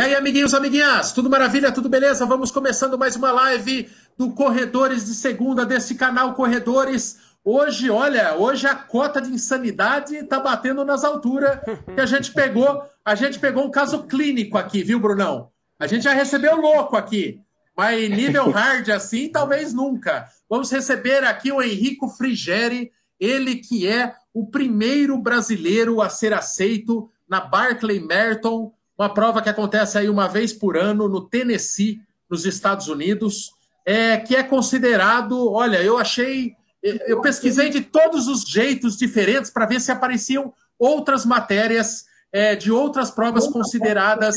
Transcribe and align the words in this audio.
E 0.00 0.02
aí, 0.02 0.14
amiguinhos, 0.14 0.54
amiguinhas, 0.54 1.12
tudo 1.12 1.28
maravilha, 1.28 1.70
tudo 1.70 1.86
beleza? 1.86 2.24
Vamos 2.24 2.50
começando 2.50 2.96
mais 2.96 3.16
uma 3.16 3.30
live 3.32 3.86
do 4.16 4.30
Corredores 4.30 5.04
de 5.04 5.14
Segunda 5.14 5.66
desse 5.66 5.94
canal 5.94 6.32
Corredores. 6.32 7.18
Hoje, 7.44 7.90
olha, 7.90 8.34
hoje 8.34 8.66
a 8.66 8.74
cota 8.74 9.20
de 9.20 9.28
insanidade 9.28 10.16
está 10.16 10.40
batendo 10.40 10.86
nas 10.86 11.04
alturas 11.04 11.60
que 11.94 12.00
a 12.00 12.06
gente 12.06 12.32
pegou. 12.32 12.82
A 13.04 13.14
gente 13.14 13.38
pegou 13.38 13.62
um 13.62 13.70
caso 13.70 14.04
clínico 14.04 14.56
aqui, 14.56 14.82
viu, 14.82 14.98
Brunão? 14.98 15.50
A 15.78 15.86
gente 15.86 16.04
já 16.04 16.14
recebeu 16.14 16.56
louco 16.58 16.96
aqui, 16.96 17.38
mas 17.76 18.08
nível 18.08 18.48
hard 18.52 18.88
assim, 18.88 19.28
talvez 19.28 19.74
nunca. 19.74 20.26
Vamos 20.48 20.70
receber 20.70 21.24
aqui 21.24 21.52
o 21.52 21.60
Henrico 21.60 22.08
Frigeri, 22.08 22.90
ele 23.20 23.56
que 23.56 23.86
é 23.86 24.14
o 24.32 24.46
primeiro 24.46 25.18
brasileiro 25.18 26.00
a 26.00 26.08
ser 26.08 26.32
aceito 26.32 27.10
na 27.28 27.42
Barclay 27.42 28.00
Merton 28.00 28.72
uma 29.00 29.08
prova 29.08 29.40
que 29.40 29.48
acontece 29.48 29.96
aí 29.96 30.10
uma 30.10 30.28
vez 30.28 30.52
por 30.52 30.76
ano 30.76 31.08
no 31.08 31.22
Tennessee, 31.22 32.02
nos 32.28 32.44
Estados 32.44 32.86
Unidos, 32.86 33.50
é, 33.86 34.18
que 34.18 34.36
é 34.36 34.42
considerado, 34.42 35.50
olha, 35.50 35.82
eu 35.82 35.96
achei, 35.96 36.54
eu 36.82 37.22
pesquisei 37.22 37.70
de 37.70 37.80
todos 37.80 38.28
os 38.28 38.42
jeitos 38.42 38.98
diferentes 38.98 39.50
para 39.50 39.64
ver 39.64 39.80
se 39.80 39.90
apareciam 39.90 40.52
outras 40.78 41.24
matérias 41.24 42.04
é, 42.30 42.54
de 42.54 42.70
outras 42.70 43.10
provas 43.10 43.48
consideradas 43.48 44.36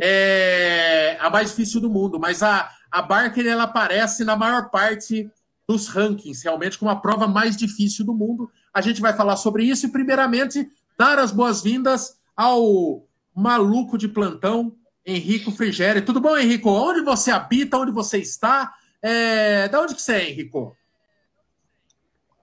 é, 0.00 1.16
a 1.20 1.28
mais 1.28 1.50
difícil 1.50 1.80
do 1.80 1.90
mundo, 1.90 2.18
mas 2.20 2.40
a, 2.40 2.70
a 2.92 3.02
Barker 3.02 3.44
ela 3.44 3.64
aparece 3.64 4.24
na 4.24 4.36
maior 4.36 4.70
parte 4.70 5.28
dos 5.68 5.88
rankings, 5.88 6.44
realmente 6.44 6.78
como 6.78 6.90
a 6.90 6.96
prova 6.96 7.26
mais 7.26 7.56
difícil 7.56 8.04
do 8.04 8.14
mundo. 8.14 8.48
A 8.72 8.80
gente 8.80 9.00
vai 9.00 9.12
falar 9.12 9.36
sobre 9.36 9.64
isso 9.64 9.86
e, 9.86 9.92
primeiramente, 9.92 10.70
dar 10.96 11.18
as 11.18 11.32
boas-vindas 11.32 12.16
ao 12.36 13.04
maluco 13.34 13.98
de 13.98 14.08
plantão, 14.08 14.76
Henrico 15.04 15.50
Frigério. 15.50 16.04
Tudo 16.04 16.20
bom, 16.20 16.36
Henrico? 16.36 16.70
Onde 16.70 17.00
você 17.00 17.30
habita? 17.30 17.76
Onde 17.76 17.92
você 17.92 18.18
está? 18.18 18.72
É... 19.02 19.68
Da 19.68 19.80
onde 19.80 19.94
que 19.94 20.02
você 20.02 20.14
é, 20.14 20.30
Henrico? 20.30 20.76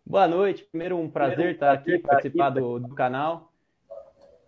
Boa 0.05 0.27
noite. 0.27 0.63
Primeiro, 0.69 0.97
um 0.97 1.09
prazer 1.09 1.53
estar 1.53 1.71
aqui, 1.71 1.97
participar 1.97 2.49
do, 2.49 2.79
do 2.79 2.93
canal. 2.93 3.51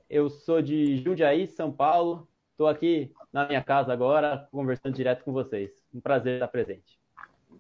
Eu 0.10 0.30
sou 0.30 0.62
de 0.62 1.02
Jundiaí, 1.02 1.48
São 1.48 1.72
Paulo. 1.72 2.28
Estou 2.52 2.68
aqui 2.68 3.12
na 3.32 3.48
minha 3.48 3.64
casa 3.64 3.92
agora, 3.92 4.48
conversando 4.52 4.94
direto 4.94 5.24
com 5.24 5.32
vocês. 5.32 5.72
Um 5.94 6.00
prazer 6.00 6.34
estar 6.34 6.48
presente. 6.50 7.00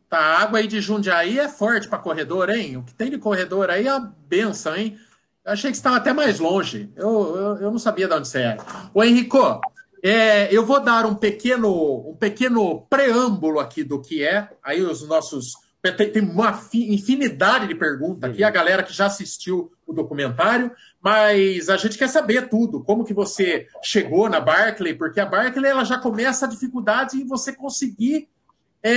Tá, 0.07 0.19
a 0.19 0.43
água 0.43 0.59
aí 0.59 0.67
de 0.67 0.79
Jundiaí 0.79 1.39
é 1.39 1.49
forte 1.49 1.87
para 1.87 1.97
corredor, 1.97 2.49
hein? 2.49 2.77
O 2.77 2.83
que 2.83 2.93
tem 2.93 3.09
de 3.09 3.17
corredor 3.17 3.71
aí 3.71 3.87
é 3.87 3.95
uma 3.95 4.15
benção, 4.27 4.75
hein? 4.75 4.99
Eu 5.45 5.51
achei 5.51 5.71
que 5.71 5.77
você 5.77 5.79
estava 5.79 5.97
até 5.97 6.13
mais 6.13 6.39
longe. 6.39 6.89
Eu, 6.95 7.35
eu, 7.35 7.57
eu, 7.57 7.71
não 7.71 7.77
sabia 7.77 8.07
de 8.07 8.13
onde 8.13 8.27
você 8.27 8.39
era. 8.39 8.63
Ô, 8.93 9.03
Henrico, 9.03 9.59
é, 10.01 10.53
eu 10.55 10.65
vou 10.65 10.79
dar 10.79 11.05
um 11.05 11.15
pequeno, 11.15 12.09
um 12.09 12.15
pequeno 12.15 12.81
preâmbulo 12.89 13.59
aqui 13.59 13.83
do 13.83 14.01
que 14.01 14.23
é. 14.23 14.49
Aí 14.63 14.81
os 14.81 15.05
nossos. 15.07 15.53
Tem, 15.97 16.11
tem 16.11 16.23
uma 16.23 16.57
infinidade 16.73 17.67
de 17.67 17.75
perguntas 17.75 18.29
aqui, 18.29 18.41
a 18.41 18.49
galera 18.49 18.83
que 18.83 18.93
já 18.93 19.07
assistiu 19.07 19.69
o 19.85 19.91
documentário, 19.91 20.71
mas 21.01 21.67
a 21.67 21.75
gente 21.75 21.97
quer 21.97 22.07
saber 22.07 22.47
tudo. 22.47 22.81
Como 22.81 23.03
que 23.03 23.13
você 23.13 23.67
chegou 23.83 24.29
na 24.29 24.39
Barclay, 24.39 24.93
porque 24.93 25.19
a 25.19 25.25
Barclay 25.25 25.71
ela 25.71 25.83
já 25.83 25.97
começa 25.97 26.45
a 26.45 26.49
dificuldade 26.49 27.17
em 27.17 27.27
você 27.27 27.51
conseguir 27.51 28.29
é, 28.81 28.91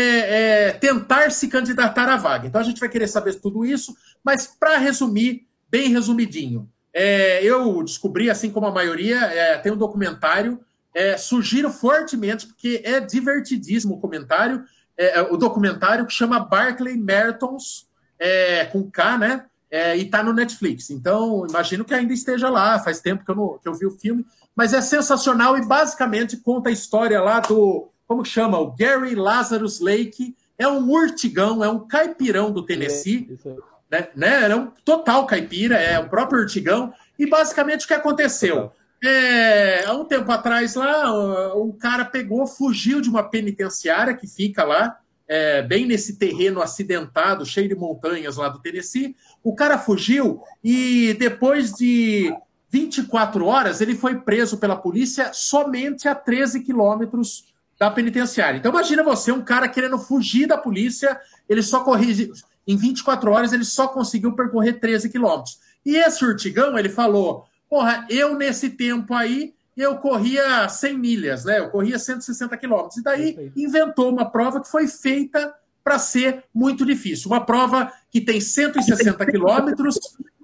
é, 0.68 0.72
tentar 0.72 1.30
se 1.30 1.48
candidatar 1.48 2.08
à 2.08 2.16
vaga. 2.16 2.46
Então 2.46 2.60
a 2.60 2.64
gente 2.64 2.80
vai 2.80 2.88
querer 2.88 3.06
saber 3.06 3.34
tudo 3.34 3.64
isso, 3.64 3.96
mas 4.22 4.46
para 4.46 4.78
resumir, 4.78 5.45
bem 5.70 5.90
resumidinho. 5.90 6.68
É, 6.98 7.44
eu 7.44 7.82
descobri, 7.82 8.30
assim 8.30 8.50
como 8.50 8.66
a 8.66 8.72
maioria, 8.72 9.18
é, 9.26 9.58
tem 9.58 9.70
um 9.70 9.76
documentário. 9.76 10.60
É, 10.94 11.18
sugiro 11.18 11.70
fortemente, 11.70 12.46
porque 12.46 12.80
é 12.82 12.98
divertidíssimo 12.98 13.96
o 13.96 14.00
comentário, 14.00 14.64
é, 14.96 15.18
é, 15.18 15.22
o 15.22 15.36
documentário 15.36 16.06
que 16.06 16.12
chama 16.14 16.40
Barclay 16.40 16.96
Mertons, 16.96 17.86
é, 18.18 18.64
com 18.64 18.90
K, 18.90 19.18
né? 19.18 19.44
É, 19.70 19.94
e 19.94 20.04
está 20.04 20.22
no 20.22 20.32
Netflix. 20.32 20.88
Então, 20.88 21.46
imagino 21.46 21.84
que 21.84 21.92
ainda 21.92 22.14
esteja 22.14 22.48
lá. 22.48 22.78
Faz 22.78 23.00
tempo 23.00 23.24
que 23.24 23.30
eu, 23.30 23.34
não, 23.34 23.58
que 23.58 23.68
eu 23.68 23.74
vi 23.74 23.84
o 23.84 23.90
filme. 23.90 24.24
Mas 24.54 24.72
é 24.72 24.80
sensacional 24.80 25.58
e 25.58 25.66
basicamente 25.66 26.38
conta 26.38 26.70
a 26.70 26.72
história 26.72 27.20
lá 27.20 27.40
do. 27.40 27.90
Como 28.06 28.24
chama? 28.24 28.58
O 28.58 28.74
Gary 28.74 29.14
Lazarus 29.14 29.80
Lake. 29.80 30.34
É 30.56 30.66
um 30.66 30.90
urtigão, 30.90 31.62
é 31.62 31.68
um 31.68 31.86
caipirão 31.86 32.50
do 32.50 32.64
Tennessee. 32.64 33.28
Isso, 33.30 33.50
isso 33.50 33.75
né? 33.90 34.08
né? 34.14 34.44
Era 34.44 34.56
um 34.56 34.70
total 34.84 35.26
caipira, 35.26 35.76
é 35.76 35.98
o 35.98 36.08
próprio 36.08 36.40
Urtigão. 36.40 36.92
E 37.18 37.26
basicamente 37.28 37.84
o 37.84 37.88
que 37.88 37.94
aconteceu? 37.94 38.72
É, 39.04 39.84
há 39.84 39.92
um 39.92 40.04
tempo 40.04 40.30
atrás 40.32 40.74
lá, 40.74 41.54
um 41.54 41.72
cara 41.72 42.04
pegou, 42.04 42.46
fugiu 42.46 43.00
de 43.00 43.08
uma 43.08 43.22
penitenciária 43.22 44.14
que 44.14 44.26
fica 44.26 44.64
lá, 44.64 44.98
é, 45.28 45.62
bem 45.62 45.86
nesse 45.86 46.16
terreno 46.16 46.62
acidentado, 46.62 47.44
cheio 47.44 47.68
de 47.68 47.74
montanhas 47.74 48.36
lá 48.36 48.48
do 48.48 48.60
Tennessee. 48.60 49.14
O 49.42 49.54
cara 49.54 49.78
fugiu 49.78 50.40
e 50.62 51.14
depois 51.18 51.72
de 51.72 52.32
24 52.70 53.44
horas 53.46 53.80
ele 53.80 53.94
foi 53.94 54.20
preso 54.20 54.58
pela 54.58 54.76
polícia 54.76 55.32
somente 55.32 56.08
a 56.08 56.14
13 56.14 56.60
quilômetros 56.60 57.44
da 57.78 57.90
penitenciária. 57.90 58.58
Então 58.58 58.72
imagina 58.72 59.02
você, 59.02 59.30
um 59.32 59.42
cara 59.42 59.68
querendo 59.68 59.98
fugir 59.98 60.46
da 60.46 60.56
polícia, 60.56 61.18
ele 61.48 61.62
só 61.62 61.84
corrige 61.84 62.30
em 62.66 62.76
24 62.76 63.30
horas 63.30 63.52
ele 63.52 63.64
só 63.64 63.88
conseguiu 63.88 64.32
percorrer 64.32 64.80
13 64.80 65.08
quilômetros. 65.08 65.58
E 65.84 65.96
esse 65.96 66.24
Urtigão, 66.24 66.76
ele 66.76 66.88
falou: 66.88 67.46
porra, 67.68 68.06
eu 68.10 68.34
nesse 68.34 68.70
tempo 68.70 69.14
aí, 69.14 69.54
eu 69.76 69.96
corria 69.98 70.68
100 70.68 70.98
milhas, 70.98 71.44
né? 71.44 71.58
Eu 71.58 71.70
corria 71.70 71.98
160 71.98 72.56
quilômetros. 72.56 72.96
E 72.96 73.02
daí 73.02 73.52
inventou 73.54 74.10
uma 74.10 74.30
prova 74.30 74.60
que 74.60 74.68
foi 74.68 74.88
feita 74.88 75.54
para 75.84 75.98
ser 75.98 76.42
muito 76.52 76.84
difícil. 76.84 77.30
Uma 77.30 77.44
prova 77.44 77.92
que 78.10 78.20
tem 78.20 78.40
160 78.40 79.24
quilômetros, 79.30 79.98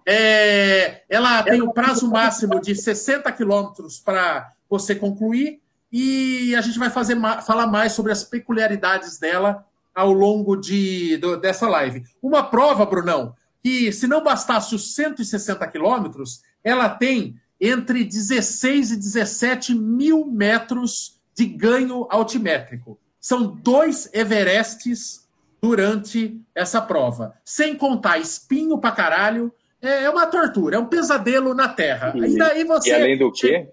é, 0.06 1.02
ela 1.08 1.42
tem 1.42 1.60
o 1.62 1.72
prazo 1.72 2.08
máximo 2.08 2.60
de 2.60 2.74
60 2.76 3.30
quilômetros 3.32 3.98
para 3.98 4.52
você 4.68 4.94
concluir, 4.94 5.60
e 5.90 6.54
a 6.54 6.60
gente 6.60 6.78
vai 6.78 6.88
fazer, 6.88 7.16
falar 7.44 7.66
mais 7.66 7.92
sobre 7.92 8.12
as 8.12 8.24
peculiaridades 8.24 9.18
dela 9.18 9.66
ao 9.94 10.12
longo 10.12 10.56
de, 10.56 11.16
do, 11.18 11.36
dessa 11.36 11.68
live. 11.68 12.02
Uma 12.22 12.42
prova, 12.42 12.86
Brunão, 12.86 13.34
que 13.62 13.92
se 13.92 14.06
não 14.06 14.22
bastasse 14.22 14.74
os 14.74 14.94
160 14.94 15.66
quilômetros, 15.68 16.42
ela 16.64 16.88
tem 16.88 17.36
entre 17.60 18.04
16 18.04 18.92
e 18.92 18.96
17 18.96 19.74
mil 19.74 20.26
metros 20.26 21.20
de 21.34 21.46
ganho 21.46 22.06
altimétrico. 22.10 22.98
São 23.20 23.46
dois 23.46 24.10
Everestes 24.12 25.28
durante 25.60 26.40
essa 26.54 26.82
prova. 26.82 27.34
Sem 27.44 27.76
contar 27.76 28.18
espinho 28.18 28.78
pra 28.78 28.90
caralho, 28.90 29.52
é, 29.80 30.04
é 30.04 30.10
uma 30.10 30.26
tortura, 30.26 30.76
é 30.76 30.78
um 30.78 30.86
pesadelo 30.86 31.54
na 31.54 31.68
Terra. 31.68 32.12
E, 32.16 32.34
e 32.34 32.36
daí 32.36 32.64
você. 32.64 32.90
E 32.90 32.94
além 32.94 33.16
do 33.16 33.30
que? 33.30 33.68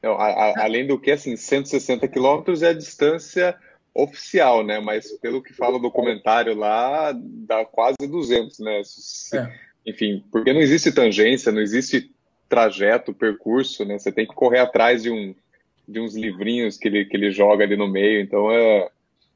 Não, 0.00 0.12
a, 0.20 0.26
a, 0.26 0.64
além 0.64 0.86
do 0.86 0.98
que, 0.98 1.10
assim, 1.10 1.36
160 1.36 2.06
quilômetros 2.08 2.62
é 2.62 2.68
a 2.68 2.74
distância 2.74 3.56
oficial, 3.94 4.64
né? 4.64 4.80
Mas 4.80 5.12
pelo 5.20 5.42
que 5.42 5.52
fala 5.52 5.76
o 5.76 5.80
documentário 5.80 6.54
lá, 6.54 7.12
dá 7.14 7.64
quase 7.64 8.06
200, 8.06 8.58
né? 8.58 8.82
É. 9.34 9.52
Enfim, 9.86 10.24
porque 10.32 10.52
não 10.52 10.60
existe 10.60 10.90
tangência, 10.90 11.52
não 11.52 11.60
existe 11.60 12.10
trajeto, 12.48 13.14
percurso, 13.14 13.84
né? 13.84 13.98
Você 13.98 14.10
tem 14.10 14.26
que 14.26 14.34
correr 14.34 14.58
atrás 14.58 15.02
de, 15.02 15.10
um, 15.10 15.34
de 15.86 16.00
uns 16.00 16.16
livrinhos 16.16 16.76
que 16.76 16.88
ele, 16.88 17.04
que 17.04 17.16
ele 17.16 17.30
joga 17.30 17.64
ali 17.64 17.76
no 17.76 17.88
meio, 17.88 18.20
então 18.20 18.50
é 18.50 18.88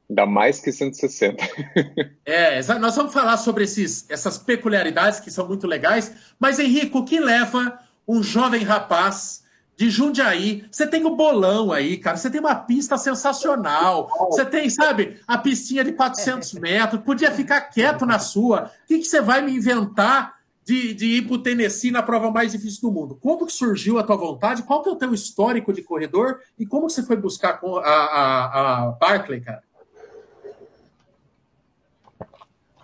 dá 0.09 0.25
mais 0.25 0.59
que 0.59 0.71
160. 0.71 1.43
é, 2.25 2.61
nós 2.79 2.95
vamos 2.95 3.13
falar 3.13 3.37
sobre 3.37 3.65
esses, 3.65 4.09
essas 4.09 4.39
peculiaridades 4.39 5.19
que 5.19 5.29
são 5.29 5.47
muito 5.47 5.67
legais, 5.67 6.33
mas 6.39 6.57
Henrico, 6.57 6.99
o 6.99 7.05
que 7.05 7.19
leva 7.19 7.79
um 8.07 8.23
jovem 8.23 8.63
rapaz 8.63 9.43
de 9.79 9.89
Jundiaí. 9.89 10.65
Você 10.69 10.85
tem 10.85 11.05
o 11.05 11.15
bolão 11.15 11.71
aí, 11.71 11.95
cara. 11.95 12.17
Você 12.17 12.29
tem 12.29 12.41
uma 12.41 12.53
pista 12.53 12.97
sensacional. 12.97 14.09
Você 14.29 14.43
tem, 14.43 14.69
sabe, 14.69 15.21
a 15.25 15.37
pistinha 15.37 15.85
de 15.85 15.93
400 15.93 16.51
metros. 16.55 17.01
Podia 17.01 17.31
ficar 17.31 17.61
quieto 17.61 18.05
na 18.05 18.19
sua. 18.19 18.65
O 18.83 18.87
que, 18.87 18.97
que 18.97 19.05
você 19.05 19.21
vai 19.21 19.41
me 19.41 19.55
inventar 19.55 20.35
de, 20.65 20.93
de 20.93 21.05
ir 21.05 21.21
para 21.21 21.35
o 21.35 21.41
Tennessee 21.41 21.91
na 21.91 22.03
prova 22.03 22.29
mais 22.29 22.51
difícil 22.51 22.81
do 22.81 22.91
mundo? 22.91 23.17
Como 23.21 23.45
que 23.45 23.53
surgiu 23.53 23.97
a 23.97 24.03
tua 24.03 24.17
vontade? 24.17 24.63
Qual 24.63 24.83
que 24.83 24.89
é 24.89 24.91
o 24.91 24.97
teu 24.97 25.13
histórico 25.13 25.71
de 25.71 25.81
corredor? 25.81 26.41
E 26.59 26.65
como 26.65 26.87
que 26.87 26.91
você 26.91 27.03
foi 27.03 27.15
buscar 27.15 27.61
a, 27.63 27.89
a, 27.89 28.83
a 28.83 28.91
Barclay, 28.91 29.39
cara? 29.39 29.63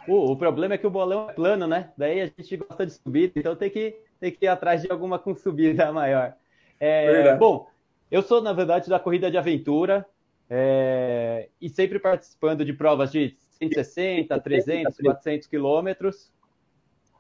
O, 0.08 0.32
o 0.32 0.38
problema 0.38 0.76
é 0.76 0.78
que 0.78 0.88
o 0.88 0.92
bolão 0.92 1.30
é 1.30 1.34
plano, 1.34 1.68
né? 1.68 1.92
Daí 1.98 2.22
a 2.22 2.28
gente 2.28 2.56
gosta 2.56 2.86
de 2.86 2.94
subir, 2.94 3.34
então 3.36 3.54
tem 3.54 3.70
que, 3.70 3.98
tem 4.18 4.32
que 4.32 4.46
ir 4.46 4.48
atrás 4.48 4.82
de 4.82 4.90
alguma 4.90 5.20
com 5.20 5.36
subida 5.36 5.92
maior. 5.92 6.38
É, 6.80 7.36
bom, 7.36 7.68
eu 8.12 8.22
sou, 8.22 8.42
na 8.42 8.54
verdade, 8.54 8.89
da 8.89 9.00
corrida 9.00 9.31
de 9.31 9.38
aventura 9.38 10.06
é, 10.50 11.50
e 11.60 11.69
sempre 11.69 12.00
participando 12.00 12.63
de 12.63 12.74
provas 12.74 13.12
de 13.12 13.36
160, 13.51 14.39
300, 14.39 14.98
400 14.98 15.48
quilômetros. 15.48 16.31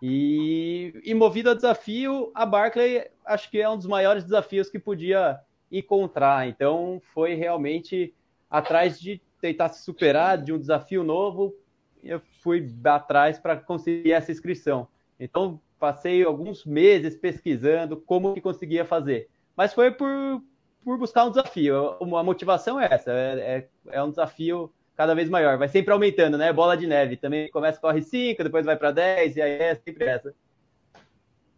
E, 0.01 0.93
e 1.03 1.13
movido 1.13 1.49
a 1.49 1.53
desafio, 1.53 2.31
a 2.35 2.45
Barclay 2.45 3.09
acho 3.25 3.49
que 3.49 3.59
é 3.59 3.69
um 3.69 3.77
dos 3.77 3.87
maiores 3.87 4.23
desafios 4.23 4.69
que 4.69 4.77
podia 4.77 5.39
e 5.71 5.81
contra. 5.81 6.47
Então 6.47 7.01
foi 7.13 7.33
realmente 7.33 8.13
atrás 8.49 8.99
de 8.99 9.21
tentar 9.41 9.69
se 9.69 9.83
superar 9.83 10.37
de 10.37 10.53
um 10.53 10.59
desafio 10.59 11.03
novo. 11.03 11.55
Eu 12.03 12.21
fui 12.41 12.71
atrás 12.83 13.39
para 13.39 13.57
conseguir 13.57 14.11
essa 14.11 14.31
inscrição. 14.31 14.87
Então 15.19 15.59
passei 15.79 16.23
alguns 16.23 16.65
meses 16.65 17.15
pesquisando 17.15 17.97
como 17.97 18.33
que 18.33 18.41
conseguia 18.41 18.85
fazer. 18.85 19.29
Mas 19.55 19.73
foi 19.73 19.91
por, 19.91 20.41
por 20.83 20.97
buscar 20.97 21.25
um 21.25 21.29
desafio. 21.29 21.97
A 21.99 22.23
motivação 22.23 22.79
é 22.79 22.87
essa, 22.91 23.11
é, 23.11 23.39
é, 23.39 23.97
é 23.97 24.03
um 24.03 24.09
desafio 24.09 24.71
cada 24.95 25.13
vez 25.13 25.29
maior. 25.29 25.57
Vai 25.57 25.67
sempre 25.67 25.93
aumentando, 25.93 26.37
né? 26.37 26.51
Bola 26.51 26.77
de 26.77 26.87
neve. 26.87 27.17
Também 27.17 27.49
começa 27.49 27.79
corre 27.79 28.01
5, 28.01 28.43
depois 28.43 28.65
vai 28.65 28.75
para 28.75 28.91
10, 28.91 29.35
e 29.35 29.41
aí 29.41 29.51
é 29.51 29.75
sempre 29.75 30.05
essa. 30.05 30.33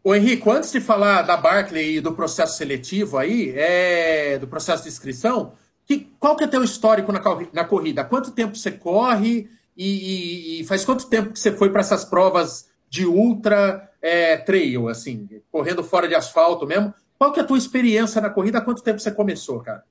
Ô 0.03 0.15
Henrique, 0.15 0.49
antes 0.49 0.71
de 0.71 0.79
falar 0.79 1.23
da 1.23 1.35
Barclay 1.35 1.97
e 1.97 2.01
do 2.01 2.13
processo 2.13 2.55
seletivo 2.57 3.17
aí, 3.17 3.53
é, 3.55 4.37
do 4.37 4.47
processo 4.47 4.83
de 4.83 4.89
inscrição, 4.89 5.53
que, 5.85 6.11
qual 6.19 6.35
que 6.35 6.43
é 6.43 6.47
teu 6.47 6.63
histórico 6.63 7.11
na, 7.11 7.21
na 7.51 7.65
corrida? 7.65 8.05
Quanto 8.05 8.31
tempo 8.31 8.55
você 8.55 8.71
corre 8.71 9.49
e, 9.75 10.59
e, 10.59 10.61
e 10.61 10.63
faz 10.65 10.85
quanto 10.85 11.09
tempo 11.09 11.33
que 11.33 11.39
você 11.39 11.51
foi 11.51 11.69
para 11.69 11.81
essas 11.81 12.05
provas 12.05 12.69
de 12.89 13.05
ultra 13.05 13.89
é, 14.01 14.37
trail, 14.37 14.87
assim, 14.87 15.27
correndo 15.51 15.83
fora 15.83 16.07
de 16.07 16.15
asfalto 16.15 16.65
mesmo? 16.65 16.93
Qual 17.17 17.31
que 17.31 17.39
é 17.39 17.43
a 17.43 17.45
tua 17.45 17.57
experiência 17.57 18.21
na 18.21 18.29
corrida? 18.29 18.61
Quanto 18.61 18.83
tempo 18.83 18.99
você 18.99 19.11
começou, 19.11 19.59
cara? 19.61 19.83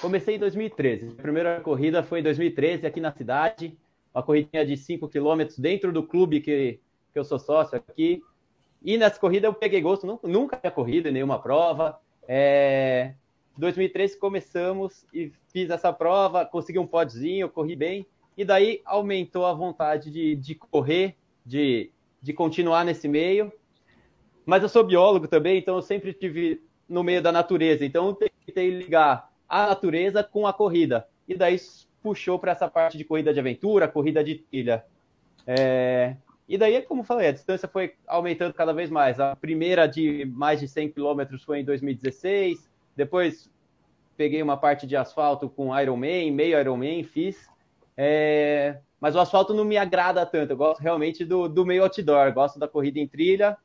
Comecei 0.00 0.34
em 0.34 0.38
2013. 0.38 1.14
A 1.18 1.22
primeira 1.22 1.60
corrida 1.60 2.02
foi 2.02 2.20
em 2.20 2.22
2013 2.22 2.86
aqui 2.86 3.00
na 3.00 3.12
cidade. 3.12 3.78
Uma 4.12 4.22
corridinha 4.22 4.66
de 4.66 4.76
5 4.76 5.08
quilômetros 5.08 5.58
dentro 5.58 5.92
do 5.92 6.02
clube 6.02 6.40
que, 6.40 6.80
que 7.12 7.18
eu 7.18 7.24
sou 7.24 7.38
sócio 7.38 7.78
aqui. 7.78 8.22
E 8.82 8.98
nessa 8.98 9.18
corrida 9.18 9.46
eu 9.46 9.54
peguei 9.54 9.80
gosto, 9.80 10.06
nunca, 10.06 10.28
nunca 10.28 10.56
tinha 10.56 10.70
corrido 10.70 11.08
em 11.08 11.12
nenhuma 11.12 11.40
prova. 11.40 11.98
É, 12.26 13.14
2013 13.56 14.18
começamos 14.18 15.06
e 15.14 15.32
fiz 15.52 15.70
essa 15.70 15.92
prova, 15.92 16.44
consegui 16.44 16.78
um 16.78 16.86
podzinho, 16.86 17.48
corri 17.48 17.76
bem. 17.76 18.06
E 18.36 18.44
daí 18.44 18.82
aumentou 18.84 19.46
a 19.46 19.52
vontade 19.52 20.10
de, 20.10 20.34
de 20.34 20.56
correr, 20.56 21.14
de, 21.46 21.90
de 22.20 22.32
continuar 22.32 22.84
nesse 22.84 23.06
meio. 23.06 23.52
Mas 24.46 24.62
eu 24.62 24.68
sou 24.68 24.84
biólogo 24.84 25.26
também, 25.26 25.58
então 25.58 25.76
eu 25.76 25.82
sempre 25.82 26.12
tive 26.12 26.62
no 26.88 27.02
meio 27.02 27.22
da 27.22 27.32
natureza. 27.32 27.84
Então 27.84 28.08
eu 28.08 28.14
tentei 28.14 28.70
ligar 28.70 29.30
a 29.48 29.68
natureza 29.68 30.22
com 30.22 30.46
a 30.46 30.52
corrida. 30.52 31.06
E 31.26 31.34
daí 31.34 31.58
puxou 32.02 32.38
para 32.38 32.52
essa 32.52 32.68
parte 32.68 32.98
de 32.98 33.04
corrida 33.04 33.32
de 33.32 33.40
aventura, 33.40 33.88
corrida 33.88 34.22
de 34.22 34.36
trilha. 34.36 34.84
É... 35.46 36.16
E 36.46 36.58
daí, 36.58 36.82
como 36.82 37.02
falei, 37.02 37.28
a 37.28 37.32
distância 37.32 37.66
foi 37.66 37.94
aumentando 38.06 38.52
cada 38.52 38.72
vez 38.74 38.90
mais. 38.90 39.18
A 39.18 39.34
primeira 39.34 39.86
de 39.86 40.26
mais 40.26 40.60
de 40.60 40.68
100 40.68 40.90
km 40.90 41.38
foi 41.44 41.60
em 41.60 41.64
2016. 41.64 42.68
Depois 42.94 43.50
peguei 44.16 44.42
uma 44.42 44.56
parte 44.56 44.86
de 44.86 44.94
asfalto 44.94 45.48
com 45.48 45.76
Ironman, 45.78 46.30
meio 46.30 46.60
Ironman, 46.60 47.02
fiz. 47.02 47.48
É... 47.96 48.78
Mas 49.00 49.16
o 49.16 49.20
asfalto 49.20 49.54
não 49.54 49.64
me 49.64 49.78
agrada 49.78 50.24
tanto. 50.26 50.50
Eu 50.50 50.56
gosto 50.56 50.80
realmente 50.80 51.24
do, 51.24 51.48
do 51.48 51.64
meio 51.64 51.82
outdoor. 51.82 52.32
Gosto 52.32 52.58
da 52.58 52.68
corrida 52.68 52.98
em 52.98 53.08
trilha. 53.08 53.56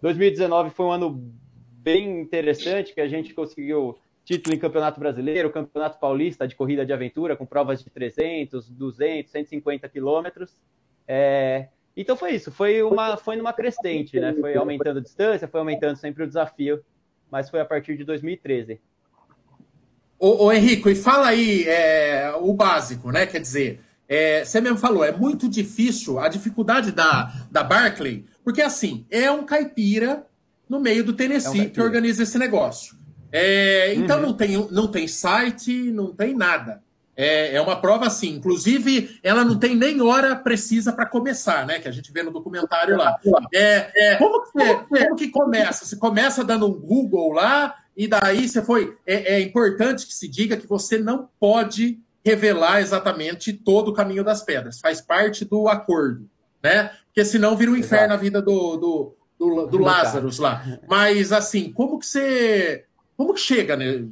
2019 0.00 0.70
foi 0.70 0.86
um 0.86 0.92
ano 0.92 1.32
bem 1.82 2.20
interessante, 2.20 2.94
que 2.94 3.00
a 3.00 3.08
gente 3.08 3.34
conseguiu 3.34 3.98
título 4.24 4.54
em 4.54 4.58
Campeonato 4.58 5.00
Brasileiro, 5.00 5.50
Campeonato 5.50 5.98
Paulista 5.98 6.46
de 6.46 6.54
Corrida 6.54 6.84
de 6.84 6.92
Aventura, 6.92 7.34
com 7.34 7.46
provas 7.46 7.82
de 7.82 7.88
300, 7.88 8.68
200, 8.68 9.32
150 9.32 9.88
quilômetros. 9.88 10.54
É, 11.06 11.68
então 11.96 12.16
foi 12.16 12.32
isso, 12.32 12.52
foi, 12.52 12.82
uma, 12.82 13.16
foi 13.16 13.36
numa 13.36 13.52
crescente, 13.52 14.20
né? 14.20 14.34
Foi 14.38 14.54
aumentando 14.54 14.98
a 14.98 15.02
distância, 15.02 15.48
foi 15.48 15.60
aumentando 15.60 15.96
sempre 15.96 16.22
o 16.22 16.26
desafio, 16.26 16.84
mas 17.30 17.48
foi 17.48 17.60
a 17.60 17.64
partir 17.64 17.96
de 17.96 18.04
2013. 18.04 18.78
Ô, 20.18 20.44
ô 20.44 20.52
Henrico, 20.52 20.90
e 20.90 20.94
fala 20.94 21.28
aí 21.28 21.64
é, 21.66 22.32
o 22.38 22.52
básico, 22.52 23.10
né? 23.10 23.26
Quer 23.26 23.40
dizer, 23.40 23.80
é, 24.08 24.44
você 24.44 24.60
mesmo 24.60 24.78
falou, 24.78 25.04
é 25.04 25.12
muito 25.12 25.48
difícil, 25.48 26.18
a 26.18 26.28
dificuldade 26.28 26.92
da, 26.92 27.32
da 27.50 27.62
Barclay, 27.62 28.24
porque 28.42 28.62
assim, 28.62 29.04
é 29.10 29.30
um 29.30 29.44
caipira 29.44 30.26
no 30.68 30.80
meio 30.80 31.04
do 31.04 31.12
Tennessee 31.12 31.60
é 31.60 31.64
um 31.64 31.68
que 31.68 31.80
organiza 31.80 32.22
esse 32.22 32.38
negócio. 32.38 32.96
É, 33.30 33.94
então 33.94 34.16
uhum. 34.16 34.22
não, 34.22 34.32
tem, 34.32 34.68
não 34.70 34.88
tem 34.88 35.06
site, 35.06 35.90
não 35.90 36.14
tem 36.14 36.34
nada. 36.34 36.82
É, 37.14 37.56
é 37.56 37.60
uma 37.60 37.80
prova 37.80 38.06
assim. 38.06 38.36
Inclusive, 38.36 39.18
ela 39.24 39.44
não 39.44 39.58
tem 39.58 39.74
nem 39.74 40.00
hora 40.00 40.36
precisa 40.36 40.92
para 40.92 41.04
começar, 41.04 41.66
né? 41.66 41.80
Que 41.80 41.88
a 41.88 41.90
gente 41.90 42.12
vê 42.12 42.22
no 42.22 42.30
documentário 42.30 42.96
lá. 42.96 43.18
É, 43.52 44.12
é, 44.12 44.16
como, 44.16 44.44
que, 44.44 44.74
como 44.88 45.16
que 45.16 45.28
começa? 45.28 45.84
Você 45.84 45.96
começa 45.96 46.44
dando 46.44 46.66
um 46.66 46.72
Google 46.72 47.32
lá, 47.32 47.74
e 47.96 48.06
daí 48.06 48.48
você 48.48 48.62
foi. 48.62 48.96
É, 49.04 49.34
é 49.34 49.40
importante 49.40 50.06
que 50.06 50.14
se 50.14 50.28
diga 50.28 50.56
que 50.56 50.66
você 50.66 50.96
não 50.96 51.28
pode 51.40 51.98
revelar 52.28 52.80
exatamente 52.80 53.52
todo 53.52 53.88
o 53.88 53.94
caminho 53.94 54.22
das 54.22 54.42
pedras. 54.42 54.80
Faz 54.80 55.00
parte 55.00 55.44
do 55.44 55.68
acordo, 55.68 56.28
né? 56.62 56.90
Porque 57.06 57.24
senão 57.24 57.56
vira 57.56 57.70
um 57.70 57.76
inferno 57.76 58.06
Exato. 58.06 58.14
a 58.14 58.22
vida 58.22 58.42
do, 58.42 58.76
do, 58.76 59.16
do, 59.38 59.66
do 59.66 59.78
Lázaro 59.78 60.28
lá. 60.38 60.78
Mas 60.86 61.32
assim, 61.32 61.72
como 61.72 61.98
que 61.98 62.06
você. 62.06 62.84
Como 63.16 63.34
que 63.34 63.40
chega, 63.40 63.76
né? 63.76 64.04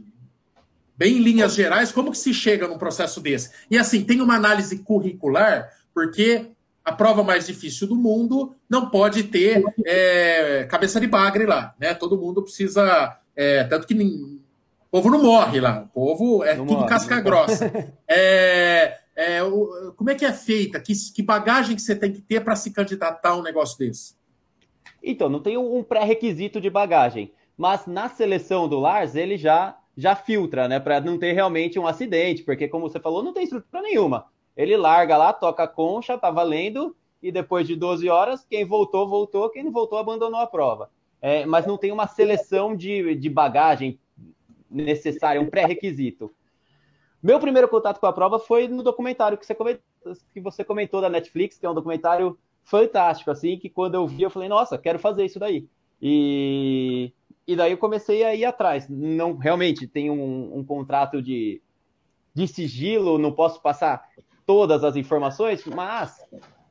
Bem 0.97 1.19
em 1.19 1.23
linhas 1.23 1.55
gerais, 1.55 1.93
como 1.93 2.11
que 2.11 2.17
se 2.17 2.33
chega 2.33 2.67
num 2.67 2.79
processo 2.79 3.21
desse? 3.21 3.51
E 3.71 3.77
assim, 3.77 4.03
tem 4.03 4.23
uma 4.23 4.35
análise 4.35 4.79
curricular, 4.79 5.71
porque 5.93 6.47
a 6.83 6.91
prova 6.91 7.23
mais 7.23 7.47
difícil 7.47 7.87
do 7.87 7.97
mundo 7.97 8.57
não 8.69 8.89
pode 8.89 9.25
ter 9.25 9.63
é, 9.85 10.67
cabeça 10.71 10.99
de 10.99 11.07
bagre 11.07 11.45
lá, 11.45 11.75
né? 11.79 11.93
Todo 11.93 12.19
mundo 12.19 12.43
precisa. 12.43 13.19
É, 13.37 13.65
tanto 13.65 13.87
que 13.87 13.95
o 14.87 14.91
povo 14.91 15.11
não 15.11 15.23
morre 15.23 15.61
lá, 15.61 15.83
o 15.83 15.89
povo 15.89 16.45
é 16.45 16.55
não 16.55 16.67
tudo 16.67 16.79
morre, 16.79 16.89
casca 16.89 17.21
grossa. 17.21 17.73
É, 18.09 18.99
é, 19.17 19.43
o, 19.43 19.93
como 19.97 20.11
é 20.11 20.15
que 20.15 20.25
é 20.25 20.33
feita? 20.33 20.79
Que, 20.81 20.93
que 21.15 21.23
bagagem 21.23 21.75
que 21.75 21.83
você 21.83 21.97
tem 21.97 22.13
que 22.13 22.21
ter 22.21 22.45
para 22.45 22.55
se 22.55 22.71
candidatar 22.71 23.31
a 23.31 23.37
um 23.37 23.43
negócio 23.43 23.79
desse? 23.79 24.15
Então, 25.03 25.29
não 25.29 25.41
tem 25.41 25.57
um 25.57 25.83
pré-requisito 25.83 26.61
de 26.61 26.71
bagagem, 26.71 27.33
mas 27.57 27.87
na 27.87 28.09
seleção 28.09 28.69
do 28.69 28.79
Lars 28.79 29.15
ele 29.15 29.37
já 29.37 29.77
já 29.97 30.15
filtra, 30.15 30.69
né, 30.69 30.79
para 30.79 31.01
não 31.01 31.19
ter 31.19 31.33
realmente 31.33 31.79
um 31.79 31.87
acidente, 31.87 32.43
porque 32.43 32.69
como 32.69 32.89
você 32.89 33.01
falou, 33.01 33.23
não 33.23 33.33
tem 33.33 33.45
estrutura 33.45 33.83
nenhuma. 33.83 34.27
Ele 34.55 34.77
larga 34.77 35.17
lá, 35.17 35.33
toca 35.33 35.63
a 35.63 35.69
concha, 35.69 36.19
tá 36.19 36.31
valendo, 36.31 36.95
e 37.23 37.33
depois 37.33 37.67
de 37.67 37.75
12 37.75 38.09
horas, 38.09 38.45
quem 38.45 38.65
voltou, 38.65 39.09
voltou, 39.09 39.49
quem 39.49 39.65
não 39.65 39.73
voltou, 39.73 39.99
abandonou 39.99 40.39
a 40.39 40.47
prova. 40.47 40.91
É, 41.21 41.47
mas 41.47 41.67
não 41.67 41.79
tem 41.79 41.91
uma 41.91 42.07
seleção 42.07 42.77
de, 42.77 43.15
de 43.15 43.31
bagagem 43.31 43.99
necessária, 44.71 45.41
um 45.41 45.51
pré-requisito. 45.51 46.33
Meu 47.23 47.41
primeiro 47.41 47.69
contato 47.69 47.99
com 47.99 48.07
a 48.07 48.13
prova 48.13 48.39
foi 48.39 48.69
no 48.69 48.83
documentário 48.83 49.39
que 49.39 49.47
você, 49.47 49.55
comentou, 49.55 49.83
que 50.33 50.41
você 50.41 50.65
comentou 50.65 51.01
da 51.01 51.09
Netflix, 51.09 51.59
que 51.59 51.67
é 51.67 51.71
um 51.71 51.75
documentário 51.75 52.39
fantástico, 52.63 53.31
assim, 53.31 53.59
que 53.59 53.71
quando 53.71 53.95
eu 53.95 54.07
vi, 54.07 54.23
eu 54.23 54.31
falei, 54.31 54.49
nossa, 54.49 54.79
quero 54.79 54.99
fazer 54.99 55.25
isso 55.25 55.39
daí. 55.39 55.69
E 56.01 57.13
e 57.47 57.55
daí 57.55 57.71
eu 57.71 57.79
comecei 57.79 58.25
a 58.25 58.35
ir 58.35 58.45
atrás. 58.45 58.89
Não, 58.89 59.37
realmente 59.37 59.87
tem 59.87 60.11
um, 60.11 60.59
um 60.59 60.65
contrato 60.65 61.23
de, 61.23 61.63
de 62.35 62.49
sigilo, 62.49 63.19
não 63.19 63.33
posso 63.33 63.63
passar 63.63 64.05
todas 64.45 64.83
as 64.83 64.97
informações, 64.97 65.65
mas 65.65 66.25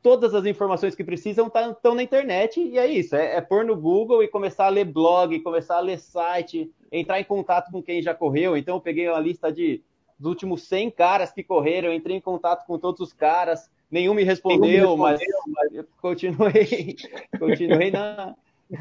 todas 0.04 0.36
as 0.36 0.46
informações 0.46 0.94
que 0.94 1.04
precisam 1.04 1.48
estão 1.48 1.74
tá, 1.74 1.96
na 1.96 2.04
internet 2.04 2.60
e 2.60 2.78
é 2.78 2.86
isso, 2.86 3.16
é, 3.16 3.38
é 3.38 3.42
pôr 3.42 3.66
no 3.66 3.75
Google 3.75 4.22
e 4.22 4.28
começar 4.28 4.66
a 4.66 4.70
ler 4.70 4.86
blog, 4.86 5.40
começar 5.40 5.78
a 5.78 5.82
ler 5.82 5.98
site, 5.98 6.72
entrar 7.00 7.20
em 7.20 7.24
contato 7.24 7.72
com 7.72 7.82
quem 7.82 8.02
já 8.02 8.14
correu. 8.14 8.56
Então 8.58 8.75
eu 8.75 8.82
peguei 8.82 9.08
uma 9.10 9.20
lista 9.20 9.52
de 9.52 9.84
dos 10.18 10.30
últimos 10.30 10.64
100 10.64 10.92
caras 10.92 11.32
que 11.32 11.44
correram, 11.44 11.94
entrei 11.94 12.16
em 12.16 12.22
contato 12.22 12.66
com 12.66 12.80
todos 12.80 13.02
os 13.02 13.12
caras, 13.12 13.70
nenhum 13.92 14.14
me 14.14 14.24
respondeu, 14.24 14.62
nenhum 14.62 14.98
me 14.98 15.12
respondeu 15.12 15.38
mas, 15.54 15.72
mas 15.72 15.75
eu 15.75 15.86
continuei, 16.02 16.96
continuei 17.38 17.92
na, 17.92 18.34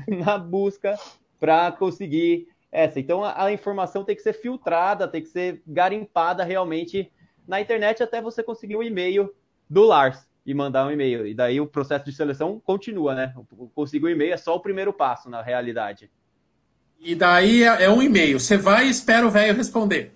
na 0.06 0.38
busca 0.38 0.96
para 1.40 1.72
conseguir 1.72 2.48
essa. 2.70 3.00
Então 3.00 3.24
a, 3.24 3.44
a, 3.44 3.52
informação 3.52 4.04
tem 4.04 4.14
que 4.14 4.22
ser 4.22 4.32
filtrada, 4.32 5.08
tem 5.08 5.22
que 5.22 5.28
ser 5.28 5.62
garimpada 5.66 6.44
realmente 6.44 7.10
na 7.46 7.60
internet 7.60 8.02
até 8.02 8.22
você 8.22 8.42
conseguir 8.42 8.76
o 8.76 8.78
um 8.78 8.82
e-mail 8.82 9.34
do 9.68 9.84
Lars 9.84 10.28
e 10.46 10.54
mandar 10.54 10.86
um 10.86 10.90
e-mail. 10.90 11.26
E 11.26 11.34
daí 11.34 11.60
o 11.60 11.66
processo 11.66 12.04
de 12.04 12.12
seleção 12.12 12.60
continua, 12.60 13.14
né? 13.14 13.34
Conseguir 13.74 14.04
o 14.04 14.08
um 14.08 14.12
e-mail 14.12 14.32
é 14.32 14.36
só 14.36 14.54
o 14.54 14.60
primeiro 14.60 14.92
passo 14.92 15.28
na 15.28 15.42
realidade. 15.42 16.10
E 17.04 17.14
daí 17.14 17.62
é, 17.62 17.84
é 17.84 17.90
um 17.90 18.02
e-mail. 18.02 18.40
Você 18.40 18.56
vai 18.56 18.86
e 18.86 18.90
espera 18.90 19.26
o 19.26 19.30
velho 19.30 19.54
responder. 19.54 20.12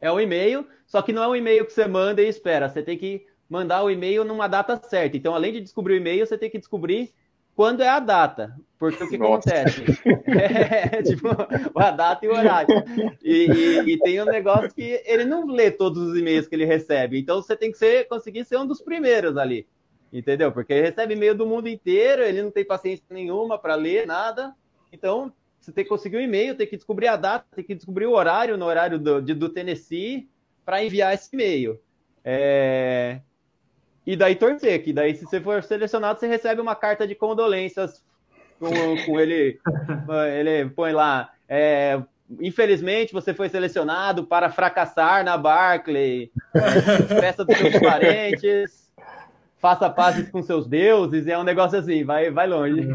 É 0.00 0.10
um 0.10 0.18
e-mail, 0.18 0.66
só 0.84 1.00
que 1.00 1.12
não 1.12 1.22
é 1.22 1.28
um 1.28 1.36
e-mail 1.36 1.64
que 1.64 1.72
você 1.72 1.86
manda 1.86 2.20
e 2.20 2.28
espera. 2.28 2.68
Você 2.68 2.82
tem 2.82 2.98
que 2.98 3.24
mandar 3.48 3.84
o 3.84 3.90
e-mail 3.90 4.24
numa 4.24 4.48
data 4.48 4.76
certa. 4.76 5.16
Então, 5.16 5.36
além 5.36 5.52
de 5.52 5.60
descobrir 5.60 5.94
o 5.94 5.96
e-mail, 5.96 6.26
você 6.26 6.36
tem 6.36 6.50
que 6.50 6.58
descobrir 6.58 7.14
quando 7.54 7.80
é 7.80 7.88
a 7.88 8.00
data. 8.00 8.56
Porque 8.76 9.04
o 9.04 9.08
que 9.08 9.16
Nossa. 9.16 9.48
acontece? 9.48 9.84
É, 10.26 11.02
tipo, 11.02 11.28
a 11.76 11.90
data 11.92 12.26
e 12.26 12.28
o 12.28 12.32
horário. 12.32 12.68
E, 13.22 13.46
e, 13.46 13.92
e, 13.92 13.98
tem 14.00 14.20
um 14.20 14.26
negócio 14.26 14.74
que 14.74 15.00
ele 15.06 15.24
não 15.24 15.46
lê 15.46 15.70
todos 15.70 16.02
os 16.02 16.18
e-mails 16.18 16.48
que 16.48 16.54
ele 16.56 16.64
recebe. 16.64 17.18
Então 17.18 17.40
você 17.40 17.56
tem 17.56 17.70
que 17.70 17.78
ser, 17.78 18.08
conseguir 18.08 18.44
ser 18.44 18.58
um 18.58 18.66
dos 18.66 18.82
primeiros 18.82 19.36
ali. 19.36 19.66
Entendeu? 20.12 20.50
Porque 20.50 20.72
ele 20.72 20.88
recebe 20.88 21.14
e-mail 21.14 21.34
do 21.34 21.46
mundo 21.46 21.68
inteiro, 21.68 22.22
ele 22.22 22.42
não 22.42 22.50
tem 22.50 22.64
paciência 22.64 23.04
nenhuma 23.08 23.56
para 23.56 23.76
ler 23.76 24.06
nada. 24.06 24.52
Então, 24.92 25.32
você 25.66 25.72
tem 25.72 25.84
que 25.84 25.90
conseguir 25.90 26.16
o 26.16 26.20
um 26.20 26.22
e-mail, 26.22 26.54
tem 26.54 26.66
que 26.66 26.76
descobrir 26.76 27.08
a 27.08 27.16
data, 27.16 27.44
tem 27.54 27.64
que 27.64 27.74
descobrir 27.74 28.06
o 28.06 28.12
horário 28.12 28.56
no 28.56 28.64
horário 28.64 29.00
do, 29.00 29.20
de, 29.20 29.34
do 29.34 29.48
Tennessee 29.48 30.28
para 30.64 30.84
enviar 30.84 31.12
esse 31.12 31.28
e-mail. 31.32 31.80
É... 32.24 33.20
E 34.06 34.14
daí 34.14 34.36
torcer, 34.36 34.84
que 34.84 34.92
daí 34.92 35.16
se 35.16 35.24
você 35.24 35.40
for 35.40 35.60
selecionado, 35.64 36.20
você 36.20 36.28
recebe 36.28 36.60
uma 36.60 36.76
carta 36.76 37.04
de 37.06 37.16
condolências 37.16 38.04
com, 38.60 38.70
com 39.04 39.18
ele. 39.18 39.58
ele 40.38 40.70
põe 40.70 40.92
lá. 40.92 41.32
É, 41.48 42.00
infelizmente 42.40 43.12
você 43.12 43.34
foi 43.34 43.48
selecionado 43.48 44.24
para 44.24 44.50
fracassar 44.50 45.24
na 45.24 45.36
Barclay. 45.36 46.30
É, 46.54 47.20
peça 47.20 47.44
dos 47.44 47.58
seus 47.58 47.80
parentes 47.80 48.85
faça 49.58 49.88
pazes 49.88 50.28
com 50.28 50.42
seus 50.42 50.66
deuses, 50.66 51.26
é 51.26 51.38
um 51.38 51.42
negócio 51.42 51.78
assim, 51.78 52.04
vai, 52.04 52.30
vai 52.30 52.46
longe. 52.46 52.86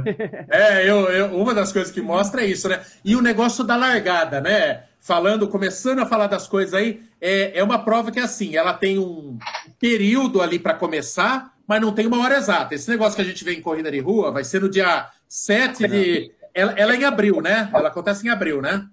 É, 0.50 0.90
eu, 0.90 1.10
eu, 1.10 1.38
uma 1.38 1.54
das 1.54 1.72
coisas 1.72 1.92
que 1.92 2.02
mostra 2.02 2.44
é 2.44 2.46
isso, 2.46 2.70
né? 2.70 2.82
E 3.04 3.16
o 3.16 3.22
negócio 3.22 3.64
da 3.64 3.76
largada, 3.76 4.40
né? 4.40 4.84
Falando, 5.00 5.48
começando 5.48 6.00
a 6.00 6.06
falar 6.06 6.28
das 6.28 6.48
coisas 6.48 6.74
aí, 6.74 7.02
é, 7.20 7.58
é 7.58 7.64
uma 7.64 7.84
prova 7.84 8.12
que 8.12 8.20
é 8.20 8.24
assim, 8.24 8.56
ela 8.56 8.74
tem 8.74 9.00
um 9.00 9.38
período 9.80 10.42
ali 10.42 10.60
para 10.60 10.76
começar, 10.76 11.54
mas 11.66 11.82
não 11.82 11.94
tem 11.94 12.06
uma 12.06 12.22
hora 12.22 12.38
exata. 12.38 12.76
Esse 12.76 12.90
negócio 12.90 13.16
que 13.16 13.22
a 13.22 13.26
gente 13.26 13.44
vê 13.44 13.54
em 13.54 13.62
corrida 13.62 13.90
de 13.90 14.00
rua 14.00 14.32
vai 14.32 14.44
ser 14.44 14.62
no 14.62 14.70
dia 14.70 15.10
7 15.28 15.88
de. 15.88 16.32
Ela, 16.54 16.74
ela 16.74 16.94
é 16.94 16.98
em 16.98 17.06
abril, 17.06 17.42
né? 17.42 17.70
Ela 17.74 17.88
acontece 17.88 18.28
em 18.28 18.30
abril, 18.30 18.62
né? 18.62 18.86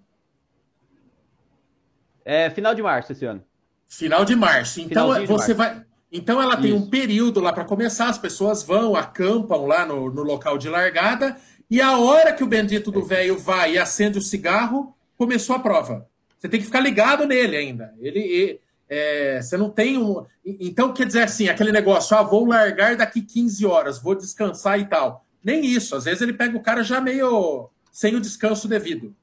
É 2.24 2.48
final 2.50 2.74
de 2.74 2.82
março 2.82 3.12
esse 3.12 3.26
ano. 3.26 3.42
Final 3.86 4.24
de 4.24 4.36
março. 4.36 4.80
Então 4.80 5.08
você 5.26 5.54
março. 5.54 5.54
vai 5.54 5.87
então 6.10 6.40
ela 6.40 6.56
tem 6.56 6.74
Isso. 6.74 6.84
um 6.84 6.88
período 6.88 7.40
lá 7.40 7.52
para 7.52 7.64
começar, 7.64 8.08
as 8.08 8.18
pessoas 8.18 8.62
vão, 8.62 8.96
acampam 8.96 9.66
lá 9.66 9.84
no, 9.84 10.10
no, 10.10 10.22
local 10.22 10.56
de 10.56 10.68
largada, 10.68 11.36
e 11.70 11.80
a 11.80 11.98
hora 11.98 12.32
que 12.32 12.42
o 12.42 12.46
bendito 12.46 12.90
do 12.90 13.02
velho 13.02 13.38
vai 13.38 13.74
e 13.74 13.78
acende 13.78 14.18
o 14.18 14.22
cigarro, 14.22 14.94
começou 15.16 15.54
a 15.54 15.58
prova. 15.58 16.08
Você 16.38 16.48
tem 16.48 16.60
que 16.60 16.66
ficar 16.66 16.80
ligado 16.80 17.26
nele 17.26 17.56
ainda. 17.56 17.92
Ele, 17.98 18.58
é, 18.88 19.40
você 19.42 19.56
não 19.56 19.68
tem 19.68 19.98
um. 19.98 20.24
Então, 20.44 20.94
quer 20.94 21.06
dizer 21.06 21.24
assim, 21.24 21.48
aquele 21.48 21.72
negócio, 21.72 22.16
ah, 22.16 22.22
vou 22.22 22.46
largar 22.46 22.96
daqui 22.96 23.20
15 23.20 23.66
horas, 23.66 24.00
vou 24.00 24.14
descansar 24.14 24.80
e 24.80 24.86
tal. 24.86 25.26
Nem 25.44 25.64
isso. 25.64 25.94
Às 25.94 26.04
vezes 26.04 26.22
ele 26.22 26.32
pega 26.32 26.56
o 26.56 26.62
cara 26.62 26.82
já 26.82 27.00
meio 27.00 27.68
sem 27.92 28.14
o 28.14 28.20
descanso 28.20 28.66
devido. 28.66 29.14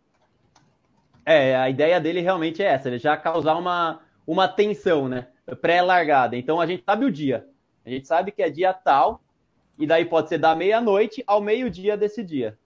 É, 1.26 1.56
a 1.56 1.70
ideia 1.70 2.00
dele 2.00 2.22
realmente 2.22 2.62
é 2.62 2.68
essa, 2.68 2.88
ele 2.88 3.00
já 3.00 3.18
causar 3.18 3.56
uma, 3.56 4.02
uma 4.28 4.48
tensão, 4.48 5.08
né? 5.08 5.28
Pré-largada. 5.62 6.36
Então 6.36 6.60
a 6.60 6.66
gente 6.66 6.84
sabe 6.84 7.06
o 7.06 7.12
dia. 7.12 7.48
A 7.86 7.90
gente 7.90 8.08
sabe 8.08 8.32
que 8.32 8.42
é 8.42 8.50
dia 8.50 8.74
tal, 8.74 9.22
e 9.78 9.86
daí 9.86 10.06
pode 10.06 10.30
ser 10.30 10.38
da 10.38 10.56
meia-noite 10.56 11.24
ao 11.28 11.42
meio-dia 11.42 11.96
desse 11.96 12.24
dia. 12.24 12.58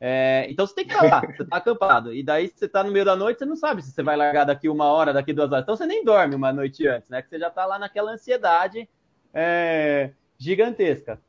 É, 0.00 0.46
então 0.48 0.64
você 0.64 0.74
tem 0.76 0.86
que 0.86 0.94
estar 0.94 1.06
lá, 1.06 1.20
você 1.20 1.42
está 1.42 1.56
acampado. 1.56 2.14
E 2.14 2.22
daí, 2.22 2.48
se 2.48 2.58
você 2.58 2.66
está 2.66 2.84
no 2.84 2.92
meio 2.92 3.04
da 3.04 3.16
noite, 3.16 3.38
você 3.38 3.44
não 3.44 3.56
sabe 3.56 3.82
se 3.82 3.90
você 3.90 4.02
vai 4.02 4.16
largar 4.16 4.44
daqui 4.44 4.68
uma 4.68 4.84
hora, 4.86 5.12
daqui 5.12 5.32
duas 5.32 5.50
horas. 5.50 5.64
Então 5.64 5.76
você 5.76 5.86
nem 5.86 6.04
dorme 6.04 6.36
uma 6.36 6.52
noite 6.52 6.86
antes, 6.86 7.10
né? 7.10 7.20
Que 7.20 7.28
você 7.28 7.38
já 7.38 7.48
está 7.48 7.66
lá 7.66 7.78
naquela 7.78 8.12
ansiedade 8.12 8.88
é, 9.34 10.10
gigantesca. 10.36 11.20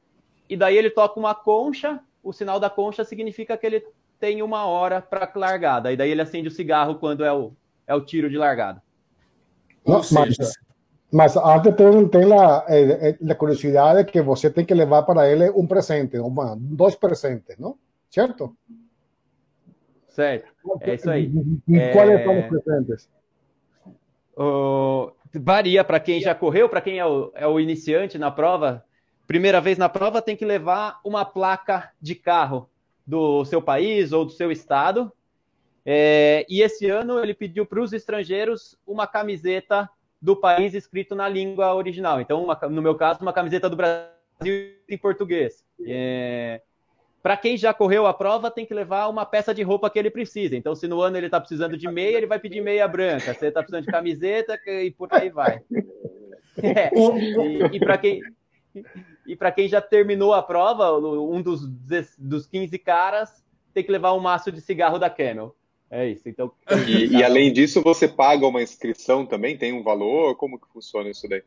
E 0.48 0.56
daí 0.56 0.78
ele 0.78 0.92
toca 0.92 1.20
uma 1.20 1.34
concha, 1.34 2.00
o 2.22 2.32
sinal 2.32 2.60
da 2.60 2.70
concha 2.70 3.04
significa 3.04 3.58
que 3.58 3.66
ele 3.66 3.84
tem 4.20 4.44
uma 4.44 4.66
hora 4.66 5.01
para 5.01 5.32
largada. 5.36 5.92
E 5.92 5.98
daí 5.98 6.12
ele 6.12 6.22
acende 6.22 6.48
o 6.48 6.51
cigarro 6.51 6.96
quando 6.96 7.24
é 7.24 7.34
o, 7.34 7.54
é 7.88 7.96
o 7.96 8.01
tiro 8.01 8.30
de 8.30 8.38
largada. 8.38 8.84
Nossa, 9.86 10.13
mas, 10.13 10.38
mas 11.12 11.36
antes 11.36 11.75
tem, 11.75 12.08
tem 12.08 12.34
a, 12.34 12.66
eh, 12.68 13.18
eh, 13.22 13.32
a 13.32 13.36
curiosidade 13.36 14.06
de 14.06 14.12
que 14.12 14.22
você 14.22 14.50
tem 14.50 14.63
que 14.63 14.74
levar 14.74 15.04
para 15.04 15.28
ele 15.28 15.50
um 15.50 15.66
presente, 15.66 16.18
uma, 16.20 16.56
dois 16.60 16.96
presentes, 16.96 17.58
não? 17.58 17.78
Certo? 18.10 18.56
Certo, 20.08 20.48
é 20.82 20.94
isso 20.94 21.10
aí. 21.10 21.32
E 21.68 21.78
é... 21.78 21.92
quais 21.92 22.24
são 22.24 22.39
os 22.39 22.46
presentes? 22.48 23.10
Uh, 24.38 25.12
varia 25.34 25.84
para 25.84 26.00
quem 26.00 26.22
já 26.22 26.36
correu, 26.36 26.70
para 26.70 26.82
quem 26.82 27.00
é 27.00 27.06
o, 27.06 27.32
é 27.36 27.48
o 27.48 27.60
iniciante 27.60 28.18
na 28.18 28.30
prova. 28.30 28.84
Primeira 29.25 29.60
vez 29.62 29.78
na 29.78 29.89
prova, 29.89 30.22
tem 30.22 30.36
que 30.36 30.46
levar 30.46 31.00
uma 31.04 31.25
placa 31.25 31.92
de 32.01 32.16
carro 32.16 32.70
do 33.06 33.44
seu 33.46 33.62
país 33.62 34.12
ou 34.12 34.25
do 34.25 34.32
seu 34.32 34.51
estado. 34.51 35.12
É, 35.86 36.46
e 36.48 36.62
esse 36.62 36.88
ano 36.88 37.20
ele 37.20 37.34
pediu 37.34 37.66
para 37.66 37.82
os 37.82 37.94
estrangeiros 37.94 38.78
uma 38.86 39.08
camiseta 39.08 39.89
do 40.21 40.35
país 40.35 40.73
escrito 40.73 41.15
na 41.15 41.27
língua 41.27 41.73
original. 41.73 42.19
Então, 42.19 42.43
uma, 42.43 42.59
no 42.69 42.81
meu 42.81 42.95
caso, 42.95 43.21
uma 43.21 43.33
camiseta 43.33 43.69
do 43.69 43.75
Brasil 43.75 44.73
em 44.88 44.97
português. 44.97 45.63
É, 45.85 46.61
para 47.21 47.38
quem 47.38 47.57
já 47.57 47.73
correu 47.73 48.05
a 48.05 48.13
prova, 48.13 48.49
tem 48.49 48.65
que 48.65 48.73
levar 48.73 49.07
uma 49.07 49.25
peça 49.25 49.53
de 49.53 49.61
roupa 49.61 49.89
que 49.89 49.99
ele 49.99 50.09
precisa. 50.09 50.55
Então, 50.55 50.75
se 50.75 50.88
no 50.88 51.01
ano 51.01 51.17
ele 51.17 51.27
está 51.27 51.39
precisando 51.39 51.77
de 51.77 51.88
meia, 51.89 52.17
ele 52.17 52.27
vai 52.27 52.39
pedir 52.39 52.61
meia 52.61 52.88
branca. 52.88 53.33
Se 53.33 53.41
ele 53.41 53.49
está 53.49 53.61
precisando 53.61 53.85
de 53.85 53.91
camiseta, 53.91 54.59
e 54.65 54.91
por 54.91 55.09
aí 55.11 55.29
vai. 55.29 55.61
É, 56.61 56.91
e, 56.93 57.77
e 57.77 57.79
para 57.79 57.97
quem 57.97 58.19
e 59.25 59.35
para 59.35 59.51
quem 59.51 59.67
já 59.67 59.81
terminou 59.81 60.33
a 60.33 60.41
prova, 60.41 60.91
um 60.97 61.41
dos, 61.41 61.67
dos 62.17 62.45
15 62.47 62.77
caras 62.79 63.43
tem 63.73 63.83
que 63.83 63.91
levar 63.91 64.13
um 64.13 64.19
maço 64.19 64.51
de 64.51 64.59
cigarro 64.59 64.97
da 64.97 65.09
Camel. 65.09 65.55
É 65.91 66.08
isso. 66.08 66.27
Então. 66.29 66.51
E, 66.88 67.17
e, 67.17 67.24
além 67.24 67.51
disso, 67.51 67.81
você 67.81 68.08
paga 68.08 68.46
uma 68.46 68.62
inscrição 68.62 69.25
também? 69.25 69.58
Tem 69.58 69.74
um 69.74 69.81
valor? 69.81 70.36
Como 70.36 70.60
que 70.60 70.67
funciona 70.72 71.10
isso 71.10 71.27
daí? 71.27 71.43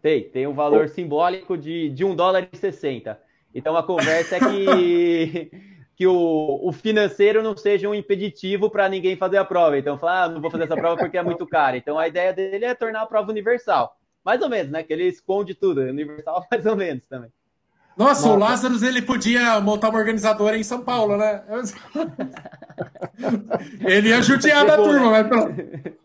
Tem, 0.00 0.24
tem 0.24 0.46
um 0.46 0.54
valor 0.54 0.86
oh. 0.86 0.88
simbólico 0.88 1.58
de, 1.58 1.90
de 1.90 2.04
1 2.04 2.16
dólar 2.16 2.48
e 2.50 2.56
60. 2.56 3.20
Então 3.54 3.76
a 3.76 3.82
conversa 3.82 4.36
é 4.36 4.40
que, 4.40 5.50
que 5.94 6.06
o, 6.06 6.60
o 6.62 6.72
financeiro 6.72 7.42
não 7.42 7.56
seja 7.56 7.88
um 7.88 7.94
impeditivo 7.94 8.70
para 8.70 8.88
ninguém 8.88 9.16
fazer 9.16 9.36
a 9.36 9.44
prova. 9.44 9.78
Então, 9.78 9.98
falar, 9.98 10.24
ah, 10.24 10.28
não 10.28 10.40
vou 10.40 10.50
fazer 10.50 10.64
essa 10.64 10.76
prova 10.76 10.96
porque 10.96 11.18
é 11.18 11.22
muito 11.22 11.46
caro. 11.46 11.76
Então 11.76 11.98
a 11.98 12.08
ideia 12.08 12.32
dele 12.32 12.64
é 12.64 12.74
tornar 12.74 13.02
a 13.02 13.06
prova 13.06 13.30
universal. 13.30 13.94
Mais 14.24 14.40
ou 14.40 14.48
menos, 14.48 14.70
né? 14.70 14.82
Que 14.82 14.92
ele 14.92 15.04
esconde 15.04 15.54
tudo. 15.54 15.82
Universal, 15.82 16.46
mais 16.50 16.64
ou 16.64 16.76
menos 16.76 17.06
também. 17.06 17.30
Nossa, 18.00 18.28
o 18.30 18.36
Lázaro 18.36 18.82
ele 18.82 19.02
podia 19.02 19.60
montar 19.60 19.90
uma 19.90 19.98
organizadora 19.98 20.56
em 20.56 20.62
São 20.62 20.80
Paulo, 20.80 21.18
né? 21.18 21.42
ele 23.86 24.08
ia 24.08 24.22
judiar 24.22 24.64
da 24.64 24.76
turma, 24.78 25.10
mas 25.10 25.28
pelo... 25.28 25.54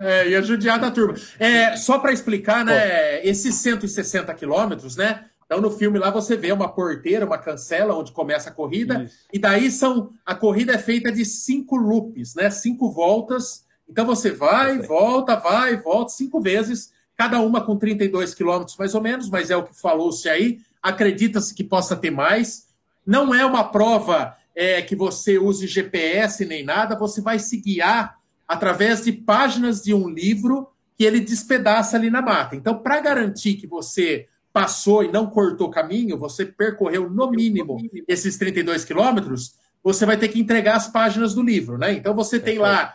é, 0.01 0.27
ia 0.27 0.41
judiar 0.41 0.77
da 0.77 0.91
turma. 0.91 1.15
É, 1.39 1.77
só 1.77 1.97
para 1.97 2.11
explicar, 2.11 2.65
né? 2.65 3.25
Esses 3.25 3.55
160 3.55 4.33
quilômetros, 4.33 4.97
né? 4.97 5.23
Então, 5.45 5.61
no 5.61 5.71
filme 5.71 5.97
lá 5.97 6.09
você 6.09 6.35
vê 6.35 6.51
uma 6.51 6.67
porteira, 6.67 7.25
uma 7.25 7.37
cancela 7.37 7.95
onde 7.95 8.11
começa 8.11 8.49
a 8.49 8.53
corrida, 8.53 9.03
Isso. 9.03 9.15
e 9.31 9.39
daí 9.39 9.71
são. 9.71 10.09
A 10.25 10.35
corrida 10.35 10.73
é 10.73 10.77
feita 10.77 11.09
de 11.09 11.23
cinco 11.23 11.77
loops, 11.77 12.35
né? 12.35 12.49
Cinco 12.49 12.91
voltas. 12.91 13.63
Então 13.87 14.05
você 14.05 14.31
vai, 14.31 14.79
volta, 14.79 15.37
vai, 15.37 15.77
volta 15.77 16.11
cinco 16.11 16.41
vezes, 16.41 16.91
cada 17.15 17.39
uma 17.39 17.61
com 17.61 17.77
32 17.77 18.33
quilômetros 18.33 18.75
mais 18.75 18.93
ou 18.93 19.01
menos, 19.01 19.29
mas 19.29 19.49
é 19.49 19.55
o 19.55 19.63
que 19.63 19.79
falou-se 19.79 20.27
aí 20.27 20.59
acredita-se 20.85 21.55
que 21.55 21.63
possa 21.63 21.95
ter 21.95 22.11
mais. 22.11 22.67
Não 23.03 23.33
é 23.33 23.43
uma 23.43 23.63
prova 23.63 24.35
é, 24.55 24.83
que 24.83 24.95
você 24.95 25.39
use 25.39 25.65
GPS 25.65 26.45
nem 26.45 26.63
nada, 26.63 26.95
você 26.95 27.21
vai 27.21 27.39
se 27.39 27.57
guiar 27.57 28.19
através 28.47 29.03
de 29.03 29.11
páginas 29.11 29.81
de 29.81 29.95
um 29.95 30.07
livro 30.07 30.69
que 30.95 31.03
ele 31.03 31.19
despedaça 31.19 31.97
ali 31.97 32.11
na 32.11 32.21
mata. 32.21 32.55
Então, 32.55 32.77
para 32.77 32.99
garantir 32.99 33.55
que 33.55 33.65
você 33.65 34.27
passou 34.53 35.03
e 35.03 35.11
não 35.11 35.27
cortou 35.27 35.71
caminho, 35.71 36.19
você 36.19 36.45
percorreu 36.45 37.09
no 37.09 37.31
mínimo 37.31 37.77
esses 38.07 38.37
32 38.37 38.85
quilômetros, 38.85 39.55
você 39.83 40.05
vai 40.05 40.17
ter 40.17 40.27
que 40.27 40.39
entregar 40.39 40.75
as 40.75 40.87
páginas 40.87 41.33
do 41.33 41.41
livro, 41.41 41.79
né? 41.79 41.93
Então 41.93 42.13
você 42.13 42.39
tem 42.39 42.59
lá, 42.59 42.93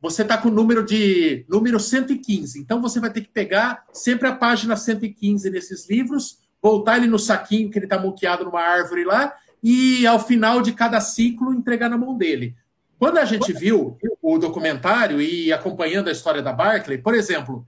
você 0.00 0.22
está 0.22 0.38
com 0.38 0.48
o 0.48 0.52
número 0.52 0.84
de 0.84 1.44
número 1.48 1.78
115. 1.78 2.58
Então 2.60 2.80
você 2.80 3.00
vai 3.00 3.10
ter 3.10 3.20
que 3.20 3.28
pegar 3.28 3.84
sempre 3.92 4.28
a 4.28 4.34
página 4.34 4.76
115 4.76 5.50
nesses 5.50 5.90
livros 5.90 6.43
voltar 6.64 6.96
ele 6.96 7.06
no 7.06 7.18
saquinho 7.18 7.70
que 7.70 7.78
ele 7.78 7.84
está 7.84 7.98
moqueado 7.98 8.46
numa 8.46 8.62
árvore 8.62 9.04
lá 9.04 9.36
e 9.62 10.06
ao 10.06 10.18
final 10.18 10.62
de 10.62 10.72
cada 10.72 10.98
ciclo 10.98 11.52
entregar 11.52 11.90
na 11.90 11.98
mão 11.98 12.16
dele. 12.16 12.56
Quando 12.98 13.18
a 13.18 13.24
gente 13.26 13.52
viu 13.52 13.98
o 14.22 14.38
documentário 14.38 15.20
e 15.20 15.52
acompanhando 15.52 16.08
a 16.08 16.12
história 16.12 16.40
da 16.40 16.54
Barclay, 16.54 16.96
por 16.96 17.14
exemplo, 17.14 17.66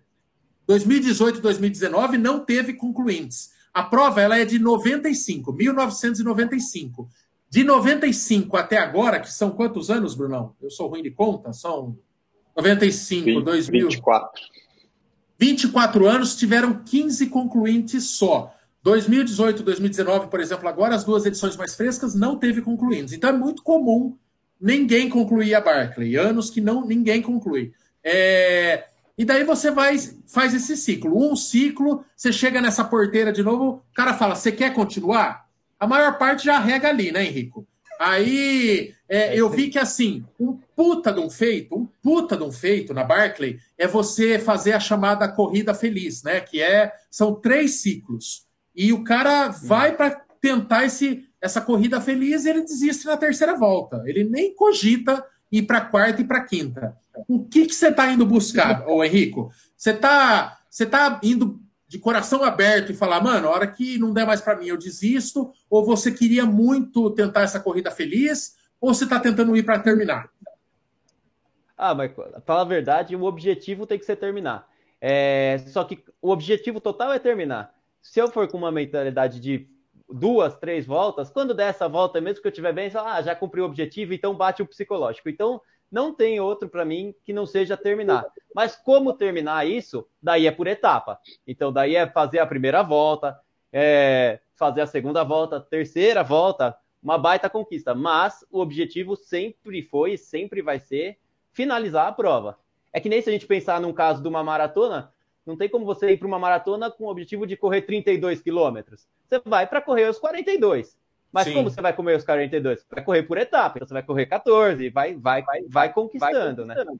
2018 0.67 1.43
2019 1.43 2.17
não 2.17 2.41
teve 2.41 2.73
concluintes. 2.73 3.51
A 3.75 3.83
prova 3.83 4.23
ela 4.23 4.39
é 4.39 4.47
de 4.47 4.59
95, 4.59 5.53
1995. 5.53 7.07
De 7.51 7.63
95 7.63 8.57
até 8.57 8.79
agora, 8.79 9.21
que 9.21 9.31
são 9.31 9.51
quantos 9.51 9.91
anos, 9.91 10.15
Brunão? 10.15 10.55
Eu 10.61 10.71
sou 10.71 10.89
ruim 10.89 11.03
de 11.03 11.11
conta, 11.11 11.53
são 11.53 11.99
95, 12.57 13.27
20, 13.27 13.45
2000. 13.45 13.89
24. 13.89 14.43
24 15.39 16.07
anos 16.07 16.35
tiveram 16.35 16.83
15 16.83 17.27
concluintes 17.27 18.05
só. 18.13 18.56
2018, 18.87 19.65
2019, 19.65 20.29
por 20.29 20.39
exemplo, 20.39 20.69
agora 20.69 20.95
as 20.95 21.03
duas 21.03 21.27
edições 21.27 21.57
mais 21.57 21.75
frescas 21.75 22.15
não 22.15 22.37
teve 22.37 22.63
concluídos. 22.63 23.13
Então 23.13 23.31
é 23.31 23.33
muito 23.33 23.65
comum 23.65 24.17
ninguém 24.61 25.09
concluir 25.09 25.57
a 25.57 25.61
Barclay, 25.61 26.15
anos 26.15 26.51
que 26.51 26.61
não 26.61 26.87
ninguém 26.87 27.21
conclui. 27.21 27.73
É... 28.05 28.85
E 29.19 29.25
daí 29.25 29.43
você 29.43 29.73
vai 29.73 29.99
faz 30.29 30.55
esse 30.55 30.77
ciclo, 30.77 31.19
um 31.19 31.35
ciclo, 31.35 32.05
você 32.17 32.33
chega 32.33 32.61
nessa 32.61 32.85
porteira 32.85 33.33
de 33.33 33.43
novo, 33.43 33.83
o 33.91 33.95
cara 33.95 34.15
fala: 34.15 34.37
"Você 34.37 34.53
quer 34.53 34.73
continuar?" 34.73 35.47
A 35.81 35.87
maior 35.87 36.17
parte 36.17 36.45
já 36.45 36.61
rega 36.61 36.89
ali, 36.89 37.11
né, 37.11 37.25
Henrico? 37.25 37.67
Aí 37.99 38.95
é, 39.09 39.35
é 39.35 39.41
eu 39.41 39.51
vi 39.51 39.69
que 39.69 39.81
assim, 39.81 40.25
um 40.39 40.61
puta 40.77 41.13
de 41.13 41.19
um 41.19 41.29
feito, 41.29 41.75
um 41.75 41.89
puta 42.01 42.37
de 42.37 42.45
um 42.45 42.53
feito 42.53 42.95
na 42.95 43.03
Barclay 43.03 43.59
é 43.77 43.89
você 43.89 44.39
fazer 44.39 44.75
a 44.75 44.81
chamada 44.81 45.27
corrida 45.27 45.75
feliz, 45.75 46.23
né? 46.23 46.41
Que 46.41 46.63
é 46.63 46.93
são 47.11 47.35
três 47.35 47.81
ciclos. 47.81 48.46
E 48.77 48.93
o 48.93 49.03
cara 49.03 49.49
vai 49.49 49.97
para 49.97 50.11
tentar 50.41 50.85
esse, 50.85 51.25
essa 51.41 51.61
corrida 51.61 52.01
feliz 52.01 52.45
e 52.45 52.51
ele 52.51 52.63
desiste 52.63 53.07
na 53.07 53.17
terceira 53.17 53.57
volta. 53.57 54.03
Ele 54.05 54.23
nem 54.23 54.55
cogita 54.55 55.25
ir 55.51 55.63
para 55.63 55.81
quarta 55.81 56.21
e 56.21 56.25
para 56.25 56.45
quinta. 56.45 56.97
O 57.27 57.45
que, 57.45 57.67
que 57.67 57.75
você 57.75 57.89
está 57.89 58.13
indo 58.13 58.27
buscar, 58.27 58.87
ô 58.87 59.03
Henrico? 59.03 59.51
Você 59.77 59.91
está 59.91 60.59
você 60.69 60.85
tá 60.85 61.19
indo 61.23 61.59
de 61.89 61.99
coração 61.99 62.45
aberto 62.45 62.93
e 62.93 62.95
falar, 62.95 63.23
mano, 63.23 63.49
a 63.49 63.51
hora 63.51 63.67
que 63.67 63.99
não 63.99 64.13
der 64.13 64.27
mais 64.27 64.43
para 64.43 64.57
mim, 64.57 64.67
eu 64.67 64.77
desisto? 64.77 65.51
Ou 65.71 65.85
você 65.85 66.13
queria 66.13 66.45
muito 66.45 67.11
tentar 67.13 67.43
essa 67.43 67.61
corrida 67.61 67.91
feliz? 67.91 68.57
Ou 68.79 68.93
você 68.93 69.05
está 69.05 69.19
tentando 69.19 69.57
ir 69.57 69.63
para 69.63 69.79
terminar? 69.79 70.29
Ah, 71.77 71.95
mas 71.95 72.13
falar 72.45 72.63
a 72.63 72.65
verdade, 72.65 73.17
o 73.17 73.25
objetivo 73.25 73.87
tem 73.87 73.99
que 73.99 74.05
ser 74.05 74.17
terminar. 74.17 74.69
É, 75.01 75.63
só 75.69 75.85
que 75.85 76.03
o 76.21 76.31
objetivo 76.31 76.81
total 76.81 77.13
é 77.13 77.19
terminar. 77.19 77.76
Se 78.11 78.21
eu 78.21 78.29
for 78.29 78.49
com 78.49 78.57
uma 78.57 78.71
mentalidade 78.71 79.41
de 79.41 79.69
duas, 80.09 80.57
três 80.57 80.87
voltas, 80.87 81.29
quando 81.29 81.53
der 81.53 81.71
essa 81.71 81.89
volta, 81.89 82.21
mesmo 82.21 82.41
que 82.41 82.47
eu 82.47 82.51
estiver 82.51 82.73
bem, 82.73 82.91
ah, 82.95 83.21
já 83.21 83.35
cumpri 83.35 83.61
o 83.61 83.65
objetivo, 83.65 84.15
então 84.15 84.35
bate 84.35 84.63
o 84.63 84.67
psicológico. 84.67 85.29
Então, 85.29 85.61
não 85.91 86.15
tem 86.15 86.39
outro 86.39 86.69
para 86.69 86.85
mim 86.85 87.15
que 87.25 87.33
não 87.33 87.45
seja 87.45 87.77
terminar. 87.77 88.25
Mas 88.55 88.77
como 88.77 89.13
terminar 89.13 89.67
isso? 89.67 90.07
Daí 90.23 90.47
é 90.47 90.53
por 90.53 90.69
etapa. 90.69 91.19
Então, 91.47 91.73
daí 91.73 91.97
é 91.97 92.07
fazer 92.07 92.39
a 92.39 92.47
primeira 92.47 92.83
volta, 92.83 93.39
é 93.73 94.39
fazer 94.55 94.83
a 94.83 94.87
segunda 94.87 95.25
volta, 95.25 95.61
terceira 95.61 96.23
volta, 96.23 96.77
uma 97.03 97.19
baita 97.19 97.51
conquista. 97.51 97.95
Mas 97.95 98.47
o 98.51 98.61
objetivo 98.61 99.17
sempre 99.17 99.83
foi 99.83 100.13
e 100.13 100.19
sempre 100.19 100.63
vai 100.63 100.79
ser 100.79 101.19
finalizar 101.53 102.07
a 102.07 102.13
prova. 102.13 102.57
É 102.93 103.01
que 103.01 103.09
nem 103.09 103.21
se 103.21 103.29
a 103.29 103.33
gente 103.33 103.47
pensar 103.47 103.81
num 103.81 103.93
caso 103.93 104.23
de 104.23 104.29
uma 104.29 104.45
maratona, 104.45 105.13
não 105.47 105.57
tem 105.57 105.69
como 105.69 105.85
você 105.85 106.11
ir 106.11 106.17
para 106.17 106.27
uma 106.27 106.39
maratona 106.39 106.91
com 106.91 107.05
o 107.05 107.11
objetivo 107.11 107.47
de 107.47 107.57
correr 107.57 107.83
32 107.83 108.41
quilômetros. 108.41 109.07
Você 109.29 109.41
vai 109.45 109.67
para 109.67 109.81
correr 109.81 110.09
os 110.09 110.19
42. 110.19 110.97
Mas 111.33 111.45
Sim. 111.45 111.55
como 111.55 111.71
você 111.71 111.81
vai 111.81 111.93
correr 111.93 112.17
os 112.17 112.25
42? 112.25 112.85
Vai 112.91 113.05
correr 113.05 113.23
por 113.23 113.39
etapa. 113.39 113.79
Então 113.79 113.87
você 113.87 113.95
vai 113.95 114.03
correr 114.03 114.27
14, 114.27 114.89
vai, 114.91 115.15
vai, 115.15 115.43
vai, 115.43 115.63
vai 115.69 115.93
conquistando, 115.93 116.67
vai 116.67 116.77
conquistando. 116.77 116.93
né? 116.93 116.99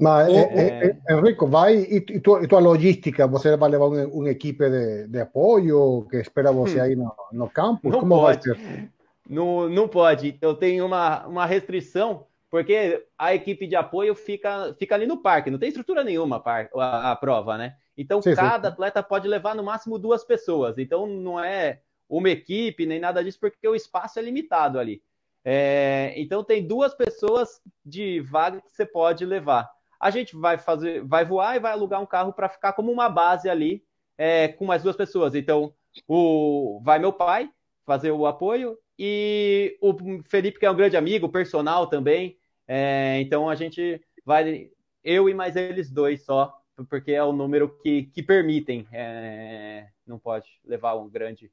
Mas, 0.00 0.28
é, 0.28 0.96
é, 1.08 1.12
Enrico, 1.12 1.48
vai 1.48 1.76
e, 1.76 2.20
tua, 2.20 2.44
e 2.44 2.46
tua 2.46 2.60
logística? 2.60 3.26
Você 3.26 3.56
vai 3.56 3.68
levar 3.68 3.86
um, 3.88 4.20
um 4.20 4.28
equipe 4.28 4.70
de, 4.70 5.08
de 5.08 5.20
apoio 5.20 6.06
que 6.08 6.18
espera 6.18 6.52
você 6.52 6.78
hum. 6.78 6.82
aí 6.82 6.94
no, 6.94 7.12
no 7.32 7.50
campo? 7.50 7.90
Não 7.90 7.98
Como 7.98 8.14
pode. 8.14 8.48
vai 8.48 8.56
ser? 8.56 8.92
Não, 9.28 9.68
não 9.68 9.88
pode. 9.88 10.38
Eu 10.40 10.54
tenho 10.54 10.86
uma, 10.86 11.26
uma 11.26 11.44
restrição, 11.44 12.26
porque 12.50 13.06
a 13.18 13.34
equipe 13.34 13.66
de 13.66 13.76
apoio 13.76 14.14
fica, 14.14 14.74
fica 14.78 14.94
ali 14.94 15.06
no 15.06 15.20
parque, 15.20 15.50
não 15.50 15.58
tem 15.58 15.68
estrutura 15.68 16.02
nenhuma 16.02 16.42
a, 16.44 16.68
a, 16.74 17.12
a 17.12 17.16
prova, 17.16 17.58
né? 17.58 17.76
Então, 17.96 18.22
sim, 18.22 18.34
cada 18.34 18.68
sim. 18.68 18.72
atleta 18.72 19.02
pode 19.02 19.28
levar 19.28 19.54
no 19.54 19.62
máximo 19.62 19.98
duas 19.98 20.24
pessoas. 20.24 20.78
Então, 20.78 21.06
não 21.06 21.42
é 21.42 21.82
uma 22.08 22.30
equipe 22.30 22.86
nem 22.86 22.98
nada 22.98 23.22
disso, 23.22 23.38
porque 23.38 23.68
o 23.68 23.74
espaço 23.74 24.18
é 24.18 24.22
limitado 24.22 24.78
ali. 24.78 25.02
É, 25.44 26.14
então, 26.16 26.42
tem 26.42 26.66
duas 26.66 26.94
pessoas 26.94 27.60
de 27.84 28.20
vaga 28.20 28.60
que 28.60 28.70
você 28.70 28.86
pode 28.86 29.26
levar. 29.26 29.68
A 30.00 30.10
gente 30.10 30.36
vai 30.36 30.56
fazer, 30.56 31.04
vai 31.04 31.24
voar 31.24 31.56
e 31.56 31.60
vai 31.60 31.72
alugar 31.72 32.00
um 32.00 32.06
carro 32.06 32.32
para 32.32 32.48
ficar 32.48 32.72
como 32.72 32.90
uma 32.90 33.08
base 33.08 33.48
ali 33.48 33.84
é, 34.16 34.48
com 34.48 34.64
mais 34.64 34.82
duas 34.82 34.96
pessoas. 34.96 35.34
Então, 35.34 35.74
o, 36.06 36.80
vai 36.82 36.98
meu 36.98 37.12
pai 37.12 37.50
fazer 37.84 38.10
o 38.10 38.26
apoio 38.26 38.78
e 38.98 39.78
o 39.80 39.94
Felipe, 40.24 40.58
que 40.58 40.66
é 40.66 40.70
um 40.70 40.76
grande 40.76 40.96
amigo, 40.96 41.28
personal 41.28 41.86
também. 41.86 42.36
É, 42.66 43.20
então, 43.20 43.48
a 43.48 43.54
gente 43.54 44.00
vai, 44.24 44.70
eu 45.04 45.28
e 45.28 45.34
mais 45.34 45.56
eles 45.56 45.90
dois 45.90 46.24
só 46.24 46.58
porque 46.86 47.12
é 47.12 47.22
o 47.22 47.32
número 47.32 47.68
que, 47.82 48.04
que 48.04 48.22
permitem. 48.22 48.86
É, 48.92 49.88
não 50.06 50.18
pode 50.18 50.48
levar 50.64 50.94
um 50.94 51.08
grande. 51.08 51.50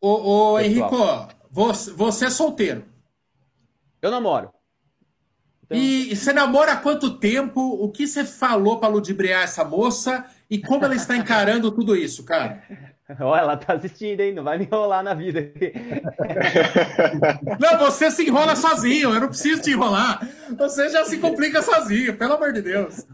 Ô, 0.00 0.52
ô 0.52 0.60
Henrico, 0.60 0.96
você, 1.50 1.92
você 1.92 2.26
é 2.26 2.30
solteiro? 2.30 2.84
Eu 4.00 4.10
namoro. 4.10 4.50
Então... 5.64 5.78
E, 5.78 6.12
e, 6.12 6.16
você 6.16 6.32
namora 6.32 6.72
há 6.72 6.76
quanto 6.76 7.18
tempo? 7.18 7.60
O 7.60 7.90
que 7.90 8.06
você 8.06 8.24
falou 8.24 8.78
para 8.78 8.88
ludibriar 8.88 9.42
essa 9.42 9.64
moça? 9.64 10.24
E 10.48 10.58
como 10.58 10.84
ela 10.84 10.94
está 10.94 11.16
encarando 11.16 11.70
tudo 11.70 11.94
isso, 11.94 12.24
cara? 12.24 12.62
Olha, 13.20 13.40
ela 13.40 13.56
tá 13.56 13.74
assistindo, 13.74 14.20
hein? 14.20 14.32
Não 14.32 14.44
vai 14.44 14.58
me 14.58 14.66
enrolar 14.66 15.02
na 15.02 15.14
vida. 15.14 15.40
Não, 17.58 17.78
você 17.78 18.10
se 18.10 18.26
enrola 18.26 18.54
sozinho. 18.54 19.12
Eu 19.14 19.20
não 19.20 19.28
preciso 19.28 19.62
te 19.62 19.70
enrolar. 19.70 20.20
Você 20.56 20.88
já 20.90 21.04
se 21.04 21.18
complica 21.18 21.62
sozinho, 21.62 22.16
pelo 22.16 22.34
amor 22.34 22.52
de 22.52 22.62
Deus. 22.62 23.06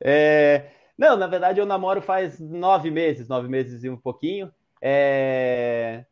É... 0.00 0.66
Não, 0.98 1.16
na 1.16 1.26
verdade 1.26 1.60
eu 1.60 1.66
namoro 1.66 2.02
faz 2.02 2.38
nove 2.38 2.90
meses, 2.90 3.28
nove 3.28 3.48
meses 3.48 3.82
e 3.84 3.88
um 3.88 3.96
pouquinho. 3.96 4.52
É... 4.80 6.04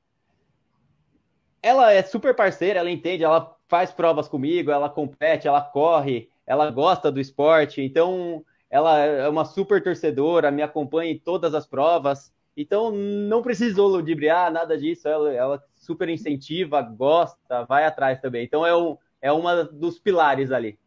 Ela 1.63 1.93
é 1.93 2.03
super 2.03 2.35
parceira, 2.35 2.81
ela 2.81 2.91
entende, 2.91 3.23
ela 3.23 3.55
faz 3.69 3.93
provas 3.93 4.27
comigo, 4.27 4.71
ela 4.71 4.89
compete, 4.89 5.47
ela 5.47 5.61
corre, 5.61 6.31
ela 6.47 6.71
gosta 6.71 7.13
do 7.13 7.21
esporte, 7.21 7.83
então 7.83 8.43
ela 8.71 8.99
é 8.99 9.29
uma 9.29 9.45
super 9.45 9.83
torcedora, 9.83 10.51
me 10.51 10.63
acompanha 10.63 11.13
em 11.13 11.19
todas 11.19 11.55
as 11.55 11.67
provas. 11.67 12.33
Então 12.61 12.91
não 12.93 13.43
precisou 13.43 13.89
ludibriar, 13.89 14.53
nada 14.53 14.77
disso. 14.77 15.09
Ela, 15.09 15.33
ela 15.33 15.65
super 15.77 16.09
incentiva, 16.09 16.83
gosta, 16.83 17.65
vai 17.65 17.85
atrás 17.85 18.21
também. 18.21 18.45
Então 18.45 18.67
é, 18.67 18.77
um, 18.77 18.97
é 19.21 19.33
uma 19.33 19.65
dos 19.65 19.99
pilares 19.99 20.53
ali. 20.53 20.79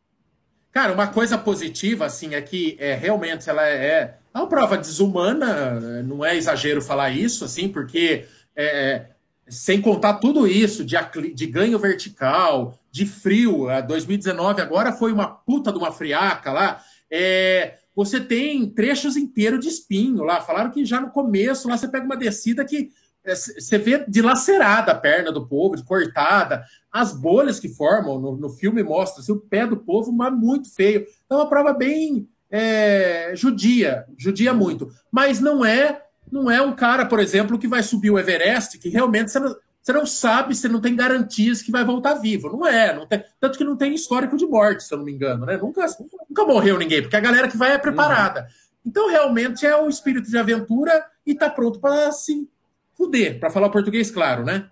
Cara, 0.71 0.91
uma 0.91 1.07
coisa 1.07 1.37
positiva, 1.37 2.05
assim, 2.05 2.33
é 2.33 2.41
que 2.41 2.75
é, 2.79 2.95
realmente 2.95 3.47
ela 3.47 3.67
é, 3.67 4.17
é 4.33 4.37
uma 4.37 4.47
prova 4.47 4.75
desumana, 4.75 6.01
não 6.01 6.25
é 6.25 6.35
exagero 6.35 6.81
falar 6.81 7.11
isso, 7.11 7.45
assim, 7.45 7.69
porque 7.69 8.25
é, 8.55 9.05
sem 9.47 9.79
contar 9.79 10.15
tudo 10.15 10.47
isso 10.47 10.83
de, 10.83 10.95
de 11.35 11.45
ganho 11.45 11.77
vertical, 11.77 12.79
de 12.89 13.05
frio, 13.05 13.69
a 13.69 13.81
2019 13.81 14.61
agora 14.61 14.91
foi 14.91 15.11
uma 15.11 15.27
puta 15.27 15.71
de 15.71 15.77
uma 15.77 15.91
friaca 15.91 16.51
lá, 16.51 16.81
é, 17.11 17.75
você 17.95 18.19
tem 18.19 18.69
trechos 18.69 19.15
inteiros 19.15 19.59
de 19.59 19.67
espinho 19.67 20.23
lá. 20.23 20.41
Falaram 20.41 20.71
que 20.71 20.85
já 20.85 20.99
no 20.99 21.11
começo 21.11 21.67
lá 21.67 21.77
você 21.77 21.87
pega 21.87 22.05
uma 22.05 22.17
descida 22.17 22.65
que 22.65 22.89
é, 23.23 23.35
você 23.35 23.77
vê 23.77 24.03
dilacerada 24.07 24.91
a 24.91 24.95
perna 24.95 25.31
do 25.31 25.47
povo, 25.47 25.81
cortada, 25.85 26.63
as 26.91 27.13
bolhas 27.13 27.59
que 27.59 27.69
formam, 27.69 28.19
no, 28.19 28.35
no 28.35 28.49
filme 28.49 28.83
mostra 28.83 29.21
assim, 29.21 29.31
o 29.31 29.39
pé 29.39 29.65
do 29.65 29.77
povo, 29.77 30.11
mas 30.11 30.33
muito 30.33 30.73
feio. 30.73 31.05
Então, 31.25 31.39
é 31.39 31.41
uma 31.41 31.49
prova 31.49 31.73
bem 31.73 32.27
é, 32.51 33.31
judia, 33.35 34.05
judia 34.17 34.53
muito. 34.53 34.89
Mas 35.11 35.39
não 35.39 35.63
é 35.65 36.01
não 36.31 36.49
é 36.49 36.61
um 36.61 36.75
cara, 36.75 37.05
por 37.05 37.19
exemplo, 37.19 37.59
que 37.59 37.67
vai 37.67 37.83
subir 37.83 38.09
o 38.09 38.17
Everest, 38.17 38.79
que 38.79 38.89
realmente 38.89 39.29
você 39.29 39.39
não, 39.39 39.55
você 39.83 39.91
não 39.91 40.05
sabe, 40.05 40.55
você 40.55 40.69
não 40.69 40.79
tem 40.79 40.95
garantias 40.95 41.61
que 41.61 41.69
vai 41.69 41.83
voltar 41.83 42.13
vivo. 42.13 42.49
Não 42.49 42.65
é, 42.65 42.95
não 42.95 43.05
tem, 43.05 43.21
tanto 43.37 43.57
que 43.57 43.65
não 43.65 43.75
tem 43.75 43.93
histórico 43.93 44.37
de 44.37 44.45
morte, 44.45 44.81
se 44.81 44.93
eu 44.93 44.97
não 44.97 45.03
me 45.03 45.11
engano, 45.11 45.45
né? 45.45 45.57
Nunca, 45.57 45.85
nunca 46.29 46.45
morreu 46.45 46.79
ninguém, 46.79 47.01
porque 47.01 47.17
a 47.17 47.19
galera 47.19 47.49
que 47.49 47.57
vai 47.57 47.73
é 47.73 47.77
preparada. 47.77 48.41
Uhum. 48.41 48.47
Então, 48.85 49.09
realmente 49.09 49.65
é 49.65 49.75
o 49.75 49.89
espírito 49.89 50.29
de 50.29 50.37
aventura 50.37 51.05
e 51.25 51.35
tá 51.35 51.49
pronto 51.49 51.81
para 51.81 52.09
se 52.13 52.49
fuder, 52.93 53.41
para 53.41 53.49
falar 53.49 53.69
português 53.69 54.09
claro, 54.09 54.45
né? 54.45 54.69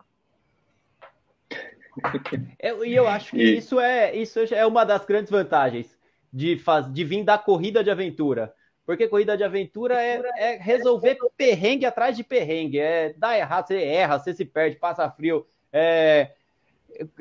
Eu, 2.57 2.85
e 2.85 2.95
eu 2.95 3.05
acho 3.05 3.31
que 3.31 3.41
e... 3.41 3.57
isso 3.57 3.81
é 3.81 4.15
isso 4.15 4.39
é 4.39 4.65
uma 4.65 4.85
das 4.85 5.05
grandes 5.05 5.29
vantagens 5.29 5.87
de, 6.31 6.57
faz, 6.57 6.91
de 6.91 7.03
vir 7.03 7.25
da 7.25 7.37
corrida 7.37 7.83
de 7.83 7.91
aventura. 7.91 8.53
Porque 8.91 9.07
corrida 9.07 9.37
de 9.37 9.43
aventura 9.45 10.03
é, 10.03 10.21
é 10.35 10.57
resolver 10.57 11.17
perrengue 11.37 11.85
atrás 11.85 12.13
de 12.13 12.25
perrengue. 12.25 12.77
É 12.77 13.13
dar 13.13 13.37
errado, 13.37 13.67
você 13.67 13.81
erra, 13.81 14.19
você 14.19 14.33
se 14.33 14.43
perde, 14.43 14.75
passa 14.75 15.09
frio, 15.09 15.47
é, 15.71 16.31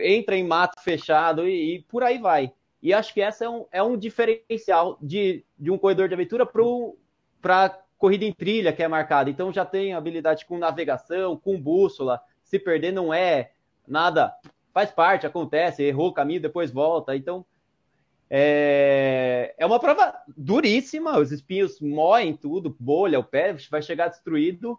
entra 0.01 0.35
em 0.35 0.43
mato 0.43 0.83
fechado 0.83 1.49
e, 1.49 1.77
e, 1.77 1.83
por 1.83 2.03
aí 2.03 2.19
vai. 2.19 2.53
E 2.83 2.93
acho 2.93 3.15
que 3.15 3.21
essa 3.21 3.45
é 3.45 3.49
um, 3.49 3.67
é 3.71 3.81
um 3.81 3.97
diferencial 3.97 4.99
de, 5.01 5.45
de 5.57 5.71
um 5.71 5.79
corredor 5.79 6.09
de 6.09 6.15
aventura 6.15 6.45
para 6.45 7.79
corrida 7.97 8.25
em 8.25 8.33
trilha 8.33 8.73
que 8.73 8.83
é 8.83 8.89
marcada. 8.89 9.31
Então 9.31 9.53
já 9.53 9.65
tem 9.65 9.95
habilidade 9.95 10.47
com 10.47 10.59
navegação, 10.59 11.37
com 11.37 11.57
bússola. 11.57 12.21
Se 12.43 12.59
perder 12.59 12.91
não 12.91 13.15
é 13.15 13.53
nada, 13.87 14.35
faz 14.75 14.91
parte, 14.91 15.25
acontece, 15.25 15.85
errou 15.85 16.09
o 16.09 16.13
caminho, 16.13 16.43
depois 16.43 16.73
volta. 16.73 17.15
Então 17.15 17.47
é, 18.31 19.55
é 19.59 19.66
uma 19.66 19.81
prova 19.81 20.14
duríssima, 20.37 21.19
os 21.19 21.33
espinhos 21.33 21.81
moem 21.81 22.37
tudo, 22.37 22.77
bolha, 22.79 23.19
o 23.19 23.25
pé 23.25 23.57
vai 23.71 23.83
chegar 23.83 24.09
destruído 24.09 24.79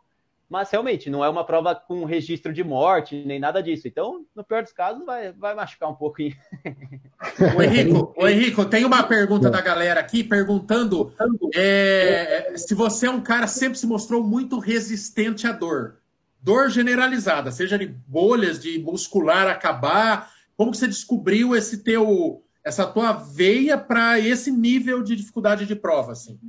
mas 0.51 0.69
realmente 0.69 1.09
não 1.09 1.23
é 1.23 1.29
uma 1.29 1.45
prova 1.45 1.73
com 1.73 2.03
registro 2.03 2.51
de 2.51 2.61
morte, 2.61 3.23
nem 3.25 3.39
nada 3.39 3.63
disso. 3.63 3.87
Então, 3.87 4.25
no 4.35 4.43
pior 4.43 4.61
dos 4.61 4.73
casos, 4.73 5.05
vai, 5.05 5.31
vai 5.31 5.55
machucar 5.55 5.89
um 5.89 5.95
pouquinho. 5.95 6.35
O 7.55 7.61
Henrico, 7.61 8.13
o 8.17 8.27
Henrico, 8.27 8.65
tem 8.65 8.83
uma 8.83 9.03
pergunta 9.03 9.49
da 9.49 9.61
galera 9.61 9.99
aqui 9.99 10.23
perguntando 10.23 11.13
é, 11.55 12.53
se 12.57 12.73
você 12.73 13.05
é 13.05 13.09
um 13.09 13.21
cara 13.21 13.45
que 13.45 13.51
sempre 13.51 13.77
se 13.77 13.87
mostrou 13.87 14.23
muito 14.23 14.59
resistente 14.59 15.47
à 15.47 15.51
dor. 15.51 15.97
Dor 16.41 16.69
generalizada, 16.69 17.51
seja 17.51 17.77
de 17.77 17.85
bolhas, 17.85 18.59
de 18.59 18.79
muscular 18.79 19.47
acabar. 19.47 20.29
como 20.57 20.71
que 20.71 20.77
você 20.77 20.87
descobriu 20.87 21.55
esse 21.55 21.83
teu, 21.83 22.43
essa 22.63 22.85
tua 22.85 23.11
veia 23.11 23.77
para 23.77 24.19
esse 24.19 24.51
nível 24.51 25.01
de 25.01 25.15
dificuldade 25.15 25.65
de 25.65 25.75
prova, 25.75 26.11
assim? 26.11 26.39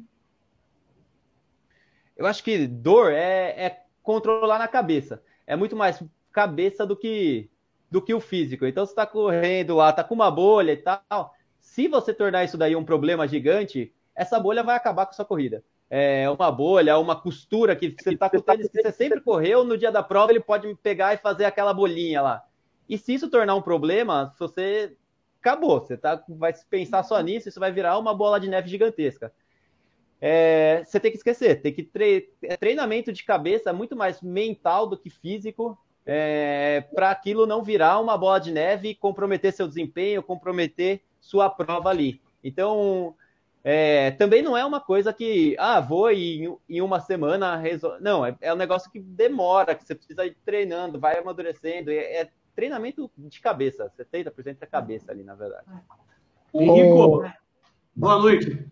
Eu 2.16 2.27
acho 2.27 2.44
que 2.44 2.66
dor 2.66 3.12
é, 3.12 3.66
é 3.66 3.83
controlar 4.03 4.59
na 4.59 4.68
cabeça. 4.68 5.22
É 5.46 5.57
muito 5.57 5.75
mais 5.75 6.03
cabeça 6.31 6.87
do 6.87 6.96
que 6.96 7.48
do 7.90 8.01
que 8.01 8.14
o 8.14 8.20
físico. 8.20 8.64
Então, 8.64 8.87
você 8.87 8.92
está 8.92 9.07
correndo 9.07 9.77
lá, 9.77 9.92
tá 9.92 10.03
com 10.03 10.14
uma 10.14 10.31
bolha 10.31 10.72
e 10.72 10.79
tal. 10.79 11.35
Se 11.61 11.87
você 11.87 12.14
tornar 12.14 12.42
isso 12.42 12.57
daí 12.57 12.75
um 12.75 12.85
problema 12.85 13.29
gigante, 13.29 13.92
essa 14.14 14.40
bolha 14.40 14.62
vai 14.62 14.75
acabar 14.75 15.05
com 15.05 15.11
a 15.11 15.14
sua 15.14 15.27
corrida. 15.27 15.62
É 15.90 16.29
uma 16.31 16.51
bolha, 16.51 16.98
uma 16.98 17.14
costura 17.14 17.77
que 17.77 17.94
você 17.94 18.14
está 18.14 18.31
com 18.31 18.40
tênis 18.40 18.68
que 18.68 18.81
você 18.81 18.92
sempre 18.92 19.20
correu, 19.20 19.62
no 19.62 19.77
dia 19.77 19.92
da 19.92 20.03
prova 20.03 20.33
ele 20.33 20.40
pode 20.40 20.75
pegar 20.77 21.12
e 21.12 21.18
fazer 21.18 21.44
aquela 21.44 21.75
bolinha 21.75 22.22
lá. 22.22 22.42
E 22.88 22.96
se 22.96 23.12
isso 23.12 23.29
tornar 23.29 23.55
um 23.55 23.61
problema, 23.61 24.35
você 24.38 24.96
acabou, 25.43 25.81
você 25.81 25.97
tá, 25.97 26.23
vai 26.29 26.55
pensar 26.71 27.03
só 27.03 27.21
nisso, 27.21 27.49
isso 27.49 27.59
vai 27.59 27.73
virar 27.73 27.99
uma 27.99 28.15
bola 28.15 28.39
de 28.39 28.49
neve 28.49 28.69
gigantesca. 28.69 29.33
É, 30.21 30.85
você 30.85 31.01
tem 31.01 31.11
que 31.11 31.17
esquecer, 31.17 31.61
tem 31.61 31.73
que 31.73 31.83
tre 31.83 32.31
é 32.45 32.57
treinamento 32.57 33.13
de 33.13 33.25
cabeça 33.25 33.71
é 33.71 33.73
muito 33.73 33.97
mais 33.97 34.23
mental 34.23 34.87
do 34.87 34.97
que 34.97 35.11
físico 35.11 35.77
é, 36.07 36.85
para 36.95 37.11
aquilo 37.11 37.45
não 37.45 37.63
virar 37.63 37.99
uma 37.99 38.17
bola 38.17 38.39
de 38.39 38.53
neve 38.53 38.91
e 38.91 38.95
comprometer 38.95 39.53
seu 39.53 39.67
desempenho, 39.67 40.23
comprometer 40.23 41.03
sua 41.21 41.51
prova 41.51 41.91
ali. 41.91 42.21
Então, 42.43 43.15
é, 43.65 44.11
também 44.13 44.43
não 44.43 44.57
é 44.57 44.65
uma 44.65 44.81
coisa 44.81 45.13
que, 45.13 45.57
ah, 45.59 45.81
vou 45.81 46.11
em, 46.11 46.57
em 46.69 46.81
uma 46.81 47.01
semana 47.01 47.57
resolver. 47.57 48.01
Não, 48.01 48.27
é, 48.27 48.37
é, 48.41 48.53
um 48.53 48.57
negócio 48.57 48.91
que 48.91 48.99
demora, 48.99 49.75
que 49.75 49.85
você 49.85 49.95
precisa 49.95 50.27
ir 50.27 50.37
treinando, 50.45 50.99
vai 50.99 51.19
amadurecendo. 51.19 51.91
É, 51.91 52.23
é 52.23 52.31
treinamento 52.55 53.11
de 53.17 53.41
cabeça, 53.41 53.91
70% 53.99 54.59
da 54.59 54.67
cabeça 54.67 55.11
ali, 55.11 55.23
na 55.23 55.35
verdade. 55.35 55.67
Henrico, 56.55 57.25
boa 57.95 58.19
noite. 58.19 58.67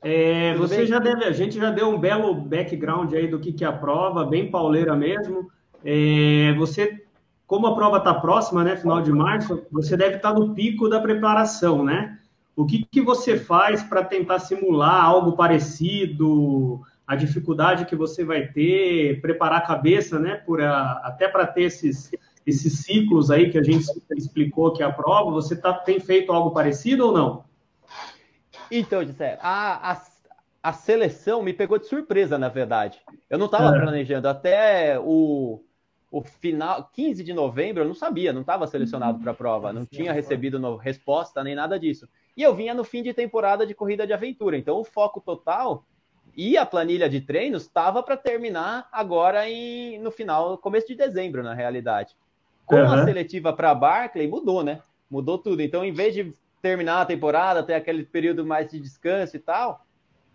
É, 0.00 0.54
você 0.54 0.86
já 0.86 0.98
deve, 0.98 1.24
a 1.24 1.32
gente 1.32 1.56
já 1.56 1.70
deu 1.70 1.88
um 1.88 1.98
belo 1.98 2.34
background 2.34 3.12
aí 3.12 3.26
do 3.26 3.40
que, 3.40 3.52
que 3.52 3.64
é 3.64 3.66
a 3.66 3.72
prova, 3.72 4.24
bem 4.24 4.50
pauleira 4.50 4.94
mesmo. 4.94 5.50
É, 5.84 6.54
você, 6.56 7.04
como 7.46 7.66
a 7.66 7.74
prova 7.74 7.98
está 7.98 8.14
próxima, 8.14 8.62
né, 8.62 8.76
final 8.76 9.02
de 9.02 9.12
março, 9.12 9.66
você 9.70 9.96
deve 9.96 10.16
estar 10.16 10.32
tá 10.32 10.38
no 10.38 10.54
pico 10.54 10.88
da 10.88 11.00
preparação, 11.00 11.84
né? 11.84 12.18
O 12.54 12.66
que, 12.66 12.84
que 12.84 13.00
você 13.00 13.38
faz 13.38 13.82
para 13.82 14.02
tentar 14.02 14.38
simular 14.40 15.04
algo 15.04 15.32
parecido, 15.32 16.80
a 17.06 17.14
dificuldade 17.16 17.86
que 17.86 17.96
você 17.96 18.24
vai 18.24 18.48
ter, 18.48 19.20
preparar 19.20 19.58
a 19.58 19.66
cabeça, 19.66 20.18
né, 20.18 20.34
por 20.34 20.60
a, 20.60 21.00
até 21.04 21.28
para 21.28 21.46
ter 21.46 21.62
esses, 21.62 22.10
esses 22.48 22.80
ciclos 22.80 23.30
aí 23.30 23.50
que 23.50 23.58
a 23.58 23.62
gente 23.62 23.84
explicou 24.16 24.72
que 24.72 24.82
é 24.82 24.86
a 24.86 24.92
prova, 24.92 25.30
você 25.30 25.54
tá, 25.54 25.74
tem 25.74 26.00
feito 26.00 26.32
algo 26.32 26.50
parecido 26.50 27.06
ou 27.06 27.12
não? 27.12 27.44
Então, 28.70 29.04
Gisele, 29.04 29.38
a, 29.40 29.92
a, 29.92 30.02
a 30.62 30.72
seleção 30.72 31.42
me 31.42 31.52
pegou 31.52 31.78
de 31.78 31.86
surpresa, 31.86 32.38
na 32.38 32.48
verdade. 32.48 33.00
Eu 33.28 33.38
não 33.38 33.46
estava 33.46 33.76
é. 33.76 33.80
planejando 33.80 34.28
até 34.28 34.98
o, 34.98 35.62
o 36.10 36.22
final, 36.22 36.90
15 36.92 37.22
de 37.22 37.34
novembro, 37.34 37.82
eu 37.82 37.86
não 37.86 37.94
sabia, 37.94 38.32
não 38.32 38.40
estava 38.40 38.66
selecionado 38.66 39.18
para 39.18 39.32
a 39.32 39.34
prova, 39.34 39.72
não 39.72 39.84
tinha 39.84 40.12
recebido 40.12 40.58
no, 40.58 40.76
resposta 40.76 41.44
nem 41.44 41.54
nada 41.54 41.78
disso. 41.78 42.08
E 42.36 42.42
eu 42.42 42.54
vinha 42.54 42.72
no 42.72 42.84
fim 42.84 43.02
de 43.02 43.12
temporada 43.12 43.66
de 43.66 43.74
corrida 43.74 44.06
de 44.06 44.12
aventura, 44.12 44.56
então 44.56 44.78
o 44.78 44.84
foco 44.84 45.20
total 45.20 45.84
e 46.36 46.56
a 46.56 46.64
planilha 46.64 47.08
de 47.08 47.20
treinos 47.20 47.62
estava 47.62 48.02
para 48.02 48.16
terminar 48.16 48.88
agora 48.92 49.48
em, 49.48 49.98
no 49.98 50.10
final, 50.10 50.56
começo 50.56 50.86
de 50.86 50.94
dezembro, 50.94 51.42
na 51.42 51.52
realidade. 51.52 52.16
Com 52.68 52.76
uhum. 52.76 52.92
a 52.92 53.04
seletiva 53.04 53.52
para 53.52 53.74
Barclay, 53.74 54.28
mudou, 54.28 54.62
né? 54.62 54.80
Mudou 55.10 55.38
tudo. 55.38 55.62
Então, 55.62 55.82
em 55.82 55.92
vez 55.92 56.12
de 56.12 56.34
terminar 56.60 57.00
a 57.00 57.06
temporada, 57.06 57.62
ter 57.62 57.72
aquele 57.72 58.04
período 58.04 58.44
mais 58.44 58.70
de 58.70 58.78
descanso 58.78 59.34
e 59.36 59.38
tal, 59.38 59.86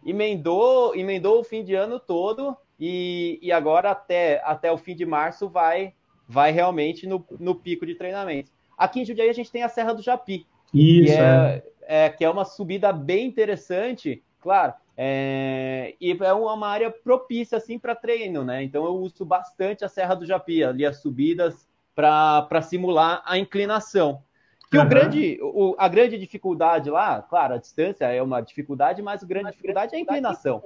emendou, 0.04 0.96
emendou 0.96 1.40
o 1.40 1.44
fim 1.44 1.64
de 1.64 1.76
ano 1.76 2.00
todo 2.00 2.58
e, 2.80 3.38
e 3.42 3.52
agora 3.52 3.92
até, 3.92 4.42
até 4.44 4.72
o 4.72 4.78
fim 4.78 4.96
de 4.96 5.06
março 5.06 5.48
vai, 5.48 5.94
vai 6.28 6.52
realmente 6.52 7.06
no, 7.06 7.24
no 7.40 7.54
pico 7.54 7.86
de 7.86 7.94
treinamento. 7.94 8.50
Aqui 8.76 9.02
em 9.02 9.06
Jundiaí 9.06 9.30
a 9.30 9.34
gente 9.34 9.52
tem 9.52 9.62
a 9.62 9.70
Serra 9.70 9.94
do 9.94 10.02
Japi. 10.02 10.48
Isso, 10.74 11.14
que 11.14 11.20
é, 11.20 11.64
é. 11.88 12.06
é 12.06 12.10
que 12.10 12.26
é 12.26 12.30
uma 12.30 12.46
subida 12.46 12.92
bem 12.92 13.28
interessante, 13.28 14.24
claro, 14.42 14.74
é, 14.98 15.94
e 16.02 16.12
é 16.12 16.34
uma 16.34 16.68
área 16.68 16.90
propícia 16.90 17.60
assim 17.60 17.78
para 17.78 17.96
treino, 17.96 18.44
né? 18.44 18.64
Então 18.64 18.86
eu 18.86 18.96
uso 18.96 19.24
bastante 19.24 19.86
a 19.86 19.90
Serra 19.90 20.16
do 20.16 20.26
Japi, 20.26 20.64
ali 20.64 20.84
as 20.84 20.98
subidas 20.98 21.68
para 21.96 22.62
simular 22.62 23.22
a 23.26 23.38
inclinação. 23.38 24.22
Que 24.70 24.78
uhum. 24.78 24.86
o 24.86 24.90
grande, 24.90 25.40
o, 25.42 25.76
a 25.78 25.88
grande 25.88 26.18
dificuldade 26.18 26.90
lá, 26.90 27.22
claro, 27.22 27.54
a 27.54 27.58
distância 27.58 28.06
é 28.06 28.22
uma 28.22 28.42
dificuldade, 28.42 29.02
mas 29.02 29.24
a 29.24 29.28
grande 29.28 29.52
dificuldade 29.52 29.94
é 29.94 29.98
a 29.98 30.02
inclinação. 30.02 30.64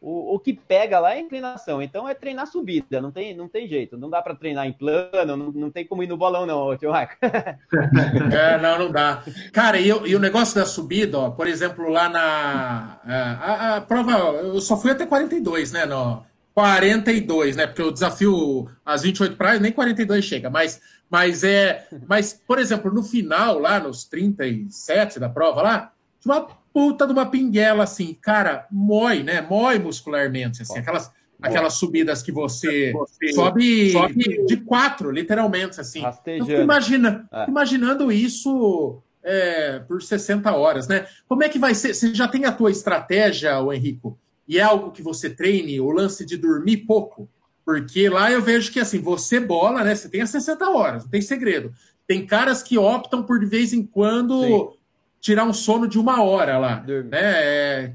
O, 0.00 0.36
o 0.36 0.38
que 0.38 0.52
pega 0.52 1.00
lá 1.00 1.14
é 1.14 1.16
a 1.16 1.20
inclinação. 1.20 1.82
Então 1.82 2.08
é 2.08 2.14
treinar 2.14 2.46
subida, 2.46 3.00
não 3.00 3.10
tem, 3.10 3.36
não 3.36 3.48
tem 3.48 3.66
jeito. 3.66 3.98
Não 3.98 4.08
dá 4.08 4.22
para 4.22 4.34
treinar 4.34 4.64
em 4.64 4.72
plano, 4.72 5.36
não, 5.36 5.50
não 5.50 5.70
tem 5.72 5.84
como 5.84 6.04
ir 6.04 6.06
no 6.06 6.16
bolão, 6.16 6.46
não, 6.46 6.76
tio 6.76 6.90
Marco. 6.90 7.16
é, 7.20 8.58
não, 8.58 8.78
não 8.78 8.92
dá. 8.92 9.24
Cara, 9.52 9.78
e, 9.80 9.88
e, 9.88 10.14
o 10.14 10.20
negócio 10.20 10.54
da 10.54 10.64
subida, 10.64 11.18
ó, 11.18 11.30
por 11.30 11.48
exemplo, 11.48 11.88
lá 11.88 12.08
na. 12.08 13.00
É, 13.06 13.12
a, 13.12 13.76
a, 13.76 13.80
prova, 13.80 14.12
eu 14.12 14.60
só 14.60 14.76
fui 14.76 14.92
até 14.92 15.04
42, 15.04 15.72
né? 15.72 15.84
No, 15.84 16.24
42, 16.58 17.54
né? 17.54 17.68
Porque 17.68 17.82
o 17.82 17.92
desafio, 17.92 18.68
as 18.84 19.02
28 19.02 19.36
praias, 19.36 19.60
nem 19.60 19.70
42 19.70 20.24
chega, 20.24 20.50
mas, 20.50 20.80
mas 21.08 21.44
é. 21.44 21.86
Mas, 22.08 22.32
por 22.32 22.58
exemplo, 22.58 22.92
no 22.92 23.04
final, 23.04 23.60
lá 23.60 23.78
nos 23.78 24.04
37 24.06 25.20
da 25.20 25.28
prova 25.28 25.62
lá, 25.62 25.92
tinha 26.18 26.34
uma 26.34 26.48
puta 26.72 27.06
de 27.06 27.12
uma 27.12 27.26
pinguela, 27.26 27.84
assim, 27.84 28.12
cara, 28.12 28.66
mói, 28.72 29.22
né? 29.22 29.40
Mói 29.40 29.78
muscularmente, 29.78 30.62
assim, 30.62 30.80
aquelas, 30.80 31.12
aquelas 31.40 31.74
subidas 31.74 32.24
que 32.24 32.32
você, 32.32 32.90
você 32.98 33.32
sobe, 33.34 33.92
sobe, 33.92 34.44
de 34.44 34.56
quatro, 34.56 35.12
literalmente, 35.12 35.80
assim. 35.80 36.02
Então, 36.26 36.60
imagina, 36.60 37.28
é. 37.30 37.48
imaginando 37.48 38.10
isso 38.10 39.00
é, 39.22 39.78
por 39.78 40.02
60 40.02 40.50
horas, 40.56 40.88
né? 40.88 41.06
Como 41.28 41.44
é 41.44 41.48
que 41.48 41.58
vai 41.58 41.72
ser? 41.72 41.94
Você 41.94 42.12
já 42.12 42.26
tem 42.26 42.46
a 42.46 42.50
tua 42.50 42.72
estratégia, 42.72 43.60
o 43.60 43.72
Henrico? 43.72 44.18
E 44.48 44.58
é 44.58 44.62
algo 44.62 44.90
que 44.90 45.02
você 45.02 45.28
treine, 45.28 45.80
o 45.80 45.90
lance 45.90 46.24
de 46.24 46.36
dormir 46.36 46.78
pouco? 46.78 47.28
Porque 47.64 48.08
lá 48.08 48.32
eu 48.32 48.40
vejo 48.40 48.72
que, 48.72 48.80
assim, 48.80 48.98
você 48.98 49.38
bola, 49.38 49.84
né? 49.84 49.94
Você 49.94 50.08
tem 50.08 50.22
as 50.22 50.30
60 50.30 50.70
horas, 50.70 51.02
não 51.04 51.10
tem 51.10 51.20
segredo. 51.20 51.72
Tem 52.06 52.26
caras 52.26 52.62
que 52.62 52.78
optam 52.78 53.22
por, 53.22 53.38
de 53.38 53.46
vez 53.46 53.72
em 53.72 53.84
quando... 53.84 54.42
Sim 54.42 54.78
tirar 55.20 55.44
um 55.44 55.52
sono 55.52 55.86
de 55.88 55.98
uma 55.98 56.22
hora 56.22 56.58
lá. 56.58 56.80
Né? 56.80 57.08
É, 57.12 57.94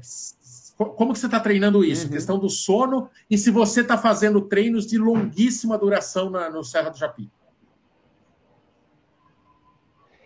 como 0.76 1.12
que 1.12 1.18
você 1.18 1.26
está 1.26 1.40
treinando 1.40 1.84
isso? 1.84 2.06
Uhum. 2.06 2.12
Questão 2.12 2.38
do 2.38 2.48
sono 2.48 3.10
e 3.30 3.38
se 3.38 3.50
você 3.50 3.80
está 3.80 3.96
fazendo 3.96 4.40
treinos 4.42 4.86
de 4.86 4.98
longuíssima 4.98 5.78
duração 5.78 6.30
na, 6.30 6.50
no 6.50 6.62
Serra 6.62 6.90
do 6.90 6.98
Japi. 6.98 7.30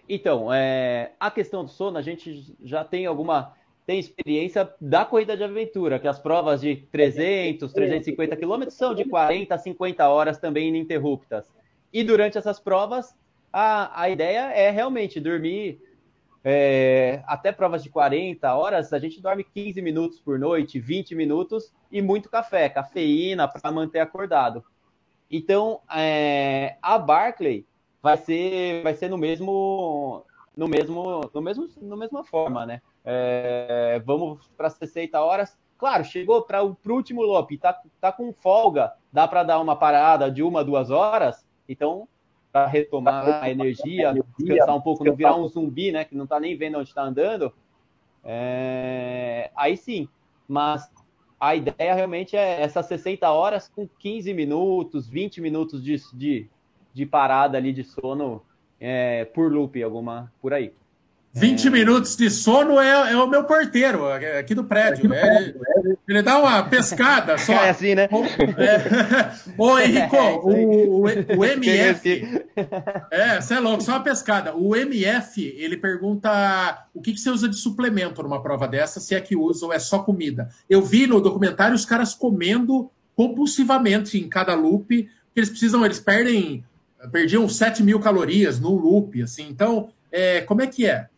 Então, 0.09 0.53
é, 0.53 1.12
a 1.21 1.31
questão 1.31 1.64
do 1.64 1.71
sono, 1.71 1.99
a 1.99 2.03
gente 2.03 2.57
já 2.62 2.83
tem 2.83 3.05
alguma 3.05 3.53
tem 3.88 3.98
experiência 3.98 4.70
da 4.79 5.03
corrida 5.07 5.35
de 5.35 5.42
aventura, 5.42 5.98
que 5.98 6.07
as 6.07 6.18
provas 6.18 6.61
de 6.61 6.77
300, 6.92 7.72
350 7.72 8.37
quilômetros 8.37 8.77
são 8.77 8.94
de 8.94 9.07
40 9.07 9.55
a 9.55 9.57
50 9.57 10.07
horas 10.07 10.38
também 10.38 10.68
ininterruptas. 10.68 11.51
E 11.90 12.05
durante 12.05 12.37
essas 12.37 12.61
provas, 12.61 13.16
a, 13.51 14.03
a 14.03 14.11
ideia 14.11 14.53
é 14.53 14.70
realmente 14.70 15.18
dormir 15.18 15.81
é, 16.44 17.22
até 17.27 17.51
provas 17.51 17.83
de 17.83 17.88
40 17.88 18.55
horas, 18.55 18.92
a 18.92 18.98
gente 18.98 19.22
dorme 19.22 19.42
15 19.42 19.81
minutos 19.81 20.20
por 20.20 20.38
noite, 20.38 20.79
20 20.79 21.14
minutos 21.14 21.72
e 21.90 22.03
muito 22.03 22.29
café, 22.29 22.68
cafeína 22.68 23.48
para 23.48 23.72
manter 23.72 24.01
acordado. 24.01 24.62
Então, 25.31 25.81
é, 25.96 26.77
a 26.83 26.98
Barclay 26.98 27.64
vai 28.03 28.18
ser, 28.18 28.83
vai 28.83 28.92
ser 28.92 29.09
no 29.09 29.16
mesmo, 29.16 30.27
no 30.55 30.68
mesmo, 30.68 31.31
no 31.33 31.40
mesmo, 31.40 31.66
no 31.81 31.96
mesma 31.96 32.22
forma, 32.22 32.66
né? 32.66 32.83
É, 33.05 34.01
vamos 34.05 34.49
para 34.57 34.71
60 34.71 35.21
horas. 35.21 35.59
Claro, 35.77 36.05
chegou 36.05 36.43
para 36.43 36.63
o 36.65 36.77
último 36.89 37.23
loop, 37.23 37.57
tá, 37.59 37.81
tá 38.01 38.11
com 38.11 38.33
folga, 38.33 38.93
dá 39.13 39.29
para 39.29 39.45
dar 39.45 39.61
uma 39.61 39.77
parada 39.77 40.31
de 40.31 40.43
uma, 40.43 40.65
duas 40.65 40.91
horas. 40.91 41.47
Então, 41.69 42.09
para 42.53 42.67
retomar 42.67 43.43
a 43.43 43.51
energia, 43.51 44.15
descansar 44.39 44.75
um 44.75 44.81
pouco, 44.81 45.05
não 45.05 45.15
virar 45.15 45.37
um 45.37 45.47
zumbi, 45.47 45.93
né? 45.93 46.05
Que 46.05 46.17
não 46.17 46.25
está 46.25 46.41
nem 46.41 46.57
vendo 46.57 46.79
onde 46.79 46.89
está 46.89 47.03
andando. 47.03 47.53
É... 48.25 49.51
Aí 49.55 49.77
sim, 49.77 50.09
mas 50.49 50.91
a 51.39 51.55
ideia 51.55 51.95
realmente 51.95 52.37
é 52.37 52.61
essas 52.61 52.87
60 52.87 53.31
horas 53.31 53.69
com 53.69 53.87
15 53.87 54.35
minutos, 54.35 55.09
20 55.09 55.41
minutos 55.41 55.83
de, 55.83 55.97
de, 56.15 56.51
de 56.93 57.07
parada 57.07 57.57
ali 57.57 57.73
de 57.73 57.85
sono 57.85 58.43
é, 58.81 59.25
por 59.27 59.53
loop, 59.53 59.81
alguma 59.83 60.33
por 60.41 60.53
aí. 60.53 60.73
20 61.35 61.67
é... 61.67 61.71
minutos 61.71 62.17
de 62.17 62.31
sono 62.31 62.81
é, 62.81 63.12
é, 63.12 63.17
o 63.17 63.27
meu 63.27 63.45
porteiro 63.45 64.07
aqui 64.38 64.55
do 64.55 64.64
prédio. 64.64 65.12
É, 65.12 65.55
ele 66.07 66.23
dá 66.23 66.38
uma 66.38 66.62
pescada 66.64 67.37
só. 67.38 67.53
É 67.53 67.71
assim, 67.71 67.95
né? 67.95 68.09
Ô, 68.11 69.64
ô 69.64 69.79
Henrico, 69.79 70.17
o, 70.43 71.03
o, 71.03 71.38
o 71.38 71.45
MF. 71.45 72.45
É, 73.11 73.41
você 73.41 73.55
é 73.55 73.61
louco, 73.61 73.83
só 73.83 73.93
uma 73.93 74.03
pescada. 74.03 74.55
O 74.55 74.75
MF, 74.75 75.43
ele 75.59 75.77
pergunta 75.77 76.87
o 76.95 77.01
que, 77.01 77.12
que 77.12 77.21
você 77.21 77.31
usa 77.31 77.49
de 77.49 77.57
suplemento 77.57 78.23
numa 78.23 78.43
prova 78.43 78.67
dessa, 78.67 79.01
se 79.01 79.14
é 79.14 79.21
que 79.21 79.37
usa 79.37 79.67
ou 79.67 79.73
é 79.73 79.79
só 79.79 80.01
comida. 80.01 80.49
Eu 80.69 80.83
vi 80.83 81.07
no 81.07 81.21
documentário 81.21 81.75
os 81.75 81.85
caras 81.85 82.14
comendo 82.14 82.91
compulsivamente 83.14 84.17
em 84.17 84.29
cada 84.29 84.55
loop, 84.55 85.09
eles 85.35 85.51
precisam, 85.51 85.85
eles 85.85 85.99
perdem, 85.99 86.64
perdiam 87.11 87.49
7 87.49 87.83
mil 87.83 87.99
calorias 88.01 88.61
no 88.61 88.75
loop, 88.77 89.21
assim. 89.23 89.49
Então, 89.49 89.88
é, 90.11 90.41
como 90.43 90.62
é 90.62 90.67
que 90.67 90.87
é? 90.87 91.09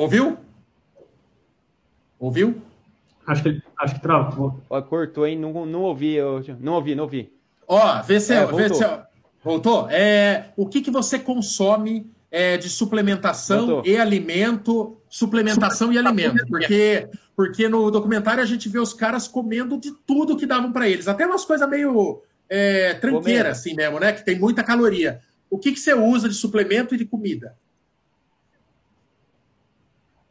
Ouviu? 0.00 0.38
Ouviu? 2.18 2.62
Acho 3.26 3.42
que, 3.42 3.62
acho 3.78 3.94
que 3.96 4.00
travou. 4.00 4.58
Ó, 4.70 4.80
cortou, 4.80 5.26
hein? 5.26 5.38
Não, 5.38 5.66
não 5.66 5.82
ouvi, 5.82 6.14
eu, 6.14 6.42
não 6.58 6.72
ouvi, 6.72 6.94
não 6.94 7.04
ouvi. 7.04 7.30
Ó, 7.68 8.00
vê 8.00 8.18
se, 8.18 8.32
é, 8.32 8.46
voltou. 8.46 8.56
Vê 8.56 8.74
se 8.74 8.98
voltou. 9.44 9.90
É, 9.90 10.52
o 10.56 10.66
que, 10.66 10.80
que 10.80 10.90
você 10.90 11.18
consome 11.18 12.10
é, 12.30 12.56
de 12.56 12.70
suplementação 12.70 13.66
voltou. 13.66 13.92
e 13.92 13.98
alimento? 13.98 14.96
Suplementação 15.06 15.92
e 15.92 15.98
alimento. 15.98 16.46
Porque, 16.48 17.06
porque 17.36 17.68
no 17.68 17.90
documentário 17.90 18.42
a 18.42 18.46
gente 18.46 18.70
vê 18.70 18.78
os 18.78 18.94
caras 18.94 19.28
comendo 19.28 19.78
de 19.78 19.92
tudo 20.06 20.34
que 20.34 20.46
davam 20.46 20.72
para 20.72 20.88
eles. 20.88 21.08
Até 21.08 21.26
umas 21.26 21.44
coisas 21.44 21.68
meio 21.68 22.22
é, 22.48 22.94
tranqueiras, 22.94 23.58
assim 23.58 23.74
mesmo, 23.74 24.00
né? 24.00 24.14
Que 24.14 24.24
tem 24.24 24.38
muita 24.38 24.64
caloria. 24.64 25.20
O 25.50 25.58
que, 25.58 25.72
que 25.72 25.78
você 25.78 25.92
usa 25.92 26.26
de 26.26 26.34
suplemento 26.34 26.94
e 26.94 26.98
de 26.98 27.04
comida? 27.04 27.54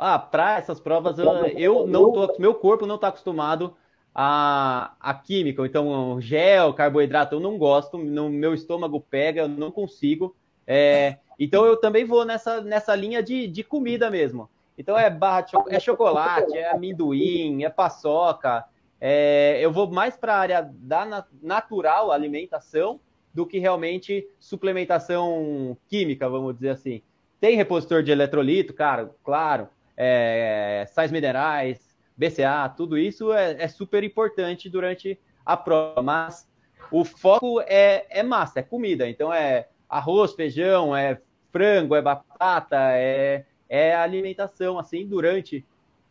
Ah, 0.02 0.18
para 0.18 0.58
essas 0.58 0.80
provas 0.80 1.20
eu, 1.20 1.28
eu 1.58 1.86
não 1.86 2.14
tô, 2.14 2.36
meu 2.40 2.56
corpo 2.56 2.86
não 2.86 2.96
está 2.96 3.10
acostumado 3.10 3.76
a, 4.16 4.94
a 4.98 5.14
química, 5.14 5.66
então 5.66 6.22
gel, 6.22 6.74
carboidrato 6.74 7.36
eu 7.36 7.40
não 7.42 7.58
gosto, 7.58 7.98
no 7.98 8.30
meu 8.30 8.54
estômago 8.54 9.02
pega, 9.02 9.42
eu 9.42 9.50
não 9.50 9.70
consigo. 9.70 10.34
É, 10.66 11.18
então 11.38 11.66
eu 11.66 11.76
também 11.76 12.06
vou 12.06 12.24
nessa, 12.24 12.62
nessa 12.62 12.96
linha 12.96 13.22
de, 13.22 13.46
de 13.46 13.62
comida 13.62 14.10
mesmo. 14.10 14.50
Então 14.78 14.98
é 14.98 15.10
barra 15.10 15.42
de, 15.42 15.54
é 15.68 15.80
chocolate, 15.82 16.58
é 16.58 16.72
amendoim, 16.72 17.66
é 17.66 17.70
paçoca. 17.70 18.64
É, 19.02 19.60
eu 19.62 19.70
vou 19.70 19.92
mais 19.92 20.16
para 20.16 20.34
a 20.34 20.40
área 20.40 20.70
da 20.74 21.26
natural 21.42 22.10
alimentação 22.14 23.02
do 23.34 23.46
que 23.46 23.60
realmente 23.60 24.26
suplementação 24.40 25.76
química, 25.90 26.30
vamos 26.30 26.56
dizer 26.56 26.70
assim. 26.70 27.02
Tem 27.38 27.58
repositor 27.58 28.02
de 28.02 28.12
eletrolito, 28.12 28.74
cara, 28.74 29.14
claro 29.26 29.68
é, 30.02 30.86
sais 30.94 31.12
minerais, 31.12 31.78
BCA, 32.16 32.70
tudo 32.70 32.98
isso 32.98 33.34
é, 33.34 33.62
é, 33.64 33.68
super 33.68 34.02
importante 34.02 34.70
durante 34.70 35.20
a 35.46 35.58
prova, 35.58 36.02
mas 36.02 36.48
o 36.90 37.04
foco 37.04 37.60
é, 37.62 38.06
é 38.10 38.24
massa, 38.24 38.62
é 38.62 38.64
comida, 38.64 39.10
então 39.10 39.34
é 39.34 39.68
arroz, 39.90 40.34
feijão, 40.34 40.96
é 40.96 41.20
frango, 41.52 41.96
é 41.96 42.02
batata, 42.02 42.78
é, 42.94 43.46
é 43.68 43.94
alimentação, 43.94 44.80
assim, 44.80 45.06
durante 45.06 45.66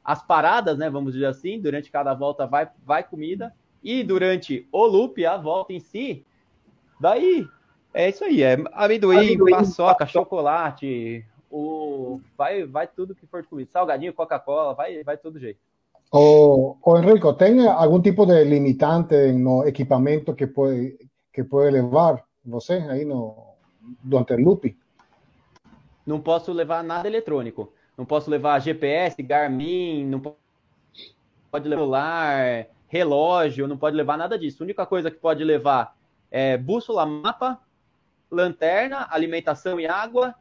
as 0.05 0.23
paradas, 0.23 0.77
né, 0.77 0.91
vamos 0.91 1.15
dizer 1.15 1.27
assim, 1.27 1.59
durante 1.59 1.91
cada 1.91 2.13
volta 2.13 2.47
vai, 2.47 2.69
vai 2.85 3.03
comida, 3.03 3.55
e 3.83 4.03
durante 4.03 4.69
o 4.71 4.85
loop, 4.85 5.25
a 5.25 5.39
volta 5.39 5.73
em 5.73 5.81
si, 5.81 6.27
daí 7.01 7.49
é 7.95 8.11
isso 8.11 8.23
aí, 8.23 8.43
é 8.43 8.59
amendoim, 8.73 9.19
amendoim 9.19 9.51
paçoca, 9.51 10.07
chocolate, 10.07 11.25
o 11.51 12.21
vai, 12.37 12.65
vai 12.65 12.87
tudo 12.87 13.15
que 13.15 13.27
for 13.27 13.43
de 13.43 13.49
comida. 13.49 13.71
Salgadinho, 13.73 14.13
Coca-Cola, 14.13 14.75
vai, 14.75 15.03
vai 15.03 15.17
todo 15.17 15.39
jeito. 15.39 15.61
O, 16.13 16.77
o 16.83 16.99
Enrico, 16.99 17.33
tem 17.35 17.67
algum 17.69 18.01
tipo 18.01 18.25
de 18.25 18.43
limitante 18.45 19.33
no 19.33 19.67
equipamento 19.67 20.35
que 20.35 20.47
pode, 20.47 20.97
que 21.33 21.45
pode 21.45 21.71
levar 21.71 22.25
você 22.45 22.75
aí 22.75 23.05
no, 23.05 23.55
durante 24.03 24.33
o 24.33 24.41
loop? 24.43 24.77
Não 26.07 26.21
posso 26.21 26.53
levar 26.53 26.83
nada 26.83 27.07
eletrônico. 27.07 27.73
Não 27.97 28.07
posso 28.07 28.31
levar 28.31 28.61
GPS, 28.61 29.23
Garmin, 29.23 30.07
não 30.07 30.21
pode 30.21 31.69
levar 31.69 31.81
celular, 31.81 32.67
relógio, 32.87 33.69
não 33.69 33.77
pode 33.77 33.97
levar 33.97 34.17
nada 34.17 34.39
disso. 34.39 34.63
A 34.63 34.65
única 34.65 34.87
coisa 34.87 35.11
que 35.11 35.19
pode 35.19 35.45
levar 35.45 35.97
é 36.31 36.57
bússola, 36.57 37.05
mapa, 37.05 37.61
lanterna, 38.31 39.07
alimentação 39.11 39.79
e 39.79 39.87
água 39.87 40.35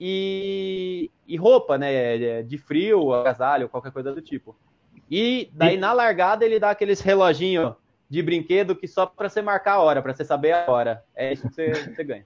e, 0.00 1.10
e 1.26 1.36
roupa, 1.36 1.78
né? 1.78 2.42
De 2.42 2.58
frio, 2.58 3.12
agasalho, 3.12 3.68
qualquer 3.68 3.92
coisa 3.92 4.12
do 4.12 4.20
tipo. 4.20 4.56
E 5.10 5.50
daí 5.52 5.76
na 5.76 5.92
largada 5.92 6.44
ele 6.44 6.58
dá 6.58 6.70
aqueles 6.70 7.00
reloginho 7.00 7.76
de 8.08 8.22
brinquedo 8.22 8.76
que 8.76 8.86
só 8.86 9.06
para 9.06 9.28
você 9.28 9.42
marcar 9.42 9.74
a 9.74 9.80
hora, 9.80 10.02
para 10.02 10.14
você 10.14 10.24
saber 10.24 10.52
a 10.52 10.70
hora. 10.70 11.02
É 11.14 11.32
isso 11.32 11.48
que 11.48 11.54
você, 11.54 11.72
você 11.94 12.04
ganha. 12.04 12.24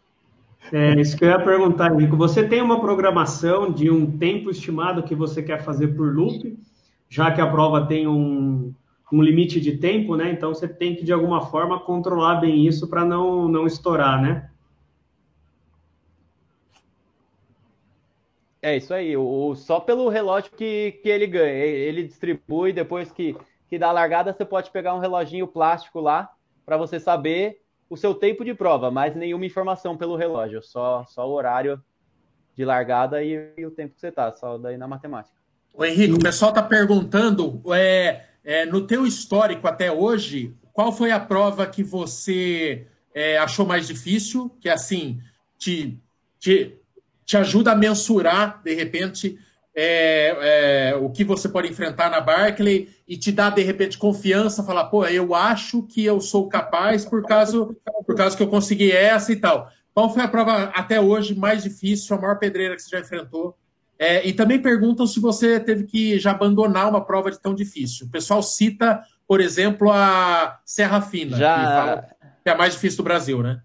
É 0.73 1.01
isso 1.01 1.17
que 1.17 1.25
eu 1.25 1.31
ia 1.31 1.43
perguntar, 1.43 1.93
Henrico. 1.93 2.17
Você 2.17 2.47
tem 2.47 2.61
uma 2.61 2.81
programação 2.81 3.73
de 3.73 3.91
um 3.91 4.19
tempo 4.19 4.51
estimado 4.51 5.03
que 5.03 5.15
você 5.15 5.43
quer 5.43 5.63
fazer 5.63 5.89
por 5.89 6.15
loop, 6.15 6.59
já 7.09 7.31
que 7.31 7.41
a 7.41 7.47
prova 7.47 7.87
tem 7.87 8.07
um, 8.07 8.73
um 9.11 9.23
limite 9.23 9.61
de 9.61 9.79
tempo, 9.79 10.17
né? 10.17 10.31
Então 10.31 10.55
você 10.55 10.69
tem 10.69 10.95
que 10.95 11.05
de 11.05 11.13
alguma 11.13 11.47
forma 11.47 11.81
controlar 11.81 12.37
bem 12.37 12.67
isso 12.67 12.89
para 12.89 13.05
não, 13.05 13.49
não 13.49 13.67
estourar, 13.67 14.21
né? 14.21 14.50
É 18.63 18.77
isso 18.77 18.93
aí, 18.93 19.17
o, 19.17 19.55
só 19.55 19.81
pelo 19.81 20.09
relógio 20.09 20.53
que, 20.53 21.01
que 21.03 21.09
ele 21.09 21.27
ganha. 21.27 21.53
Ele 21.53 22.03
distribui, 22.03 22.73
depois 22.73 23.11
que, 23.11 23.35
que 23.69 23.79
dá 23.79 23.89
a 23.89 23.93
largada, 23.93 24.33
você 24.33 24.45
pode 24.45 24.71
pegar 24.71 24.95
um 24.95 24.99
reloginho 24.99 25.47
plástico 25.47 26.01
lá 26.01 26.31
para 26.67 26.77
você 26.77 27.01
saber 27.01 27.63
o 27.89 27.97
seu 27.97 28.15
tempo 28.15 28.45
de 28.45 28.55
prova, 28.55 28.91
mas 28.91 29.17
nenhuma 29.17 29.47
informação 29.47 29.97
pelo 29.97 30.15
relógio, 30.15 30.63
só, 30.63 31.05
só 31.09 31.29
o 31.29 31.33
horário 31.33 31.83
de 32.55 32.65
largada 32.65 33.23
e, 33.25 33.53
e 33.57 33.67
o 33.67 33.71
tempo 33.71 33.95
que 33.95 34.01
você 34.01 34.09
está, 34.09 34.31
só 34.33 34.59
daí 34.59 34.77
na 34.77 34.87
matemática. 34.87 35.35
O 35.75 35.85
Henrique, 35.85 36.15
o 36.15 36.19
pessoal 36.19 36.51
está 36.51 36.63
perguntando, 36.63 37.61
é, 37.75 38.25
é, 38.45 38.67
no 38.67 38.87
teu 38.87 39.07
histórico 39.07 39.67
até 39.67 39.91
hoje, 39.91 40.55
qual 40.73 40.93
foi 40.93 41.11
a 41.11 41.19
prova 41.19 41.67
que 41.67 41.83
você 41.83 42.87
é, 43.15 43.39
achou 43.39 43.67
mais 43.67 43.87
difícil? 43.87 44.51
Que 44.61 44.69
assim, 44.69 45.21
te, 45.59 45.99
te 46.39 46.80
te 47.31 47.37
ajuda 47.37 47.71
a 47.71 47.77
mensurar, 47.77 48.61
de 48.65 48.75
repente, 48.75 49.39
é, 49.73 50.91
é, 50.91 50.97
o 50.97 51.11
que 51.11 51.23
você 51.23 51.49
pode 51.49 51.69
enfrentar 51.69 52.11
na 52.11 52.21
Barclay 52.21 52.89
e 53.07 53.17
te 53.17 53.31
dá, 53.31 53.49
de 53.49 53.63
repente, 53.63 53.97
confiança, 53.97 54.65
falar, 54.65 54.87
pô, 54.87 55.07
eu 55.07 55.33
acho 55.33 55.85
que 55.85 56.05
eu 56.05 56.21
sou 56.21 56.49
capaz 56.49 57.05
por 57.05 57.25
causa, 57.25 57.69
por 58.05 58.17
causa 58.17 58.37
que 58.37 58.43
eu 58.43 58.49
consegui 58.49 58.91
essa 58.91 59.33
e 59.33 59.37
tal. 59.37 59.71
Qual 59.95 60.13
foi 60.13 60.25
a 60.25 60.29
prova 60.29 60.73
até 60.75 61.01
hoje 61.01 61.33
mais 61.37 61.63
difícil, 61.63 62.17
a 62.17 62.21
maior 62.21 62.37
pedreira 62.37 62.75
que 62.75 62.83
você 62.83 62.91
já 62.91 62.99
enfrentou? 62.99 63.57
É, 63.97 64.27
e 64.27 64.33
também 64.33 64.61
perguntam 64.61 65.07
se 65.07 65.21
você 65.21 65.61
teve 65.61 65.85
que 65.85 66.19
já 66.19 66.33
abandonar 66.33 66.89
uma 66.89 67.05
prova 67.05 67.31
de 67.31 67.39
tão 67.39 67.55
difícil. 67.55 68.09
O 68.09 68.11
pessoal 68.11 68.43
cita, 68.43 69.05
por 69.25 69.41
exemplo, 69.41 69.93
a 69.93 70.59
Serra 70.65 71.01
Fina, 71.01 71.37
já... 71.37 71.55
que, 71.55 71.65
fala, 71.65 72.09
que 72.43 72.51
é 72.51 72.53
a 72.53 72.59
mais 72.59 72.73
difícil 72.73 72.97
do 72.97 73.05
Brasil, 73.05 73.41
né? 73.41 73.61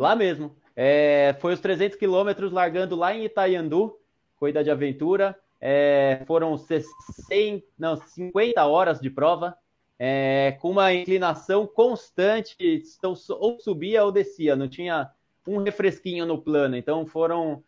Lá 0.00 0.16
mesmo. 0.16 0.56
É, 0.74 1.36
foi 1.40 1.52
os 1.52 1.60
300 1.60 1.98
quilômetros 1.98 2.50
largando 2.50 2.96
lá 2.96 3.14
em 3.14 3.26
Itaiandu, 3.26 3.98
corrida 4.34 4.64
de 4.64 4.70
aventura. 4.70 5.38
É, 5.60 6.22
foram 6.26 6.56
60, 6.56 7.62
não, 7.78 7.96
50 7.96 8.64
horas 8.64 8.98
de 8.98 9.10
prova, 9.10 9.54
é, 9.98 10.56
com 10.58 10.70
uma 10.70 10.90
inclinação 10.94 11.66
constante, 11.66 12.56
então, 12.96 13.12
ou 13.28 13.60
subia 13.60 14.02
ou 14.02 14.10
descia, 14.10 14.56
não 14.56 14.68
tinha 14.68 15.10
um 15.46 15.58
refresquinho 15.58 16.24
no 16.24 16.40
plano. 16.40 16.78
Então 16.78 17.04
foram 17.04 17.62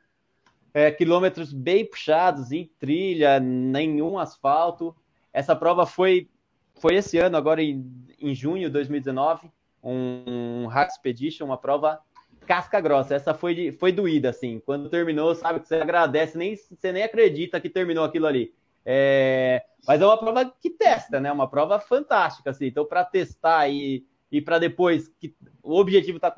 é, 0.72 0.90
quilômetros 0.90 1.52
bem 1.52 1.84
puxados, 1.84 2.50
em 2.50 2.64
trilha, 2.78 3.38
nenhum 3.38 4.18
asfalto. 4.18 4.96
Essa 5.34 5.54
prova 5.54 5.84
foi, 5.84 6.30
foi 6.76 6.94
esse 6.94 7.18
ano, 7.18 7.36
agora 7.36 7.62
em, 7.62 7.86
em 8.18 8.34
junho 8.34 8.68
de 8.68 8.70
2019, 8.70 9.50
um, 9.84 10.62
um 10.62 10.66
Hack 10.68 10.88
Expedition, 10.92 11.44
uma 11.44 11.58
prova 11.58 12.00
casca 12.46 12.80
grossa. 12.80 13.14
Essa 13.14 13.34
foi, 13.34 13.72
foi 13.72 13.92
doída, 13.92 14.30
assim. 14.30 14.60
Quando 14.60 14.88
terminou, 14.90 15.34
sabe 15.34 15.60
que 15.60 15.68
você 15.68 15.76
agradece, 15.76 16.36
nem, 16.38 16.56
você 16.56 16.92
nem 16.92 17.02
acredita 17.02 17.60
que 17.60 17.70
terminou 17.70 18.04
aquilo 18.04 18.26
ali. 18.26 18.54
É, 18.84 19.64
mas 19.86 20.00
é 20.00 20.06
uma 20.06 20.18
prova 20.18 20.44
que 20.60 20.70
testa, 20.70 21.20
né? 21.20 21.30
Uma 21.32 21.48
prova 21.48 21.78
fantástica, 21.80 22.50
assim. 22.50 22.66
Então, 22.66 22.84
para 22.84 23.04
testar 23.04 23.68
e, 23.68 24.04
e 24.30 24.40
para 24.40 24.58
depois 24.58 25.08
que 25.20 25.34
o 25.62 25.76
objetivo 25.78 26.16
está 26.18 26.34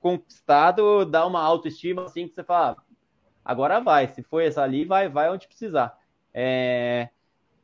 conquistado, 0.00 1.04
dá 1.04 1.26
uma 1.26 1.40
autoestima, 1.42 2.04
assim, 2.04 2.28
que 2.28 2.34
você 2.34 2.44
fala, 2.44 2.76
agora 3.44 3.80
vai. 3.80 4.08
Se 4.08 4.22
foi 4.22 4.46
essa 4.46 4.62
ali, 4.62 4.84
vai, 4.84 5.08
vai 5.08 5.30
onde 5.30 5.48
precisar. 5.48 5.98
É, 6.32 7.08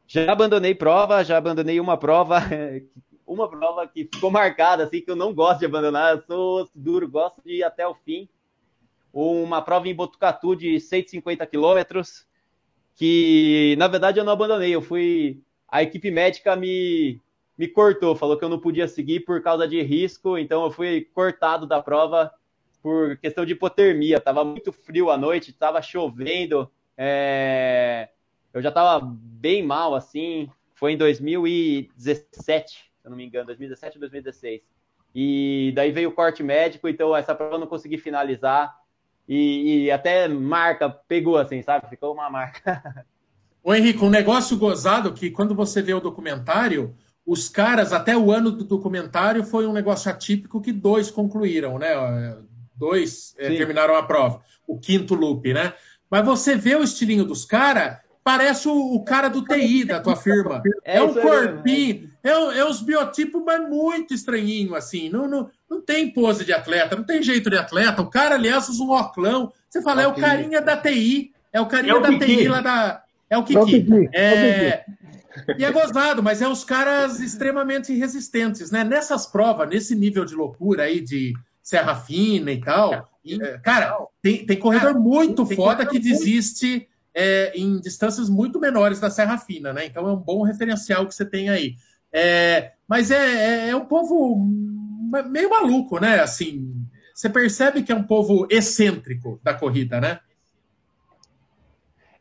Já 0.06 0.32
abandonei 0.32 0.74
prova, 0.74 1.24
já 1.24 1.36
abandonei 1.36 1.80
uma 1.80 1.96
prova, 1.96 2.40
uma 3.26 3.48
prova 3.48 3.86
que 3.86 4.08
ficou 4.12 4.30
marcada, 4.30 4.84
assim, 4.84 5.00
que 5.00 5.10
eu 5.10 5.16
não 5.16 5.34
gosto 5.34 5.60
de 5.60 5.66
abandonar, 5.66 6.14
eu 6.14 6.22
sou 6.22 6.70
duro, 6.74 7.08
gosto 7.08 7.42
de 7.44 7.56
ir 7.56 7.64
até 7.64 7.86
o 7.86 7.94
fim. 7.94 8.28
Uma 9.12 9.60
prova 9.62 9.88
em 9.88 9.94
Botucatu 9.94 10.54
de 10.54 10.78
150 10.78 11.44
quilômetros, 11.46 12.26
que 12.94 13.74
na 13.78 13.88
verdade 13.88 14.20
eu 14.20 14.24
não 14.24 14.32
abandonei, 14.32 14.74
eu 14.74 14.82
fui. 14.82 15.42
A 15.68 15.82
equipe 15.82 16.10
médica 16.10 16.54
me, 16.54 17.20
me 17.58 17.66
cortou, 17.66 18.14
falou 18.14 18.38
que 18.38 18.44
eu 18.44 18.48
não 18.48 18.60
podia 18.60 18.86
seguir 18.86 19.20
por 19.20 19.42
causa 19.42 19.66
de 19.66 19.82
risco, 19.82 20.38
então 20.38 20.64
eu 20.64 20.70
fui 20.70 21.08
cortado 21.12 21.66
da 21.66 21.82
prova 21.82 22.32
por 22.82 23.16
questão 23.16 23.44
de 23.44 23.52
hipotermia. 23.52 24.20
Tava 24.20 24.44
muito 24.44 24.70
frio 24.70 25.10
à 25.10 25.16
noite, 25.16 25.52
tava 25.52 25.82
chovendo, 25.82 26.70
é... 26.96 28.10
eu 28.54 28.62
já 28.62 28.70
tava 28.70 29.04
bem 29.04 29.62
mal 29.62 29.94
assim. 29.94 30.48
Foi 30.74 30.92
em 30.92 30.96
2017, 30.96 32.70
se 32.70 32.95
eu 33.06 33.10
não 33.10 33.16
me 33.16 33.24
engano, 33.24 33.46
2017 33.46 33.96
ou 33.96 34.00
2016. 34.00 34.62
E 35.14 35.72
daí 35.74 35.92
veio 35.92 36.10
o 36.10 36.12
corte 36.12 36.42
médico, 36.42 36.88
então 36.88 37.16
essa 37.16 37.34
prova 37.34 37.54
eu 37.54 37.60
não 37.60 37.66
consegui 37.66 37.98
finalizar. 37.98 38.76
E, 39.28 39.84
e 39.84 39.90
até 39.90 40.28
marca 40.28 40.88
pegou 40.88 41.36
assim, 41.36 41.62
sabe? 41.62 41.88
Ficou 41.88 42.12
uma 42.12 42.28
marca. 42.28 43.06
Ô 43.62 43.74
Henrique, 43.74 44.04
um 44.04 44.10
negócio 44.10 44.56
gozado 44.56 45.12
que 45.12 45.30
quando 45.30 45.54
você 45.54 45.82
vê 45.82 45.92
o 45.94 46.00
documentário, 46.00 46.94
os 47.26 47.48
caras, 47.48 47.92
até 47.92 48.16
o 48.16 48.30
ano 48.30 48.52
do 48.52 48.62
documentário, 48.62 49.42
foi 49.42 49.66
um 49.66 49.72
negócio 49.72 50.08
atípico 50.08 50.60
que 50.60 50.72
dois 50.72 51.10
concluíram, 51.10 51.76
né? 51.76 52.36
Dois 52.76 53.34
é, 53.36 53.48
terminaram 53.48 53.96
a 53.96 54.02
prova. 54.04 54.40
O 54.66 54.78
quinto 54.78 55.14
loop, 55.14 55.52
né? 55.52 55.72
Mas 56.08 56.24
você 56.24 56.54
vê 56.54 56.76
o 56.76 56.84
estilinho 56.84 57.24
dos 57.24 57.44
caras, 57.44 57.98
parece 58.22 58.68
o, 58.68 58.94
o, 58.94 59.04
cara 59.04 59.28
do 59.28 59.42
TI 59.42 59.84
da 59.84 60.00
tua 60.00 60.14
firma. 60.14 60.62
É, 60.84 60.98
é 60.98 61.02
um 61.02 61.14
corpinho, 61.14 62.10
é, 62.28 62.58
é 62.58 62.64
os 62.64 62.80
biotipos, 62.80 63.42
mas 63.44 63.68
muito 63.68 64.12
estranhinho, 64.12 64.74
assim. 64.74 65.08
Não, 65.08 65.28
não, 65.28 65.50
não 65.70 65.80
tem 65.80 66.10
pose 66.10 66.44
de 66.44 66.52
atleta, 66.52 66.96
não 66.96 67.04
tem 67.04 67.22
jeito 67.22 67.48
de 67.48 67.56
atleta. 67.56 68.02
O 68.02 68.10
cara, 68.10 68.34
aliás, 68.34 68.68
usa 68.68 68.82
um 68.82 68.90
oclão. 68.90 69.52
Você 69.68 69.80
fala, 69.82 70.02
é 70.02 70.06
o 70.06 70.14
carinha 70.14 70.60
da 70.60 70.76
TI, 70.76 71.32
é 71.52 71.60
o 71.60 71.66
carinha 71.66 71.92
é 71.92 71.96
o 71.96 72.00
da 72.00 72.18
TI 72.18 72.48
lá 72.48 72.60
da. 72.60 73.02
É 73.28 73.38
o 73.38 73.44
Kiki. 73.44 74.08
É, 74.14 74.84
e 75.58 75.64
é 75.64 75.70
gozado, 75.70 76.22
mas 76.22 76.40
é 76.40 76.48
os 76.48 76.64
caras 76.64 77.20
extremamente 77.20 77.92
resistentes, 77.92 78.70
né? 78.70 78.84
Nessas 78.84 79.26
provas, 79.26 79.68
nesse 79.68 79.94
nível 79.94 80.24
de 80.24 80.34
loucura 80.34 80.84
aí 80.84 81.00
de 81.00 81.32
serra 81.62 81.96
fina 81.96 82.52
e 82.52 82.60
tal, 82.60 83.08
é, 83.24 83.58
cara, 83.58 83.96
tem, 84.22 84.46
tem 84.46 84.58
corredor 84.58 84.94
muito 84.98 85.44
foda 85.46 85.84
que 85.84 85.98
desiste 85.98 86.88
é, 87.12 87.52
em 87.54 87.80
distâncias 87.80 88.28
muito 88.28 88.60
menores 88.60 89.00
da 89.00 89.10
serra 89.10 89.38
fina, 89.38 89.72
né? 89.72 89.86
Então 89.86 90.08
é 90.08 90.12
um 90.12 90.16
bom 90.16 90.42
referencial 90.42 91.06
que 91.06 91.14
você 91.14 91.24
tem 91.24 91.48
aí. 91.48 91.74
É, 92.18 92.72
mas 92.88 93.10
é, 93.10 93.66
é, 93.66 93.68
é 93.68 93.76
um 93.76 93.84
povo 93.84 94.42
meio 95.28 95.50
maluco, 95.50 96.00
né? 96.00 96.20
Assim, 96.20 96.74
você 97.12 97.28
percebe 97.28 97.82
que 97.82 97.92
é 97.92 97.94
um 97.94 98.02
povo 98.02 98.46
excêntrico 98.50 99.38
da 99.42 99.52
corrida, 99.52 100.00
né? 100.00 100.20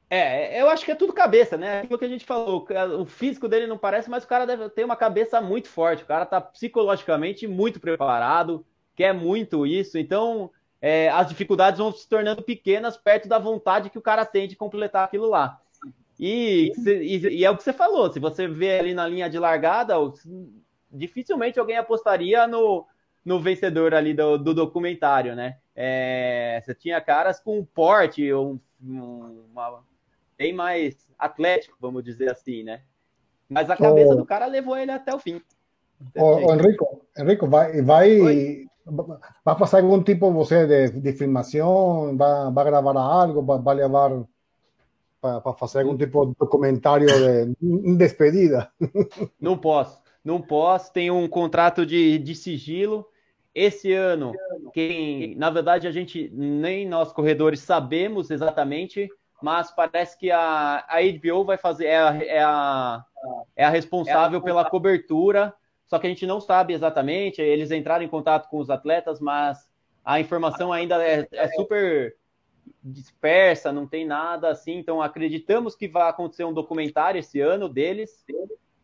É, 0.09 0.61
eu 0.61 0.69
acho 0.69 0.83
que 0.83 0.91
é 0.91 0.95
tudo 0.95 1.13
cabeça, 1.13 1.55
né? 1.55 1.79
Aquilo 1.79 1.97
que 1.97 2.03
a 2.03 2.09
gente 2.09 2.25
falou, 2.25 2.67
o 2.99 3.05
físico 3.05 3.47
dele 3.47 3.67
não 3.67 3.77
parece, 3.77 4.09
mas 4.09 4.25
o 4.25 4.27
cara 4.27 4.45
deve 4.45 4.69
ter 4.69 4.83
uma 4.83 4.97
cabeça 4.97 5.39
muito 5.39 5.69
forte. 5.69 6.03
O 6.03 6.07
cara 6.07 6.25
tá 6.25 6.41
psicologicamente 6.41 7.47
muito 7.47 7.79
preparado, 7.79 8.65
quer 8.97 9.13
muito 9.13 9.65
isso. 9.65 9.97
Então, 9.97 10.51
é, 10.81 11.07
as 11.09 11.29
dificuldades 11.29 11.79
vão 11.79 11.93
se 11.93 12.07
tornando 12.07 12.43
pequenas 12.43 12.97
perto 12.97 13.29
da 13.29 13.39
vontade 13.39 13.89
que 13.89 13.97
o 13.97 14.01
cara 14.01 14.25
tem 14.25 14.45
de 14.45 14.57
completar 14.57 15.05
aquilo 15.05 15.29
lá. 15.29 15.61
E, 16.19 16.71
e, 16.85 17.27
e 17.39 17.45
é 17.45 17.49
o 17.49 17.57
que 17.57 17.63
você 17.63 17.73
falou: 17.73 18.11
se 18.11 18.19
você 18.19 18.47
vê 18.47 18.79
ali 18.79 18.93
na 18.93 19.07
linha 19.07 19.29
de 19.29 19.37
largada, 19.37 19.95
dificilmente 20.91 21.59
alguém 21.59 21.77
apostaria 21.77 22.47
no, 22.47 22.85
no 23.23 23.39
vencedor 23.39 23.93
ali 23.93 24.13
do, 24.13 24.37
do 24.37 24.53
documentário, 24.53 25.35
né? 25.35 25.57
É, 25.75 26.61
você 26.63 26.73
tinha 26.73 27.01
caras 27.01 27.39
com 27.39 27.65
porte, 27.65 28.33
um, 28.33 28.59
uma, 28.81 29.83
bem 30.37 30.53
mais 30.53 30.95
atlético, 31.19 31.77
vamos 31.79 32.03
dizer 32.03 32.31
assim, 32.31 32.63
né? 32.63 32.81
Mas 33.49 33.69
a 33.69 33.75
cabeça 33.75 34.13
oh, 34.13 34.15
do 34.15 34.25
cara 34.25 34.45
levou 34.45 34.77
ele 34.77 34.91
até 34.91 35.13
o 35.13 35.19
fim. 35.19 35.41
Oh, 36.15 36.53
Enrico, 36.53 37.01
Enrico, 37.17 37.47
vai, 37.47 37.81
vai, 37.81 38.65
vai 39.43 39.57
passar 39.57 39.81
algum 39.81 40.01
tipo 40.01 40.31
você 40.31 40.65
de, 40.65 40.99
de 40.99 41.13
filmação, 41.13 42.15
vai, 42.17 42.51
vai 42.51 42.65
gravar 42.65 42.97
algo, 42.97 43.41
vai, 43.41 43.59
vai 43.59 43.75
levar 43.75 44.25
para 45.41 45.53
fazer 45.53 45.79
algum 45.79 45.97
tipo 45.97 46.25
de 46.25 46.35
documentário 46.39 47.07
de 47.07 47.97
despedida? 47.97 48.71
Não 49.39 49.57
posso, 49.57 50.01
não 50.23 50.41
posso. 50.41 50.91
Tenho 50.91 51.15
um 51.15 51.27
contrato 51.27 51.85
de, 51.85 52.17
de 52.17 52.33
sigilo. 52.33 53.07
Esse 53.53 53.93
ano, 53.93 54.33
quem, 54.73 55.35
na 55.35 55.49
verdade, 55.49 55.87
a 55.87 55.91
gente 55.91 56.29
nem 56.33 56.87
nós 56.87 57.13
corredores 57.13 57.59
sabemos 57.59 58.31
exatamente 58.31 59.09
mas 59.41 59.71
parece 59.71 60.17
que 60.17 60.31
a, 60.31 60.85
a 60.87 60.97
HBO 61.01 61.43
vai 61.43 61.57
fazer, 61.57 61.85
é 61.85 61.97
a, 61.97 62.15
é 62.23 62.43
a, 62.43 63.05
é 63.55 63.65
a 63.65 63.69
responsável 63.69 64.41
pela 64.41 64.65
cobertura, 64.65 65.53
só 65.85 65.99
que 65.99 66.07
a 66.07 66.09
gente 66.09 66.25
não 66.25 66.41
sabe 66.41 66.73
exatamente, 66.73 67.41
eles 67.41 67.71
entraram 67.71 68.03
em 68.03 68.07
contato 68.09 68.49
com 68.49 68.57
os 68.57 68.69
atletas, 68.69 69.19
mas 69.19 69.69
a 70.03 70.19
informação 70.19 70.73
ainda 70.73 71.03
é, 71.03 71.27
é 71.31 71.47
super 71.49 72.15
dispersa, 72.83 73.71
não 73.71 73.87
tem 73.87 74.05
nada 74.05 74.49
assim, 74.49 74.77
então 74.77 75.01
acreditamos 75.01 75.75
que 75.75 75.87
vai 75.87 76.09
acontecer 76.09 76.43
um 76.43 76.53
documentário 76.53 77.19
esse 77.19 77.39
ano 77.39 77.67
deles, 77.67 78.23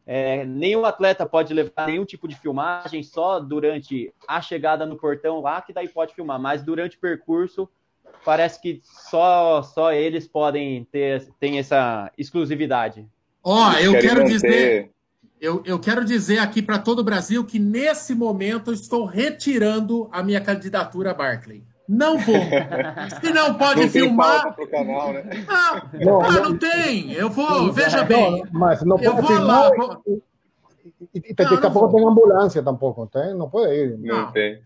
é, 0.06 0.44
nenhum 0.46 0.84
atleta 0.84 1.26
pode 1.26 1.54
levar 1.54 1.88
nenhum 1.88 2.06
tipo 2.06 2.28
de 2.28 2.36
filmagem, 2.36 3.04
só 3.04 3.40
durante 3.40 4.14
a 4.28 4.42
chegada 4.42 4.86
no 4.86 4.98
portão 4.98 5.42
lá, 5.42 5.62
que 5.62 5.72
daí 5.72 5.88
pode 5.88 6.14
filmar, 6.14 6.40
mas 6.40 6.64
durante 6.64 6.98
o 6.98 7.00
percurso 7.00 7.70
parece 8.26 8.62
que 8.62 8.82
só, 8.84 9.62
só 9.62 9.94
eles 9.94 10.28
podem 10.28 10.84
ter 10.92 11.28
tem 11.40 11.60
essa 11.60 12.12
exclusividade. 12.18 13.08
Ó, 13.44 13.70
oh, 13.70 13.74
eu 13.78 13.94
quero 14.00 14.24
dizer, 14.26 14.92
eu, 15.40 15.64
eu 15.66 15.80
quero 15.80 16.04
dizer 16.06 16.40
aqui 16.40 16.62
para 16.62 16.78
todo 16.78 17.00
o 17.00 17.04
Brasil 17.04 17.44
que 17.44 17.58
nesse 17.58 18.14
momento 18.14 18.70
eu 18.70 18.76
estou 18.76 19.06
retirando 19.06 20.10
a 20.12 20.22
minha 20.22 20.42
candidatura 20.42 21.12
a 21.12 21.14
Barclay. 21.14 21.64
Não 21.92 22.18
vou. 22.18 22.36
Se 23.22 23.34
não 23.34 23.54
pode 23.56 23.82
não 23.82 23.90
filmar. 23.90 24.56
Canal, 24.70 25.12
né? 25.12 25.24
ah, 25.50 25.90
não, 25.94 26.22
ah, 26.22 26.40
não 26.40 26.58
tem. 26.58 27.12
Eu 27.12 27.30
vou, 27.30 27.70
veja 27.74 28.02
bem. 28.06 28.46
Mas 28.50 28.82
não 28.82 28.98
pode 28.98 29.28
filmar. 29.28 29.70
Lá, 29.70 29.76
vou... 29.76 30.02
E, 31.14 31.22
e, 31.32 31.34
daqui 31.34 31.66
a 31.68 31.70
pouco 31.70 31.94
tem 31.94 32.08
ambulância 32.08 32.64
tampouco, 32.64 33.06
tem? 33.08 33.36
Não 33.36 33.50
pode 33.50 33.74
ir. 33.74 33.98
Não, 33.98 34.22
não 34.22 34.32
tem. 34.32 34.62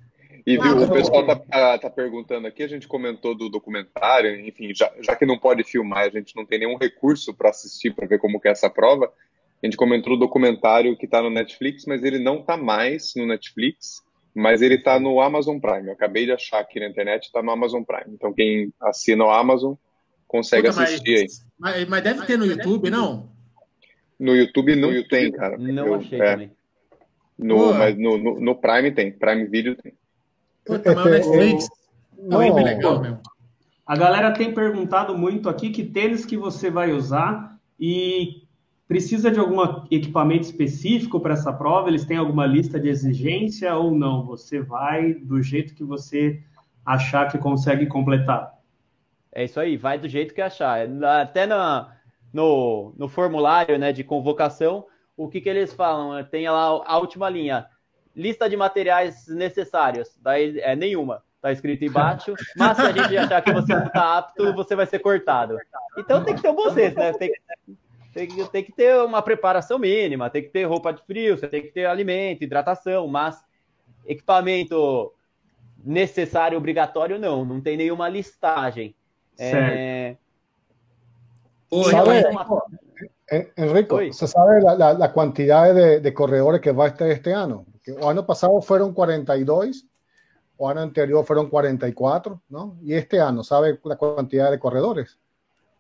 E 0.46 0.56
viu, 0.56 0.84
o 0.84 0.88
pessoal 0.88 1.26
tá, 1.26 1.36
tá, 1.36 1.78
tá, 1.80 1.90
perguntando 1.90 2.46
aqui, 2.46 2.62
a 2.62 2.68
gente 2.68 2.88
comentou 2.88 3.34
do 3.36 3.50
documentário, 3.50 4.40
enfim, 4.48 4.72
já, 4.76 4.92
já 5.02 5.16
que 5.16 5.26
não 5.26 5.40
pode 5.40 5.64
filmar, 5.64 6.06
a 6.06 6.10
gente 6.10 6.36
não 6.36 6.46
tem 6.46 6.60
nenhum 6.60 6.78
recurso 6.78 7.34
para 7.34 7.50
assistir, 7.50 7.96
para 7.96 8.06
ver 8.06 8.20
como 8.20 8.40
que 8.40 8.48
é 8.48 8.52
essa 8.52 8.70
prova. 8.70 9.12
A 9.64 9.66
gente 9.66 9.76
comentou 9.76 10.14
o 10.14 10.20
documentário 10.20 10.96
que 10.96 11.06
está 11.06 11.24
no 11.24 11.32
Netflix, 11.32 11.86
mas 11.88 12.04
ele 12.04 12.20
não 12.20 12.42
está 12.42 12.56
mais 12.56 13.14
no 13.16 13.26
Netflix, 13.26 14.05
mas 14.36 14.62
ele 14.62 14.76
está 14.76 15.00
no 15.00 15.22
Amazon 15.22 15.58
Prime. 15.60 15.88
Eu 15.88 15.94
acabei 15.94 16.26
de 16.26 16.34
achar 16.34 16.60
aqui 16.60 16.80
na 16.80 16.88
internet, 16.88 17.24
está 17.24 17.42
no 17.42 17.52
Amazon 17.52 17.84
Prime. 17.84 18.14
Então 18.14 18.34
quem 18.34 18.74
assina 18.82 19.24
o 19.24 19.30
Amazon 19.30 19.76
consegue 20.28 20.68
Puta, 20.68 20.84
assistir 20.84 21.22
mas, 21.58 21.74
aí. 21.74 21.84
Mas, 21.86 21.90
mas, 21.90 22.04
deve 22.04 22.26
ter 22.26 22.38
no 22.38 22.46
YouTube, 22.46 22.90
não? 22.90 23.30
No 24.20 24.36
YouTube 24.36 24.76
não 24.76 24.90
no 24.90 24.94
YouTube, 24.94 25.10
tem, 25.10 25.32
cara. 25.32 25.58
Não 25.58 25.88
Eu, 25.88 25.96
achei 25.96 26.22
é, 26.22 26.32
também. 26.32 26.52
No, 27.38 27.74
mas 27.74 27.98
no, 27.98 28.18
no, 28.18 28.40
no 28.42 28.56
Prime 28.56 28.92
tem, 28.92 29.12
Prime 29.12 29.46
Video 29.46 29.76
tem. 29.76 29.94
Puta, 30.66 30.94
mas 30.94 31.06
o 31.06 31.10
Netflix 31.10 31.68
é 32.18 32.54
bem 32.54 32.64
legal 32.64 33.02
mesmo. 33.02 33.22
A 33.86 33.96
galera 33.96 34.34
tem 34.34 34.54
perguntado 34.54 35.18
muito 35.18 35.48
aqui 35.48 35.70
que 35.70 35.84
tênis 35.84 36.26
que 36.26 36.36
você 36.36 36.72
vai 36.72 36.92
usar 36.92 37.58
e 37.80 38.45
precisa 38.88 39.32
de 39.32 39.40
algum 39.40 39.62
equipamento 39.92 40.44
específico 40.44 41.20
para 41.20 41.34
essa 41.34 41.52
prova? 41.52 41.90
Eles 41.90 42.06
têm 42.06 42.18
alguma 42.18 42.46
lista 42.46 42.80
de 42.80 42.88
exigência 42.88 43.76
ou 43.76 43.92
não? 43.92 44.26
Você 44.26 44.62
vai 44.62 45.14
do 45.14 45.42
jeito 45.42 45.74
que 45.74 45.84
você 45.84 46.42
achar 46.86 47.32
que 47.32 47.38
consegue 47.38 47.88
completar? 47.88 48.54
É 49.32 49.44
isso 49.44 49.60
aí, 49.60 49.76
vai 49.76 49.98
do 49.98 50.08
jeito 50.08 50.34
que 50.34 50.42
achar. 50.42 50.88
Até 51.22 51.46
na, 51.46 51.94
no, 52.32 52.94
no 52.98 53.08
formulário 53.08 53.78
né, 53.78 53.92
de 53.92 54.04
convocação, 54.04 54.86
o 55.18 55.28
que, 55.28 55.42
que 55.42 55.50
eles 55.50 55.74
falam? 55.74 56.24
Tem 56.24 56.50
lá 56.50 56.82
a 56.86 56.98
última 56.98 57.30
linha 57.30 57.68
lista 58.16 58.50
de 58.50 58.56
materiais 58.56 59.28
necessários. 59.28 60.18
Daí 60.22 60.60
é 60.62 60.76
nenhuma. 60.76 61.22
Tá 61.42 61.52
escrito 61.52 61.84
embaixo, 61.84 62.34
mas 62.58 62.78
se 62.78 62.82
a 62.82 62.92
gente 62.92 63.18
achar 63.18 63.42
que 63.42 63.54
você 63.54 63.76
não 63.76 63.86
está 63.86 64.18
apto, 64.18 64.54
você 64.54 64.76
vai 64.76 64.86
ser 64.88 65.00
cortado. 65.00 65.58
Então 65.98 66.24
tem 66.24 66.36
que 66.36 66.42
ter 66.42 66.50
um 66.50 66.56
bom 66.56 66.72
senso, 66.72 66.98
né? 66.98 67.14
Tem, 67.14 67.32
tem, 68.16 68.30
tem 68.48 68.64
que 68.64 68.72
ter 68.72 68.96
uma 68.96 69.22
preparação 69.22 69.78
mínima, 69.78 70.30
tem 70.30 70.42
que 70.42 70.48
ter 70.48 70.64
roupa 70.64 70.94
de 70.94 71.04
frio, 71.04 71.38
você 71.38 71.50
tem 71.50 71.62
que 71.62 71.68
ter 71.68 71.86
alimento, 71.86 72.46
hidratação, 72.46 73.06
mas 73.10 73.44
equipamento 74.06 75.12
necessário, 75.84 76.58
obrigatório, 76.58 77.20
não. 77.20 77.44
Não 77.44 77.60
tem 77.60 77.76
nenhuma 77.76 78.08
listagem. 78.08 78.96
É... 79.38 80.16
Oi, 81.70 81.94
uma... 81.94 82.64
Enrico, 83.58 83.96
Oi. 83.96 84.14
¿se 84.14 84.28
sabe 84.28 84.62
la, 84.62 84.76
la, 84.76 84.94
la 84.94 85.14
cantidad 85.14 85.74
de, 85.74 86.00
de, 86.00 86.14
corredores 86.14 86.62
que 86.62 86.72
va 86.72 86.86
a 86.86 86.88
estar 86.88 87.10
este 87.10 87.34
año? 87.34 87.66
El 87.84 88.02
año 88.02 88.26
pasado 88.26 88.62
fueron 88.62 88.94
42, 88.94 89.86
o 90.56 90.70
año 90.70 90.80
anterior 90.80 91.26
fueron 91.26 91.50
44, 91.50 92.42
¿no? 92.48 92.78
Y 92.82 92.94
este 92.94 93.20
año, 93.20 93.44
¿sabe 93.44 93.78
la 93.84 93.98
cantidad 93.98 94.52
de 94.52 94.60
corredores? 94.60 95.20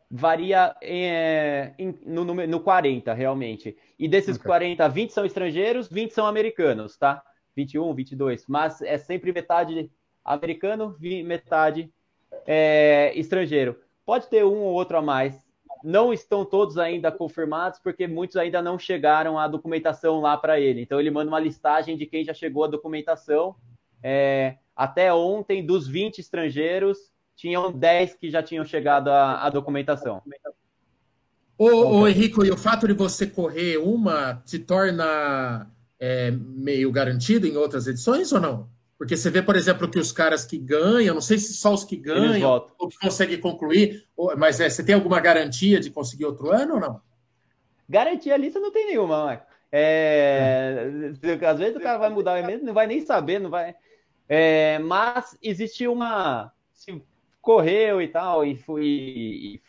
Varia 0.09 0.75
em, 0.81 1.09
em, 1.77 1.99
no, 2.05 2.23
no 2.23 2.59
40, 2.59 3.13
realmente. 3.13 3.75
E 3.97 4.07
desses 4.07 4.37
okay. 4.37 4.47
40, 4.47 4.87
20 4.87 5.09
são 5.11 5.25
estrangeiros, 5.25 5.87
20 5.87 6.11
são 6.11 6.25
americanos, 6.25 6.97
tá? 6.97 7.23
21, 7.55 7.93
22. 7.93 8.45
Mas 8.47 8.81
é 8.81 8.97
sempre 8.97 9.31
metade 9.31 9.89
americano, 10.23 10.95
metade 10.99 11.91
é, 12.45 13.13
estrangeiro. 13.15 13.79
Pode 14.05 14.27
ter 14.27 14.43
um 14.43 14.61
ou 14.61 14.73
outro 14.73 14.97
a 14.97 15.01
mais. 15.01 15.43
Não 15.83 16.11
estão 16.11 16.43
todos 16.43 16.77
ainda 16.77 17.11
confirmados, 17.11 17.79
porque 17.79 18.07
muitos 18.07 18.37
ainda 18.37 18.61
não 18.61 18.77
chegaram 18.77 19.37
a 19.37 19.47
documentação 19.47 20.19
lá 20.19 20.35
para 20.35 20.59
ele. 20.59 20.81
Então 20.81 20.99
ele 20.99 21.11
manda 21.11 21.29
uma 21.29 21.39
listagem 21.39 21.95
de 21.97 22.05
quem 22.05 22.23
já 22.23 22.33
chegou 22.33 22.63
a 22.63 22.67
documentação. 22.67 23.55
É, 24.01 24.57
até 24.75 25.13
ontem, 25.13 25.65
dos 25.65 25.87
20 25.87 26.19
estrangeiros, 26.19 27.11
tinham 27.35 27.71
10 27.71 28.15
que 28.15 28.29
já 28.29 28.41
tinham 28.41 28.65
chegado 28.65 29.09
à, 29.09 29.49
documentação. 29.49 30.21
Ô, 31.57 31.67
ô, 31.67 32.07
Henrico, 32.07 32.45
e 32.45 32.51
o 32.51 32.57
fato 32.57 32.87
de 32.87 32.93
você 32.93 33.25
correr 33.27 33.77
uma 33.77 34.41
te 34.45 34.59
torna 34.59 35.67
é, 35.99 36.31
meio 36.31 36.91
garantido 36.91 37.47
em 37.47 37.55
outras 37.55 37.87
edições 37.87 38.31
ou 38.31 38.39
não? 38.39 38.69
Porque 38.97 39.17
você 39.17 39.29
vê, 39.29 39.41
por 39.41 39.55
exemplo, 39.55 39.89
que 39.89 39.99
os 39.99 40.11
caras 40.11 40.45
que 40.45 40.57
ganham, 40.57 41.13
não 41.13 41.21
sei 41.21 41.37
se 41.37 41.53
só 41.53 41.73
os 41.73 41.83
que 41.83 41.97
ganham 41.97 42.65
ou 42.77 42.87
que 42.87 42.97
conseguem 42.97 43.39
concluir, 43.39 44.05
mas 44.37 44.59
é, 44.59 44.69
você 44.69 44.83
tem 44.83 44.95
alguma 44.95 45.19
garantia 45.19 45.79
de 45.79 45.89
conseguir 45.89 46.25
outro 46.25 46.49
ano 46.51 46.75
ou 46.75 46.79
não? 46.79 47.01
Garantia 47.87 48.33
ali 48.33 48.49
você 48.49 48.59
não 48.59 48.71
tem 48.71 48.87
nenhuma, 48.87 49.25
Marco. 49.25 49.45
É. 49.71 51.11
Às 51.49 51.59
vezes 51.59 51.75
o 51.75 51.81
cara 51.81 51.97
vai 51.97 52.09
mudar 52.09 52.33
o 52.33 52.37
evento, 52.37 52.65
não 52.65 52.73
vai 52.73 52.87
nem 52.87 53.05
saber, 53.05 53.39
não 53.39 53.49
vai. 53.49 53.75
É, 54.27 54.79
mas 54.79 55.37
existe 55.41 55.87
uma. 55.87 56.51
Correu 57.45 58.01
e 58.01 58.07
tal, 58.07 58.43
e, 58.43 58.55
foi, 58.55 58.83
e, 58.83 59.61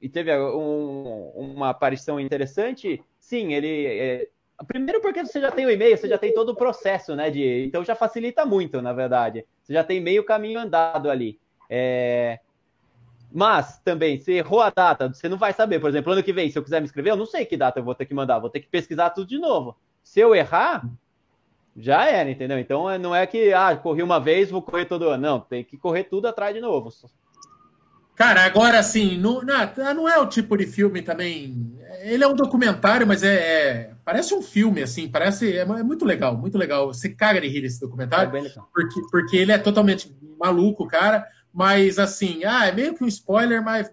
e 0.00 0.08
teve 0.08 0.32
um, 0.38 1.28
uma 1.34 1.70
aparição 1.70 2.20
interessante, 2.20 3.02
sim, 3.18 3.52
ele. 3.52 3.84
É, 3.84 4.28
Primeiro 4.66 5.00
porque 5.00 5.24
você 5.24 5.40
já 5.40 5.50
tem 5.50 5.64
o 5.66 5.70
e-mail, 5.70 5.96
você 5.96 6.06
já 6.06 6.18
tem 6.18 6.34
todo 6.34 6.50
o 6.50 6.54
processo, 6.54 7.16
né? 7.16 7.30
De, 7.30 7.64
então 7.64 7.82
já 7.82 7.96
facilita 7.96 8.44
muito, 8.44 8.80
na 8.80 8.92
verdade. 8.92 9.44
Você 9.62 9.72
já 9.72 9.82
tem 9.82 10.00
meio 10.00 10.22
caminho 10.22 10.60
andado 10.60 11.10
ali. 11.10 11.40
É... 11.68 12.38
Mas 13.32 13.80
também, 13.80 14.18
se 14.20 14.32
errou 14.32 14.60
a 14.60 14.70
data, 14.70 15.08
você 15.08 15.28
não 15.28 15.38
vai 15.38 15.52
saber. 15.52 15.80
Por 15.80 15.88
exemplo, 15.88 16.12
ano 16.12 16.22
que 16.22 16.32
vem, 16.32 16.50
se 16.50 16.58
eu 16.58 16.62
quiser 16.62 16.80
me 16.80 16.84
inscrever, 16.84 17.12
eu 17.14 17.16
não 17.16 17.26
sei 17.26 17.46
que 17.46 17.56
data 17.56 17.80
eu 17.80 17.84
vou 17.84 17.94
ter 17.94 18.04
que 18.04 18.14
mandar, 18.14 18.38
vou 18.38 18.50
ter 18.50 18.60
que 18.60 18.68
pesquisar 18.68 19.10
tudo 19.10 19.26
de 19.26 19.38
novo. 19.38 19.76
Se 20.02 20.20
eu 20.20 20.34
errar, 20.34 20.86
já 21.80 22.06
era, 22.06 22.30
entendeu? 22.30 22.58
Então 22.58 22.98
não 22.98 23.14
é 23.14 23.26
que, 23.26 23.52
ah, 23.52 23.76
corri 23.76 24.02
uma 24.02 24.20
vez, 24.20 24.50
vou 24.50 24.62
correr 24.62 24.84
todo 24.84 25.08
ano. 25.08 25.22
Não, 25.22 25.40
tem 25.40 25.64
que 25.64 25.76
correr 25.76 26.04
tudo 26.04 26.28
atrás 26.28 26.54
de 26.54 26.60
novo. 26.60 26.92
Cara, 28.14 28.44
agora 28.44 28.78
assim, 28.78 29.16
não, 29.16 29.40
não 29.42 30.08
é 30.08 30.18
o 30.18 30.26
tipo 30.26 30.56
de 30.56 30.66
filme 30.66 31.00
também. 31.00 31.74
Ele 32.02 32.22
é 32.22 32.28
um 32.28 32.34
documentário, 32.34 33.06
mas 33.06 33.22
é, 33.22 33.34
é 33.34 33.90
parece 34.04 34.34
um 34.34 34.42
filme, 34.42 34.82
assim, 34.82 35.08
parece. 35.08 35.56
É, 35.56 35.60
é, 35.60 35.82
muito 35.82 36.04
legal, 36.04 36.36
muito 36.36 36.58
legal. 36.58 36.88
Você 36.88 37.08
caga 37.08 37.40
de 37.40 37.48
rir 37.48 37.64
esse 37.64 37.80
documentário, 37.80 38.36
é 38.36 38.42
porque, 38.74 39.00
porque 39.10 39.36
ele 39.38 39.52
é 39.52 39.58
totalmente 39.58 40.14
maluco, 40.38 40.86
cara. 40.86 41.26
Mas 41.52 41.98
assim, 41.98 42.44
ah, 42.44 42.66
é 42.66 42.72
meio 42.72 42.94
que 42.94 43.02
um 43.02 43.08
spoiler, 43.08 43.64
mas 43.64 43.90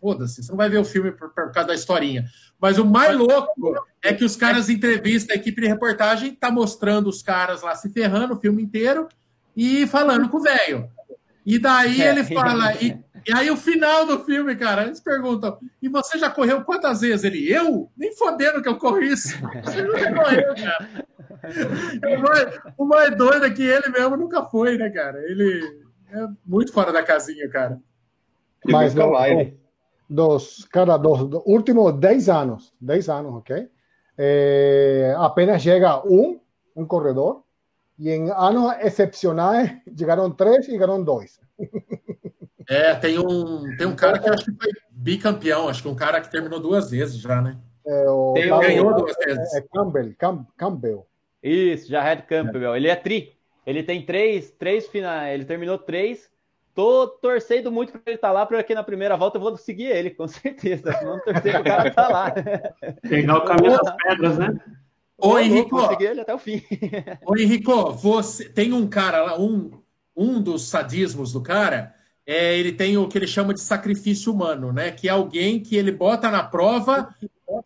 foda-se, 0.00 0.42
você 0.42 0.50
não 0.50 0.56
vai 0.56 0.68
ver 0.68 0.78
o 0.78 0.84
filme 0.84 1.12
por, 1.12 1.28
por, 1.30 1.52
causa 1.52 1.68
da 1.68 1.74
historinha. 1.74 2.24
Mas 2.60 2.78
o 2.78 2.84
mais 2.84 3.16
louco 3.16 3.74
é 4.02 4.12
que 4.14 4.24
os 4.24 4.34
caras 4.34 4.68
entrevistam 4.68 5.36
a 5.36 5.38
equipe 5.38 5.60
de 5.60 5.68
reportagem, 5.68 6.34
tá 6.34 6.50
mostrando 6.50 7.08
os 7.08 7.22
caras 7.22 7.62
lá 7.62 7.74
se 7.74 7.90
ferrando 7.90 8.34
o 8.34 8.40
filme 8.40 8.62
inteiro 8.62 9.08
e 9.56 9.86
falando 9.86 10.28
com 10.28 10.38
o 10.38 10.42
velho. 10.42 10.88
E 11.44 11.58
daí 11.58 12.00
é. 12.00 12.10
ele 12.10 12.24
fala, 12.24 12.74
e, 12.74 12.98
e, 13.26 13.32
aí 13.32 13.50
o 13.50 13.56
final 13.56 14.06
do 14.06 14.24
filme, 14.24 14.54
cara, 14.56 14.84
eles 14.84 15.00
perguntam, 15.00 15.58
e 15.82 15.88
você 15.88 16.18
já 16.18 16.30
correu 16.30 16.62
quantas 16.62 17.00
vezes? 17.00 17.24
Ele, 17.24 17.50
eu? 17.50 17.90
Nem 17.96 18.14
fodendo 18.14 18.62
que 18.62 18.68
eu 18.68 18.76
corri 18.76 19.12
isso. 19.12 19.36
Ele 19.72 19.82
nunca 19.82 20.14
correu, 20.14 20.54
cara. 20.54 21.10
O 22.06 22.20
mais, 22.20 22.60
o 22.76 22.84
mais 22.84 23.16
doido 23.16 23.46
é 23.46 23.50
que 23.50 23.62
ele 23.62 23.88
mesmo 23.88 24.16
nunca 24.16 24.44
foi, 24.44 24.76
né, 24.76 24.90
cara? 24.90 25.18
Ele 25.22 25.82
é 26.12 26.26
muito 26.44 26.72
fora 26.72 26.92
da 26.92 27.02
casinha, 27.02 27.48
cara. 27.48 27.80
Mas 28.66 28.94
não, 28.94 29.14
dos, 30.10 30.64
cara, 30.64 30.96
dos, 30.96 31.28
dos 31.28 31.42
últimos 31.46 31.92
10 31.94 32.28
anos, 32.28 32.74
10 32.80 33.08
anos, 33.08 33.34
ok? 33.36 33.68
É, 34.18 35.14
apenas 35.16 35.62
chega 35.62 36.04
um, 36.04 36.40
um 36.74 36.84
corredor, 36.84 37.44
e 37.96 38.10
em 38.10 38.30
anos 38.30 38.74
excepcionais 38.80 39.70
chegaram 39.96 40.28
três 40.34 40.66
e 40.66 40.72
chegaram 40.72 41.02
dois. 41.02 41.38
É, 42.68 42.94
tem 42.94 43.18
um, 43.18 43.76
tem 43.76 43.84
um 43.84 43.96
cara 43.96 44.16
que 44.16 44.28
acho 44.28 44.44
que 44.44 44.52
foi 44.52 44.70
bicampeão, 44.92 45.68
acho 45.68 45.82
que 45.82 45.88
um 45.88 45.94
cara 45.96 46.20
que 46.20 46.30
terminou 46.30 46.60
duas 46.60 46.88
vezes 46.88 47.16
já, 47.16 47.42
né? 47.42 47.58
É, 47.84 48.08
o, 48.08 48.32
tem, 48.32 48.48
ganhou 48.48 48.94
duas 48.94 49.16
vezes. 49.24 49.54
É 49.54 49.62
Campbell, 49.62 50.14
Cam, 50.16 50.46
Campbell. 50.56 51.04
Isso, 51.42 51.88
Jared 51.88 52.22
Campbell. 52.28 52.76
Ele 52.76 52.86
é 52.86 52.94
tri. 52.94 53.36
Ele 53.66 53.82
tem 53.82 54.06
três, 54.06 54.52
três 54.52 54.86
finais. 54.86 55.34
Ele 55.34 55.44
terminou 55.44 55.78
três. 55.78 56.30
Tô 56.74 57.06
torcendo 57.08 57.70
muito 57.70 57.92
para 57.92 58.02
ele 58.06 58.14
estar 58.16 58.28
tá 58.28 58.32
lá, 58.32 58.46
porque 58.46 58.74
na 58.74 58.82
primeira 58.82 59.16
volta 59.16 59.38
eu 59.38 59.42
vou 59.42 59.56
seguir 59.56 59.86
ele, 59.86 60.10
com 60.10 60.26
certeza. 60.28 60.90
Não 61.02 61.18
torcer 61.20 61.52
para 61.52 61.60
o 61.60 61.64
cara 61.64 61.88
estar 61.88 62.06
tá 62.06 62.08
lá. 62.08 62.34
Pegar 63.02 63.38
o 63.38 63.44
caminho 63.44 63.78
das 63.78 63.96
pedras, 63.96 64.38
né? 64.38 64.60
Ô, 65.18 65.38
Henrico. 65.38 65.78
ele 66.00 66.20
até 66.20 66.34
o 66.34 66.38
fim. 66.38 66.62
Ô, 67.26 67.36
Henrico, 67.36 67.92
você 67.92 68.48
tem 68.48 68.72
um 68.72 68.86
cara 68.86 69.22
lá, 69.22 69.38
um, 69.38 69.70
um 70.16 70.40
dos 70.40 70.68
sadismos 70.68 71.32
do 71.32 71.42
cara, 71.42 71.94
é, 72.26 72.58
ele 72.58 72.72
tem 72.72 72.96
o 72.96 73.06
que 73.08 73.18
ele 73.18 73.26
chama 73.26 73.52
de 73.52 73.60
sacrifício 73.60 74.32
humano, 74.32 74.72
né? 74.72 74.90
Que 74.90 75.08
é 75.08 75.10
alguém 75.10 75.60
que 75.60 75.76
ele 75.76 75.92
bota 75.92 76.30
na 76.30 76.42
prova 76.42 77.14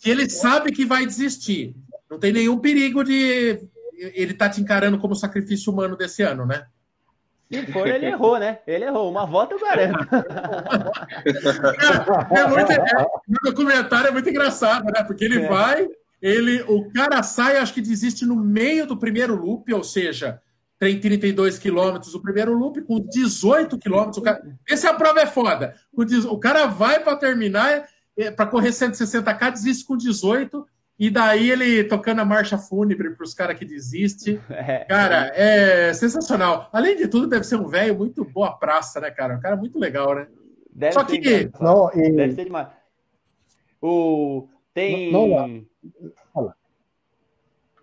que 0.01 0.11
ele 0.11 0.29
sabe 0.29 0.73
que 0.73 0.85
vai 0.85 1.07
desistir. 1.07 1.77
Não 2.11 2.19
tem 2.19 2.33
nenhum 2.33 2.59
perigo 2.59 3.05
de 3.05 3.61
ele 3.97 4.35
tá 4.35 4.49
te 4.49 4.61
encarando 4.61 4.99
como 4.99 5.15
sacrifício 5.15 5.73
humano 5.73 5.97
desse 5.97 6.23
ano, 6.23 6.45
né? 6.45 6.67
Se 7.53 7.67
for, 7.73 7.87
ele 7.87 8.07
errou, 8.07 8.39
né? 8.39 8.59
Ele 8.67 8.85
errou. 8.85 9.11
Uma 9.11 9.27
volta 9.27 9.55
eu 9.55 9.61
garanto. 9.61 10.09
é 12.35 12.47
muito, 12.49 12.73
é, 12.73 13.07
no 13.29 13.39
documentário 13.45 14.09
é 14.09 14.11
muito 14.11 14.29
engraçado, 14.29 14.85
né? 14.87 15.05
Porque 15.05 15.25
ele 15.25 15.45
é. 15.45 15.49
vai 15.49 15.89
ele, 16.25 16.63
o 16.63 16.91
cara 16.91 17.23
sai, 17.23 17.59
acho 17.59 17.75
que 17.75 17.83
desiste 17.83 18.25
no 18.25 18.35
meio 18.35 18.87
do 18.87 18.97
primeiro 18.97 19.37
loop, 19.37 19.71
ou 19.75 19.85
seja, 19.85 20.41
tem 20.79 20.99
32 20.99 21.59
quilômetros 21.59 22.15
o 22.15 22.23
primeiro 22.23 22.57
loop, 22.57 22.81
com 22.81 22.99
18 22.99 23.77
quilômetros. 23.77 24.25
Cara... 24.25 24.43
Essa 24.67 24.89
a 24.89 24.95
prova 24.95 25.21
é 25.21 25.27
foda. 25.27 25.75
O 25.93 26.39
cara 26.39 26.65
vai 26.65 26.99
para 27.01 27.15
terminar, 27.17 27.87
é, 28.17 28.31
para 28.31 28.47
correr 28.47 28.71
160k, 28.71 29.51
desiste 29.53 29.85
com 29.85 29.99
18, 29.99 30.67
e 30.99 31.11
daí 31.11 31.51
ele 31.51 31.85
tocando 31.85 32.21
a 32.21 32.25
marcha 32.25 32.57
fúnebre 32.57 33.11
para 33.11 33.25
os 33.25 33.35
caras 33.35 33.59
que 33.59 33.65
desistem. 33.65 34.41
É. 34.51 34.85
Cara, 34.85 35.33
é 35.35 35.93
sensacional. 35.93 36.69
Além 36.73 36.97
de 36.97 37.09
tudo, 37.09 37.27
deve 37.27 37.45
ser 37.45 37.57
um 37.57 37.67
velho 37.67 37.97
muito 37.97 38.25
boa 38.25 38.57
praça, 38.57 39.01
né, 39.01 39.11
cara? 39.11 39.37
Um 39.37 39.41
cara 39.41 39.57
muito 39.57 39.79
legal, 39.79 40.15
né? 40.15 40.27
Deve 40.73 40.93
Só 40.93 41.05
que. 41.05 41.51
Não, 41.61 41.91
e... 41.93 42.13
Deve 42.13 42.33
ser 42.33 42.45
demais. 42.45 42.69
O. 43.81 44.49
Tem. 44.73 45.13
Não, 45.13 45.29
não. 45.29 46.55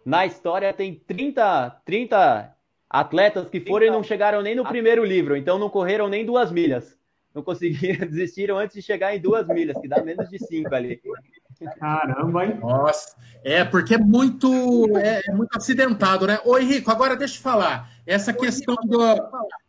Na 0.03 0.25
história 0.25 0.73
tem 0.73 0.95
30, 0.95 1.81
30 1.85 2.55
atletas 2.89 3.49
que 3.49 3.61
foram 3.61 3.85
e 3.85 3.89
não 3.91 4.03
chegaram 4.03 4.41
nem 4.41 4.55
no 4.55 4.65
primeiro 4.65 5.05
livro, 5.05 5.37
então 5.37 5.59
não 5.59 5.69
correram 5.69 6.09
nem 6.09 6.25
duas 6.25 6.51
milhas. 6.51 6.97
Não 7.33 7.43
conseguiram, 7.43 8.05
desistiram 8.09 8.57
antes 8.57 8.75
de 8.75 8.81
chegar 8.81 9.15
em 9.15 9.21
duas 9.21 9.47
milhas, 9.47 9.79
que 9.79 9.87
dá 9.87 10.03
menos 10.03 10.29
de 10.29 10.39
cinco 10.39 10.73
ali. 10.73 11.01
Caramba, 11.79 12.45
hein? 12.45 12.59
Nossa, 12.59 13.15
é 13.43 13.63
porque 13.63 13.95
é 13.95 13.97
muito, 13.97 14.97
é, 14.97 15.21
é 15.27 15.31
muito 15.33 15.55
acidentado, 15.55 16.27
né? 16.27 16.39
Ô 16.45 16.57
Henrico, 16.57 16.91
agora 16.91 17.15
deixa 17.15 17.37
eu 17.37 17.41
falar. 17.41 17.89
Essa 18.05 18.33
questão 18.33 18.75
do, 18.83 18.99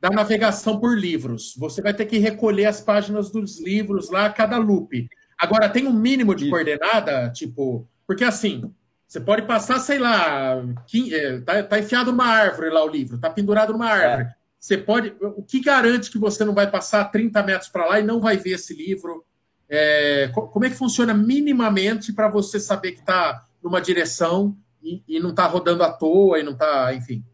da 0.01 0.11
navegação 0.11 0.80
por 0.80 0.97
livros. 0.97 1.55
Você 1.59 1.82
vai 1.82 1.93
ter 1.93 2.07
que 2.07 2.18
recolher 2.18 2.66
as 2.66 2.80
páginas 2.80 3.30
dos 3.30 3.61
livros 3.61 4.11
lá, 4.11 4.30
cada 4.30 4.57
loop. 4.59 5.09
Agora, 5.38 5.68
tem 5.68 5.86
um 5.86 5.93
mínimo 5.93 6.34
de 6.34 6.45
Isso. 6.45 6.51
coordenada, 6.51 7.30
tipo, 7.30 7.88
porque 8.07 8.24
assim, 8.24 8.72
você 9.07 9.20
pode 9.20 9.43
passar, 9.43 9.78
sei 9.78 9.99
lá, 9.99 10.62
é, 11.12 11.40
tá, 11.40 11.62
tá 11.62 11.78
enfiado 11.78 12.12
numa 12.12 12.26
árvore 12.26 12.70
lá 12.70 12.82
o 12.84 12.88
livro, 12.88 13.18
tá 13.18 13.28
pendurado 13.28 13.72
numa 13.72 13.86
árvore. 13.86 14.28
É. 14.28 14.43
Você 14.59 14.78
pode. 14.78 15.12
O 15.20 15.43
que 15.43 15.61
garante 15.61 16.11
que 16.11 16.18
você 16.18 16.45
não 16.45 16.55
vai 16.55 16.70
passar 16.70 17.05
30 17.07 17.43
metros 17.43 17.68
para 17.68 17.84
lá 17.84 17.99
e 17.99 18.05
não 18.05 18.20
vai 18.20 18.36
ver 18.36 18.53
esse 18.53 18.72
livro? 18.72 19.24
É, 19.75 20.29
como 20.29 20.66
é 20.66 20.68
que 20.68 20.77
funciona 20.77 21.14
minimamente 21.14 22.12
para 22.12 22.29
você 22.29 22.61
saber 22.61 22.93
que 22.93 23.01
está 23.01 23.47
numa 23.62 23.81
direção 23.81 24.55
e, 24.83 25.03
e 25.09 25.18
não 25.18 25.31
está 25.31 25.47
rodando 25.47 25.83
à 25.83 25.91
toa 25.91 26.39
e 26.39 26.43
não 26.43 26.53
está, 26.53 26.93
enfim? 26.93 27.25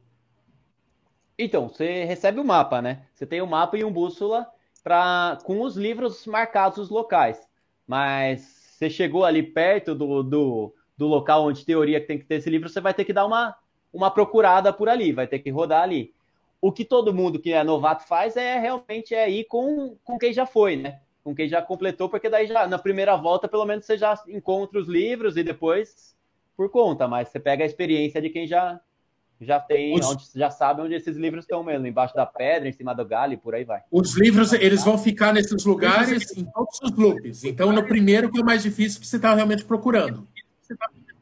Então, 1.36 1.68
você 1.68 2.04
recebe 2.04 2.38
o 2.38 2.44
mapa, 2.44 2.80
né? 2.80 3.02
Você 3.12 3.26
tem 3.26 3.40
o 3.40 3.44
um 3.44 3.48
mapa 3.48 3.76
e 3.76 3.82
um 3.82 3.90
bússola 3.90 4.46
pra, 4.84 5.36
com 5.42 5.62
os 5.62 5.76
livros 5.76 6.26
marcados 6.26 6.78
os 6.78 6.90
locais. 6.90 7.44
Mas 7.84 8.42
você 8.42 8.88
chegou 8.88 9.24
ali 9.24 9.42
perto 9.42 9.92
do, 9.92 10.22
do, 10.22 10.72
do 10.96 11.06
local 11.08 11.44
onde 11.44 11.64
teoria 11.64 12.00
tem 12.00 12.20
que 12.20 12.24
ter 12.24 12.36
esse 12.36 12.48
livro, 12.48 12.68
você 12.68 12.80
vai 12.80 12.94
ter 12.94 13.04
que 13.04 13.12
dar 13.12 13.26
uma, 13.26 13.56
uma 13.92 14.12
procurada 14.12 14.72
por 14.72 14.88
ali, 14.88 15.10
vai 15.12 15.26
ter 15.26 15.40
que 15.40 15.50
rodar 15.50 15.82
ali. 15.82 16.14
O 16.60 16.70
que 16.70 16.84
todo 16.84 17.12
mundo 17.12 17.40
que 17.40 17.52
é 17.52 17.64
novato 17.64 18.06
faz 18.06 18.36
é 18.36 18.60
realmente 18.60 19.12
é 19.12 19.28
ir 19.28 19.44
com, 19.46 19.96
com 20.04 20.16
quem 20.16 20.32
já 20.32 20.46
foi, 20.46 20.76
né? 20.76 21.00
Com 21.28 21.34
quem 21.34 21.46
já 21.46 21.60
completou, 21.60 22.08
porque 22.08 22.30
daí 22.30 22.46
já 22.46 22.66
na 22.66 22.78
primeira 22.78 23.14
volta, 23.14 23.46
pelo 23.46 23.66
menos, 23.66 23.84
você 23.84 23.98
já 23.98 24.18
encontra 24.28 24.80
os 24.80 24.88
livros 24.88 25.36
e 25.36 25.42
depois 25.42 26.16
por 26.56 26.70
conta, 26.70 27.06
mas 27.06 27.28
você 27.28 27.38
pega 27.38 27.62
a 27.62 27.66
experiência 27.66 28.18
de 28.18 28.30
quem 28.30 28.46
já, 28.46 28.80
já 29.38 29.60
tem, 29.60 29.94
os... 29.94 30.06
onde, 30.06 30.24
já 30.34 30.50
sabe 30.50 30.80
onde 30.80 30.94
esses 30.94 31.18
livros 31.18 31.44
estão 31.44 31.62
mesmo, 31.62 31.86
embaixo 31.86 32.14
da 32.14 32.24
pedra, 32.24 32.66
em 32.66 32.72
cima 32.72 32.94
do 32.94 33.04
galho 33.04 33.34
e 33.34 33.36
por 33.36 33.54
aí 33.54 33.62
vai. 33.62 33.82
Os 33.90 34.16
livros, 34.16 34.54
eles 34.54 34.82
vão 34.82 34.96
ficar 34.96 35.34
nesses 35.34 35.66
lugares 35.66 36.34
em 36.34 36.46
todos 36.46 36.80
os 36.82 36.92
loops. 36.92 37.44
Então, 37.44 37.72
no 37.72 37.86
primeiro 37.86 38.32
que 38.32 38.38
é 38.38 38.42
o 38.42 38.46
mais 38.46 38.62
difícil 38.62 38.98
que 38.98 39.06
você 39.06 39.16
está 39.16 39.34
realmente 39.34 39.66
procurando. 39.66 40.26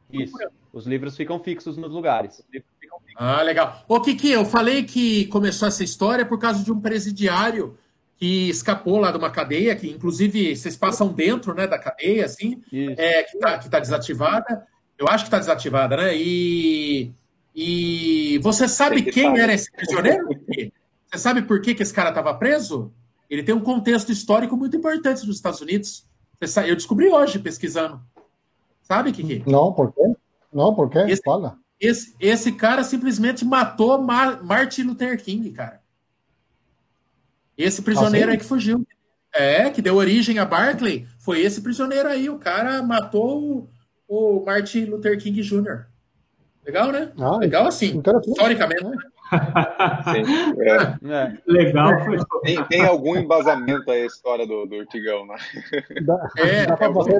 Isso. 0.09 0.37
Os 0.71 0.87
livros 0.87 1.17
ficam 1.17 1.37
fixos 1.37 1.75
nos 1.75 1.91
lugares. 1.91 2.41
Ah, 3.17 3.41
legal. 3.41 3.83
Ô, 3.89 3.99
Kiki, 3.99 4.31
eu 4.31 4.45
falei 4.45 4.83
que 4.83 5.25
começou 5.25 5.67
essa 5.67 5.83
história 5.83 6.25
por 6.25 6.39
causa 6.39 6.63
de 6.63 6.71
um 6.71 6.79
presidiário 6.79 7.77
que 8.17 8.49
escapou 8.49 8.97
lá 8.97 9.11
de 9.11 9.17
uma 9.17 9.29
cadeia, 9.29 9.75
que 9.75 9.89
inclusive 9.89 10.55
vocês 10.55 10.75
passam 10.75 11.09
dentro 11.09 11.53
né, 11.53 11.67
da 11.67 11.77
cadeia, 11.77 12.25
assim, 12.25 12.61
é, 12.73 13.23
que 13.23 13.37
está 13.37 13.57
que 13.59 13.69
tá 13.69 13.79
desativada. 13.79 14.65
Eu 14.97 15.07
acho 15.07 15.25
que 15.25 15.27
está 15.27 15.37
desativada, 15.37 15.97
né? 15.97 16.17
E 16.17 17.13
e 17.55 18.39
você 18.43 18.67
sabe 18.67 19.01
quem 19.03 19.39
era 19.39 19.53
esse 19.53 19.71
prisioneiro? 19.71 20.27
Você 21.09 21.17
sabe 21.17 21.41
por 21.41 21.61
que, 21.61 21.73
que 21.73 21.81
esse 21.81 21.93
cara 21.93 22.09
estava 22.09 22.33
preso? 22.33 22.91
Ele 23.29 23.43
tem 23.43 23.55
um 23.55 23.59
contexto 23.59 24.11
histórico 24.11 24.55
muito 24.55 24.77
importante 24.77 25.25
nos 25.25 25.37
Estados 25.37 25.61
Unidos. 25.61 26.05
Eu 26.67 26.75
descobri 26.75 27.09
hoje 27.09 27.39
pesquisando. 27.39 27.99
Sabe, 28.81 29.11
Kiki? 29.11 29.43
Não, 29.49 29.73
por 29.73 29.91
quê? 29.91 30.13
Não, 30.53 30.73
por 30.73 30.89
quê? 30.89 30.99
Esse, 31.07 31.21
Fala. 31.23 31.57
Esse, 31.79 32.15
esse 32.19 32.51
cara 32.51 32.83
simplesmente 32.83 33.43
matou 33.43 34.01
Mar 34.01 34.43
Martin 34.43 34.83
Luther 34.83 35.21
King, 35.21 35.49
cara. 35.51 35.76
Esse 37.57 37.81
prisioneiro 37.81 38.29
ah, 38.29 38.31
aí 38.33 38.37
que 38.37 38.45
fugiu. 38.45 38.85
É, 39.33 39.69
que 39.69 39.81
deu 39.81 39.95
origem 39.95 40.39
a 40.39 40.45
Barclay. 40.45 41.05
Foi 41.19 41.41
esse 41.41 41.61
prisioneiro 41.61 42.07
aí. 42.07 42.29
O 42.29 42.37
cara 42.37 42.81
matou 42.81 43.69
o, 44.07 44.39
o 44.39 44.45
Martin 44.45 44.85
Luther 44.85 45.17
King 45.19 45.41
Jr. 45.41 45.85
Legal, 46.65 46.91
né? 46.91 47.11
Ah, 47.17 47.37
Legal 47.37 47.65
assim, 47.65 48.01
historicamente. 48.25 48.83
Né? 48.83 48.97
Sim, 50.13 50.23
é. 50.61 51.13
É. 51.13 51.37
Legal. 51.45 51.91
Tem, 52.43 52.63
tem, 52.65 52.85
algum 52.85 53.15
embasamento 53.15 53.89
aí 53.91 54.03
a 54.03 54.05
história 54.05 54.45
do, 54.45 54.65
do 54.65 54.75
Urtigão, 54.75 55.25
né? 55.25 55.35
Dá, 56.01 56.29
é, 56.37 56.65
dá 56.65 56.77
para 56.77 56.89
você, 56.89 57.19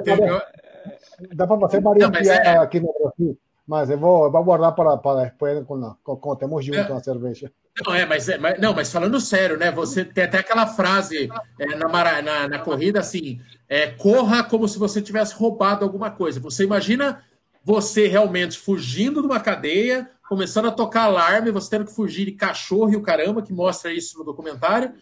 dá 1.34 1.46
para 1.46 1.56
você 1.56 1.80
Maria 1.80 2.10
é... 2.14 2.58
aqui 2.58 2.80
no 2.80 2.92
Brasil, 2.92 3.38
mas 3.66 3.90
eu 3.90 3.98
vou, 3.98 4.24
eu 4.24 4.30
vou 4.30 4.44
guardar 4.44 4.74
para, 4.74 4.96
para 4.96 5.24
depois 5.24 5.64
quando, 5.66 5.96
quando 6.02 6.38
temos 6.38 6.64
junto 6.64 6.78
é. 6.78 7.00
cerveja. 7.00 7.52
Não, 7.84 7.94
é, 7.94 8.04
mas, 8.04 8.28
é, 8.28 8.38
mas, 8.38 8.60
não, 8.60 8.74
mas 8.74 8.92
falando 8.92 9.20
sério, 9.20 9.56
né? 9.56 9.70
Você 9.70 10.04
tem 10.04 10.24
até 10.24 10.38
aquela 10.38 10.66
frase 10.66 11.28
é, 11.58 11.66
na, 11.76 12.22
na, 12.22 12.48
na 12.48 12.58
corrida 12.58 13.00
assim: 13.00 13.40
é, 13.68 13.86
corra 13.86 14.42
como 14.42 14.66
se 14.66 14.78
você 14.78 15.00
tivesse 15.00 15.34
roubado 15.34 15.84
alguma 15.84 16.10
coisa. 16.10 16.40
Você 16.40 16.64
imagina 16.64 17.22
você 17.64 18.06
realmente 18.06 18.58
fugindo 18.58 19.20
de 19.20 19.26
uma 19.26 19.40
cadeia, 19.40 20.08
começando 20.28 20.68
a 20.68 20.72
tocar 20.72 21.02
alarme, 21.02 21.50
você 21.50 21.70
tendo 21.70 21.84
que 21.84 21.94
fugir 21.94 22.24
de 22.24 22.32
cachorro 22.32 22.92
e 22.92 22.96
o 22.96 23.02
caramba, 23.02 23.42
que 23.42 23.52
mostra 23.52 23.92
isso 23.92 24.18
no 24.18 24.24
documentário, 24.24 24.92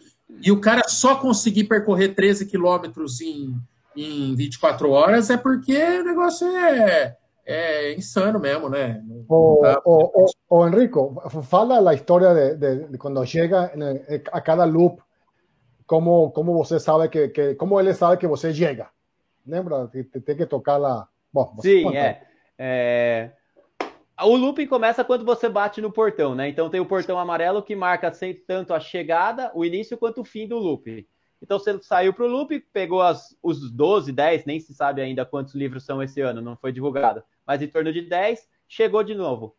e 0.41 0.51
o 0.51 0.59
cara 0.59 0.83
só 0.87 1.15
conseguir 1.15 1.63
percorrer 1.63 2.13
13 2.13 2.45
quilômetros 2.45 3.21
em, 3.21 3.55
em 3.95 4.35
24 4.35 4.89
horas 4.89 5.29
é 5.29 5.37
porque 5.37 5.77
o 5.77 6.03
negócio 6.03 6.45
é, 6.47 7.15
é 7.47 7.93
insano 7.93 8.39
mesmo, 8.39 8.67
né? 8.67 9.01
O, 9.29 9.63
o, 9.85 10.25
o, 10.25 10.25
o 10.49 10.67
Enrico, 10.67 11.15
fala 11.43 11.89
a 11.89 11.93
história 11.93 12.33
de, 12.33 12.55
de, 12.55 12.87
de, 12.89 12.97
quando 12.97 13.25
chega 13.25 13.71
a 14.33 14.41
cada 14.41 14.65
loop, 14.65 15.01
como, 15.85 16.29
como 16.31 16.53
você 16.53 16.77
sabe 16.77 17.07
que, 17.07 17.29
que 17.29 17.55
como 17.55 17.79
ele 17.79 17.93
sabe 17.93 18.17
que 18.17 18.27
você 18.27 18.53
chega. 18.53 18.89
Lembra? 19.45 19.87
Tem 19.87 20.35
que 20.35 20.45
tocar 20.45 20.75
lá. 20.75 21.07
Bom, 21.31 21.55
Sim, 21.61 21.95
é. 21.95 22.21
É... 22.59 23.31
O 24.21 24.35
looping 24.35 24.67
começa 24.67 25.05
quando 25.05 25.23
você 25.23 25.47
bate 25.47 25.79
no 25.79 25.91
portão, 25.91 26.35
né? 26.35 26.49
Então 26.49 26.69
tem 26.69 26.81
o 26.81 26.85
portão 26.85 27.17
amarelo 27.17 27.63
que 27.63 27.75
marca 27.77 28.11
tanto 28.45 28.73
a 28.73 28.79
chegada, 28.79 29.51
o 29.53 29.63
início 29.63 29.97
quanto 29.97 30.19
o 30.19 30.25
fim 30.25 30.45
do 30.47 30.57
loop. 30.57 31.07
Então 31.41 31.57
você 31.57 31.79
saiu 31.81 32.13
para 32.13 32.25
o 32.25 32.27
loop, 32.27 32.59
pegou 32.73 33.01
as, 33.01 33.37
os 33.41 33.71
12, 33.71 34.11
10, 34.11 34.45
nem 34.45 34.59
se 34.59 34.73
sabe 34.73 35.01
ainda 35.01 35.25
quantos 35.25 35.55
livros 35.55 35.85
são 35.85 36.03
esse 36.03 36.19
ano, 36.19 36.41
não 36.41 36.57
foi 36.57 36.73
divulgado, 36.73 37.23
mas 37.47 37.61
em 37.61 37.67
torno 37.67 37.93
de 37.93 38.01
10, 38.01 38.47
chegou 38.67 39.01
de 39.01 39.15
novo. 39.15 39.55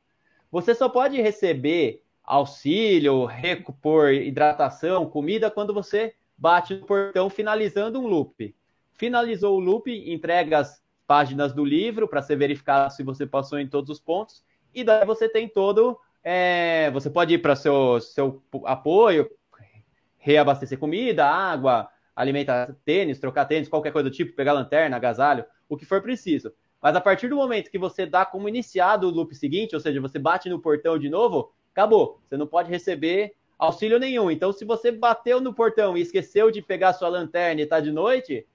Você 0.52 0.74
só 0.74 0.88
pode 0.88 1.20
receber 1.20 2.02
auxílio, 2.22 3.24
repor 3.24 4.12
hidratação, 4.12 5.08
comida 5.08 5.50
quando 5.50 5.72
você 5.72 6.14
bate 6.36 6.74
no 6.74 6.86
portão 6.86 7.30
finalizando 7.30 7.98
um 7.98 8.06
loop. 8.06 8.54
Finalizou 8.92 9.56
o 9.56 9.60
loop, 9.60 9.90
entrega 9.90 10.58
as 10.58 10.82
páginas 11.06 11.54
do 11.54 11.64
livro 11.64 12.06
para 12.06 12.20
ser 12.20 12.36
verificado 12.36 12.92
se 12.92 13.02
você 13.02 13.26
passou 13.26 13.58
em 13.58 13.66
todos 13.66 13.88
os 13.88 13.98
pontos. 13.98 14.44
E 14.74 14.84
daí 14.84 15.06
você 15.06 15.28
tem 15.28 15.48
todo. 15.48 15.98
É, 16.22 16.90
você 16.90 17.08
pode 17.08 17.32
ir 17.32 17.38
para 17.38 17.56
seu, 17.56 18.00
seu 18.00 18.42
apoio, 18.64 19.30
reabastecer 20.18 20.78
comida, 20.78 21.24
água, 21.24 21.88
alimentar 22.14 22.76
tênis, 22.84 23.18
trocar 23.18 23.46
tênis, 23.46 23.68
qualquer 23.68 23.92
coisa 23.92 24.10
do 24.10 24.14
tipo, 24.14 24.36
pegar 24.36 24.52
lanterna, 24.52 24.96
agasalho, 24.96 25.44
o 25.68 25.76
que 25.76 25.86
for 25.86 26.02
preciso. 26.02 26.52
Mas 26.80 26.94
a 26.94 27.00
partir 27.00 27.28
do 27.28 27.36
momento 27.36 27.70
que 27.70 27.78
você 27.78 28.06
dá 28.06 28.24
como 28.24 28.48
iniciado 28.48 29.08
o 29.08 29.10
loop 29.10 29.34
seguinte, 29.34 29.74
ou 29.74 29.80
seja, 29.80 30.00
você 30.00 30.18
bate 30.18 30.48
no 30.48 30.60
portão 30.60 30.98
de 30.98 31.08
novo, 31.08 31.52
acabou. 31.72 32.20
Você 32.28 32.36
não 32.36 32.46
pode 32.46 32.70
receber 32.70 33.34
auxílio 33.58 33.98
nenhum. 33.98 34.30
Então, 34.30 34.52
se 34.52 34.64
você 34.64 34.92
bateu 34.92 35.40
no 35.40 35.52
portão 35.52 35.96
e 35.96 36.00
esqueceu 36.00 36.50
de 36.50 36.62
pegar 36.62 36.92
sua 36.92 37.08
lanterna 37.08 37.60
e 37.60 37.64
está 37.64 37.80
de 37.80 37.90
noite, 37.90 38.46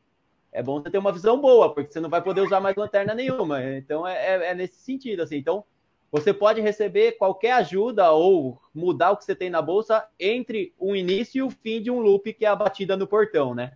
é 0.54 0.62
bom 0.62 0.80
você 0.80 0.90
ter 0.90 1.00
uma 1.00 1.12
visão 1.12 1.42
boa, 1.42 1.74
porque 1.74 1.92
você 1.92 2.00
não 2.00 2.10
vai 2.10 2.22
poder 2.22 2.42
usar 2.42 2.62
mais 2.62 2.76
lanterna 2.76 3.14
nenhuma. 3.14 3.62
Então 3.64 4.08
é, 4.08 4.14
é, 4.14 4.52
é, 4.52 4.56
nesse 4.56 4.80
sentido, 4.80 5.24
assim. 5.24 5.38
Então 5.38 5.66
você 6.12 6.32
pode 6.32 6.62
receber 6.62 7.14
qualquer 7.14 7.54
ajuda 7.54 8.12
ou 8.12 8.62
mudar 8.74 9.12
o 9.12 9.18
que 9.18 9.26
você 9.26 9.36
tem 9.36 9.50
na 9.50 9.62
bolsa 9.62 10.08
entre 10.20 10.74
o 10.78 10.96
início 10.96 11.40
e 11.40 11.42
o 11.42 11.50
fim 11.50 11.82
de 11.82 11.90
um 11.90 12.00
loop 12.00 12.32
que 12.34 12.46
é 12.46 12.48
a 12.48 12.56
batida 12.56 12.96
no 12.96 13.08
portão, 13.08 13.56
né? 13.56 13.74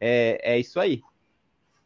É, 0.00 0.54
é 0.54 0.58
isso 0.58 0.78
aí. 0.78 1.02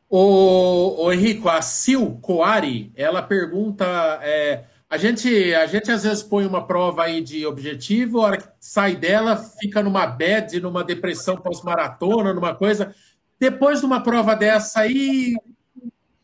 O, 0.09 1.05
o 1.05 1.13
Henrico, 1.13 1.49
a 1.49 1.61
Sil 1.63 2.19
Coari, 2.23 2.93
ela 2.95 3.23
pergunta. 3.23 3.85
É, 4.23 4.65
a 4.89 4.97
gente, 4.97 5.53
a 5.55 5.67
gente 5.67 5.91
às 5.91 6.05
vezes 6.05 6.23
põe 6.23 6.47
uma 6.47 6.65
prova 6.65 7.05
aí 7.05 7.21
de 7.21 7.45
objetivo, 7.45 8.21
a 8.21 8.25
hora 8.25 8.37
que 8.37 8.49
sai 8.61 8.95
dela, 8.95 9.37
fica 9.37 9.83
numa 9.83 10.07
bad, 10.07 10.61
numa 10.61 10.85
depressão 10.85 11.37
pós-maratona, 11.37 12.33
numa 12.33 12.55
coisa. 12.55 12.95
Depois 13.39 13.81
de 13.81 13.87
uma 13.87 14.01
prova 14.01 14.37
dessa 14.37 14.81
aí, 14.81 15.35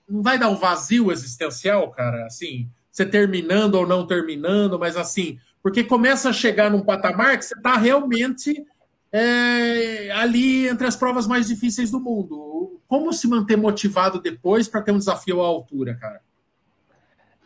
não 0.09 0.23
vai 0.23 0.39
dar 0.39 0.49
um 0.49 0.57
vazio 0.57 1.11
existencial, 1.11 1.91
cara? 1.91 2.27
Assim, 2.27 2.71
você 2.91 3.05
terminando 3.05 3.75
ou 3.75 3.87
não 3.87 4.07
terminando, 4.07 4.79
mas 4.79 4.97
assim, 4.97 5.39
porque 5.63 5.83
começa 5.83 6.29
a 6.29 6.33
chegar 6.33 6.71
num 6.71 6.83
patamar 6.83 7.39
que 7.39 7.45
você 7.45 7.55
está 7.55 7.77
realmente 7.77 8.65
é, 9.11 10.11
ali 10.13 10.69
entre 10.69 10.87
as 10.87 10.97
provas 10.97 11.27
mais 11.27 11.49
difíceis 11.49 11.91
do 11.91 12.01
mundo. 12.01 12.52
Como 12.93 13.11
se 13.11 13.27
manter 13.27 13.57
motivado 13.57 14.21
depois 14.21 14.69
para 14.69 14.83
ter 14.83 14.93
um 14.93 14.99
desafio 14.99 15.41
à 15.41 15.47
altura, 15.47 15.95
cara? 15.99 16.21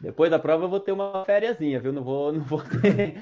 Depois 0.00 0.28
da 0.28 0.40
prova 0.40 0.64
eu 0.64 0.68
vou 0.68 0.80
ter 0.80 0.90
uma 0.90 1.24
fériazinha, 1.24 1.78
viu? 1.78 1.92
Não 1.92 2.02
vou, 2.02 2.32
não 2.32 2.40
vou 2.40 2.60
ter. 2.60 3.14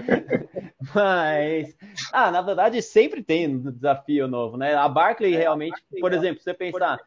Mas, 0.94 1.76
ah, 2.10 2.30
na 2.30 2.40
verdade 2.40 2.80
sempre 2.80 3.22
tem 3.22 3.48
um 3.48 3.70
desafio 3.70 4.26
novo, 4.26 4.56
né? 4.56 4.74
A 4.74 4.88
Barclay 4.88 5.36
realmente, 5.36 5.78
por 6.00 6.14
exemplo, 6.14 6.42
você 6.42 6.54
pensar, 6.54 6.98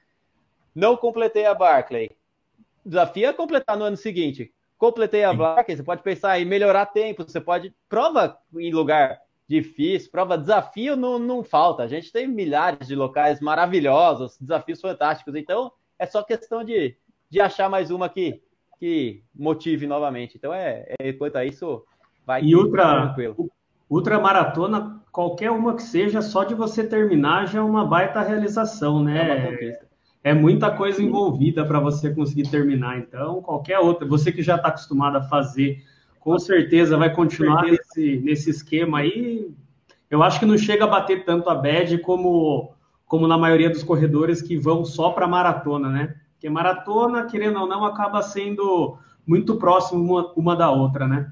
não 0.76 0.96
completei 0.96 1.48
a 1.48 1.56
Barclay, 1.56 2.12
desafio 2.86 3.30
é 3.30 3.34
completar 3.34 3.76
no 3.76 3.86
ano 3.86 3.98
seguinte. 3.98 4.54
Completei 4.78 5.24
a 5.24 5.34
Barclay, 5.34 5.76
você 5.76 5.84
pode 5.84 6.04
pensar 6.04 6.40
em 6.40 6.46
melhorar 6.46 6.86
tempo, 6.86 7.24
você 7.24 7.42
pode 7.42 7.74
prova 7.90 8.38
em 8.56 8.72
lugar 8.72 9.25
difícil, 9.48 10.12
prova 10.12 10.38
desafio 10.38 10.96
não, 10.96 11.20
não 11.20 11.44
falta. 11.44 11.84
A 11.84 11.88
gente 11.88 12.12
tem 12.12 12.28
milhares 12.28 12.88
de 12.88 12.96
locais 12.96 13.40
maravilhosos, 13.40 14.38
desafios 14.40 14.82
fantásticos. 14.82 15.36
Então 15.36 15.72
é 15.98 16.06
só 16.06 16.24
questão 16.24 16.64
de, 16.64 16.98
de 17.30 17.40
achar 17.40 17.70
mais 17.70 17.92
uma 17.92 18.10
que 18.10 18.42
que 18.80 19.24
motive 19.34 19.88
novamente. 19.88 20.38
Então, 20.38 20.54
é, 20.54 20.86
é 21.00 21.14
quanto 21.14 21.38
a 21.38 21.46
isso, 21.46 21.84
vai 22.26 22.44
e 22.44 22.56
outra, 22.56 23.02
tranquilo. 23.02 23.50
Ultramaratona, 23.90 25.02
qualquer 25.12 25.52
uma 25.52 25.76
que 25.76 25.84
seja, 25.84 26.22
só 26.22 26.44
de 26.44 26.56
você 26.56 26.84
terminar 26.88 27.48
já 27.48 27.60
é 27.60 27.62
uma 27.62 27.86
baita 27.86 28.22
realização, 28.22 29.04
né? 29.04 29.56
É, 30.24 30.32
é 30.32 30.34
muita 30.34 30.72
coisa 30.72 31.02
envolvida 31.02 31.66
para 31.66 31.80
você 31.80 32.14
conseguir 32.14 32.50
terminar. 32.50 32.98
Então, 32.98 33.42
qualquer 33.42 33.80
outra, 33.80 34.08
você 34.08 34.32
que 34.32 34.42
já 34.42 34.56
está 34.56 34.70
acostumado 34.70 35.18
a 35.18 35.24
fazer, 35.24 35.84
com 36.26 36.40
certeza 36.40 36.98
vai 36.98 37.14
continuar 37.14 37.66
nesse, 37.66 38.18
nesse 38.18 38.50
esquema 38.50 38.98
aí. 38.98 39.48
Eu 40.10 40.24
acho 40.24 40.40
que 40.40 40.46
não 40.46 40.58
chega 40.58 40.84
a 40.84 40.88
bater 40.88 41.24
tanto 41.24 41.48
a 41.52 41.54
bad 41.54 42.00
como, 42.00 42.74
como 43.06 43.28
na 43.28 43.38
maioria 43.38 43.70
dos 43.70 43.84
corredores 43.84 44.42
que 44.42 44.58
vão 44.58 44.84
só 44.84 45.12
para 45.12 45.28
maratona, 45.28 45.88
né? 45.88 46.16
Porque 46.32 46.50
maratona, 46.50 47.28
querendo 47.28 47.60
ou 47.60 47.68
não, 47.68 47.86
acaba 47.86 48.24
sendo 48.24 48.98
muito 49.26 49.58
próximo 49.58 50.02
uma, 50.02 50.34
uma 50.36 50.56
da 50.56 50.72
outra, 50.72 51.08
né? 51.08 51.30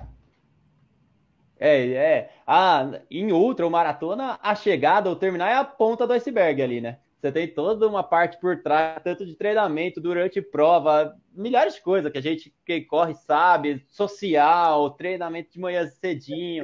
É, 1.59 1.87
é. 1.93 2.31
Ah, 2.45 2.99
em 3.09 3.31
ultra 3.31 3.65
ou 3.65 3.71
maratona, 3.71 4.37
a 4.43 4.53
chegada 4.53 5.09
ou 5.09 5.15
terminar 5.15 5.49
é 5.49 5.55
a 5.55 5.63
ponta 5.63 6.05
do 6.05 6.13
iceberg 6.13 6.61
ali, 6.61 6.79
né? 6.79 6.99
Você 7.23 7.31
tem 7.31 7.47
toda 7.47 7.87
uma 7.87 8.03
parte 8.03 8.37
por 8.37 8.61
trás, 8.61 9.01
tanto 9.01 9.25
de 9.25 9.33
treinamento, 9.33 10.01
durante 10.01 10.41
prova, 10.41 11.15
milhares 11.31 11.75
de 11.75 11.81
coisas 11.81 12.11
que 12.11 12.17
a 12.17 12.21
gente 12.21 12.53
que 12.65 12.81
corre 12.81 13.15
sabe, 13.15 13.81
social, 13.87 14.91
treinamento 14.91 15.53
de 15.53 15.57
manhã 15.57 15.87
cedinho. 15.87 16.63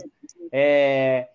É... 0.51 1.29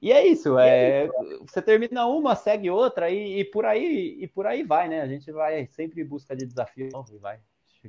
E 0.00 0.12
é 0.12 0.24
isso, 0.24 0.56
é... 0.60 1.08
você 1.44 1.60
termina 1.60 2.06
uma, 2.06 2.36
segue 2.36 2.70
outra 2.70 3.10
e, 3.10 3.40
e, 3.40 3.44
por 3.44 3.64
aí 3.64 4.18
e 4.20 4.28
por 4.28 4.46
aí 4.46 4.62
vai, 4.62 4.88
né? 4.88 5.00
A 5.00 5.08
gente 5.08 5.32
vai 5.32 5.66
sempre 5.66 6.00
em 6.00 6.06
busca 6.06 6.36
de 6.36 6.46
desafio 6.46 6.88
novo 6.92 7.12
e 7.16 7.18
vai. 7.18 7.40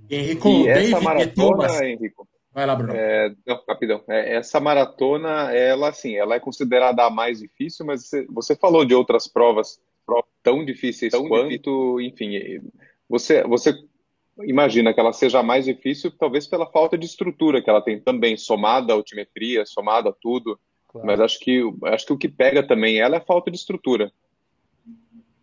Henrico, 0.10 0.50
e 0.50 0.70
essa 0.70 1.00
maratona, 1.02 1.86
Henrico, 1.86 2.28
Vai 2.52 2.66
lá, 2.66 2.76
Bruno. 2.76 2.96
É, 2.96 3.32
não, 3.46 3.64
rapidão. 3.68 4.04
É, 4.08 4.38
essa 4.38 4.60
maratona, 4.60 5.52
ela 5.54 5.90
assim, 5.90 6.16
ela 6.16 6.34
é 6.34 6.40
considerada 6.40 7.04
a 7.04 7.12
mais 7.12 7.40
difícil, 7.40 7.86
mas 7.86 8.08
você, 8.08 8.26
você 8.28 8.56
falou 8.56 8.84
de 8.86 8.96
outras 8.96 9.28
provas, 9.28 9.80
provas 10.06 10.30
tão 10.42 10.64
difíceis 10.66 11.12
tão 11.12 11.28
quanto, 11.28 11.50
difícil. 11.50 12.02
enfim, 12.02 12.62
você, 13.10 13.44
você 13.44 13.74
imagina 14.40 14.94
que 14.94 15.00
ela 15.00 15.14
seja 15.14 15.44
mais 15.44 15.66
difícil, 15.66 16.12
talvez 16.12 16.48
pela 16.48 16.66
falta 16.66 16.98
de 16.98 17.06
estrutura 17.06 17.62
que 17.62 17.70
ela 17.70 17.82
tem 17.82 18.00
também, 18.00 18.38
somada 18.38 18.94
à 18.94 18.96
altimetria, 18.96 19.66
somada 19.66 20.10
a 20.10 20.14
tudo. 20.14 20.60
Claro. 20.88 21.08
Mas 21.08 21.20
acho 21.20 21.40
que, 21.40 21.62
acho 21.86 22.06
que 22.06 22.14
o 22.14 22.18
que 22.18 22.30
pega 22.30 22.66
também 22.66 23.00
ela 23.00 23.16
é 23.16 23.20
a 23.20 23.26
falta 23.26 23.50
de 23.50 23.58
estrutura. 23.58 24.12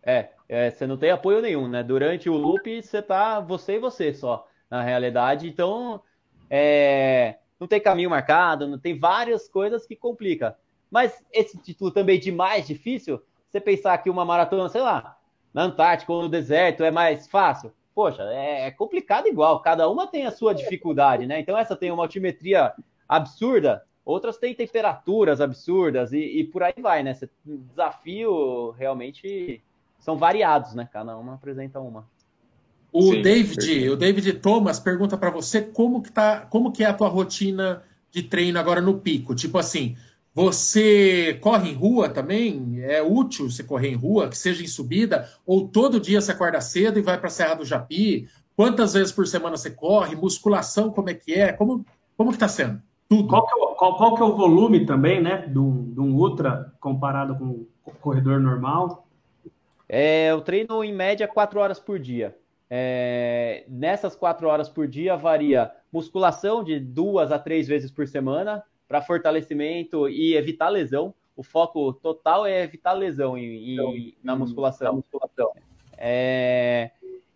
É, 0.03 0.29
é, 0.49 0.71
você 0.71 0.87
não 0.87 0.97
tem 0.97 1.11
apoio 1.11 1.41
nenhum, 1.41 1.67
né? 1.67 1.83
Durante 1.83 2.29
o 2.29 2.35
loop, 2.35 2.81
você 2.81 3.01
tá 3.01 3.39
você 3.39 3.75
e 3.75 3.79
você 3.79 4.13
só, 4.13 4.47
na 4.69 4.81
realidade. 4.81 5.47
Então, 5.47 6.01
é, 6.49 7.35
não 7.59 7.67
tem 7.67 7.79
caminho 7.79 8.09
marcado, 8.09 8.67
não 8.67 8.79
tem 8.79 8.97
várias 8.97 9.47
coisas 9.47 9.85
que 9.85 9.95
complica. 9.95 10.57
Mas 10.89 11.23
esse 11.31 11.57
título 11.57 11.91
também 11.91 12.19
de 12.19 12.31
mais 12.31 12.67
difícil, 12.67 13.21
você 13.51 13.59
pensar 13.59 13.97
que 13.97 14.09
uma 14.09 14.23
maratona, 14.23 14.69
sei 14.69 14.81
lá, 14.81 15.17
na 15.53 15.63
Antártica 15.63 16.13
ou 16.13 16.23
no 16.23 16.29
deserto 16.29 16.83
é 16.83 16.91
mais 16.91 17.27
fácil. 17.27 17.71
Poxa, 17.93 18.23
é, 18.31 18.67
é 18.67 18.71
complicado 18.71 19.27
igual, 19.27 19.59
cada 19.59 19.89
uma 19.89 20.07
tem 20.07 20.25
a 20.25 20.31
sua 20.31 20.55
dificuldade, 20.55 21.27
né? 21.27 21.39
Então 21.39 21.57
essa 21.57 21.75
tem 21.75 21.91
uma 21.91 22.03
altimetria 22.03 22.71
absurda, 23.07 23.83
outras 24.05 24.37
têm 24.37 24.55
temperaturas 24.55 25.41
absurdas 25.41 26.13
e, 26.13 26.19
e 26.19 26.43
por 26.45 26.63
aí 26.63 26.73
vai, 26.79 27.03
né? 27.03 27.17
O 27.45 27.57
desafio 27.57 28.71
realmente 28.71 29.61
são 29.99 30.15
variados, 30.15 30.73
né? 30.73 30.87
Cada 30.91 31.17
uma 31.17 31.33
apresenta 31.33 31.81
uma. 31.81 32.07
O 32.93 33.13
Sim, 33.13 33.21
David, 33.21 33.89
o 33.89 33.97
David 33.97 34.33
Thomas 34.33 34.79
pergunta 34.79 35.17
para 35.17 35.29
você 35.29 35.61
como 35.61 36.01
que 36.01 36.11
tá, 36.11 36.45
como 36.49 36.71
que 36.71 36.83
é 36.83 36.87
a 36.87 36.93
tua 36.93 37.09
rotina 37.09 37.83
de 38.09 38.23
treino 38.23 38.59
agora 38.59 38.81
no 38.81 38.99
pico. 38.99 39.35
Tipo 39.35 39.57
assim, 39.57 39.97
você 40.33 41.37
corre 41.41 41.71
em 41.71 41.73
rua 41.73 42.07
também? 42.07 42.81
É 42.81 43.01
útil 43.01 43.49
você 43.49 43.63
correr 43.63 43.89
em 43.89 43.95
rua, 43.95 44.29
que 44.29 44.37
seja 44.37 44.63
em 44.63 44.67
subida? 44.67 45.29
Ou 45.45 45.67
todo 45.67 45.99
dia 45.99 46.21
você 46.21 46.31
acorda 46.31 46.61
cedo 46.61 46.97
e 46.97 47.01
vai 47.01 47.17
para 47.17 47.27
a 47.27 47.31
Serra 47.31 47.55
do 47.55 47.65
Japi? 47.65 48.29
Quantas 48.55 48.93
vezes 48.93 49.11
por 49.11 49.27
semana 49.27 49.57
você 49.57 49.71
corre? 49.71 50.15
Musculação, 50.15 50.89
como 50.89 51.09
é 51.09 51.13
que 51.13 51.33
é? 51.33 51.51
Como, 51.51 51.85
como 52.15 52.31
que 52.31 52.37
tá 52.37 52.47
sendo? 52.47 52.81
Tudo. 53.09 53.27
Qual 53.27 53.45
que, 53.45 53.53
é, 53.53 53.75
qual, 53.75 53.97
qual 53.97 54.15
que 54.15 54.21
é 54.21 54.25
o 54.25 54.37
volume 54.37 54.85
também, 54.85 55.21
né, 55.21 55.47
de 55.47 55.59
um, 55.59 55.91
de 55.91 55.99
um 55.99 56.15
ultra 56.15 56.73
comparado 56.79 57.35
com 57.35 57.65
o 57.85 57.91
corredor 57.99 58.39
normal? 58.39 59.05
É, 59.89 60.31
eu 60.31 60.39
treino 60.39 60.81
em 60.81 60.93
média 60.93 61.27
quatro 61.27 61.59
horas 61.59 61.77
por 61.77 61.99
dia. 61.99 62.37
É, 62.69 63.65
nessas 63.67 64.15
quatro 64.15 64.47
horas 64.47 64.69
por 64.69 64.87
dia 64.87 65.17
varia 65.17 65.69
musculação 65.91 66.63
de 66.63 66.79
duas 66.79 67.33
a 67.33 67.37
três 67.37 67.67
vezes 67.67 67.91
por 67.91 68.07
semana 68.07 68.63
para 68.91 69.01
fortalecimento 69.01 70.09
e 70.09 70.35
evitar 70.35 70.67
lesão. 70.67 71.15
O 71.33 71.41
foco 71.41 71.93
total 71.93 72.45
é 72.45 72.61
evitar 72.61 72.91
lesão 72.91 73.37
em, 73.37 73.79
em, 73.79 74.17
na 74.21 74.35
musculação. 74.35 74.87
Na 74.87 74.93
musculação. 74.97 75.53
É, 75.97 76.91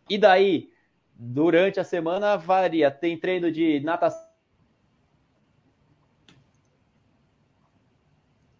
e 0.09 0.17
daí, 0.17 0.69
durante 1.15 1.79
a 1.79 1.85
semana 1.85 2.35
varia. 2.35 2.91
Tem 2.91 3.17
treino 3.17 3.49
de 3.49 3.79
natação. 3.79 4.27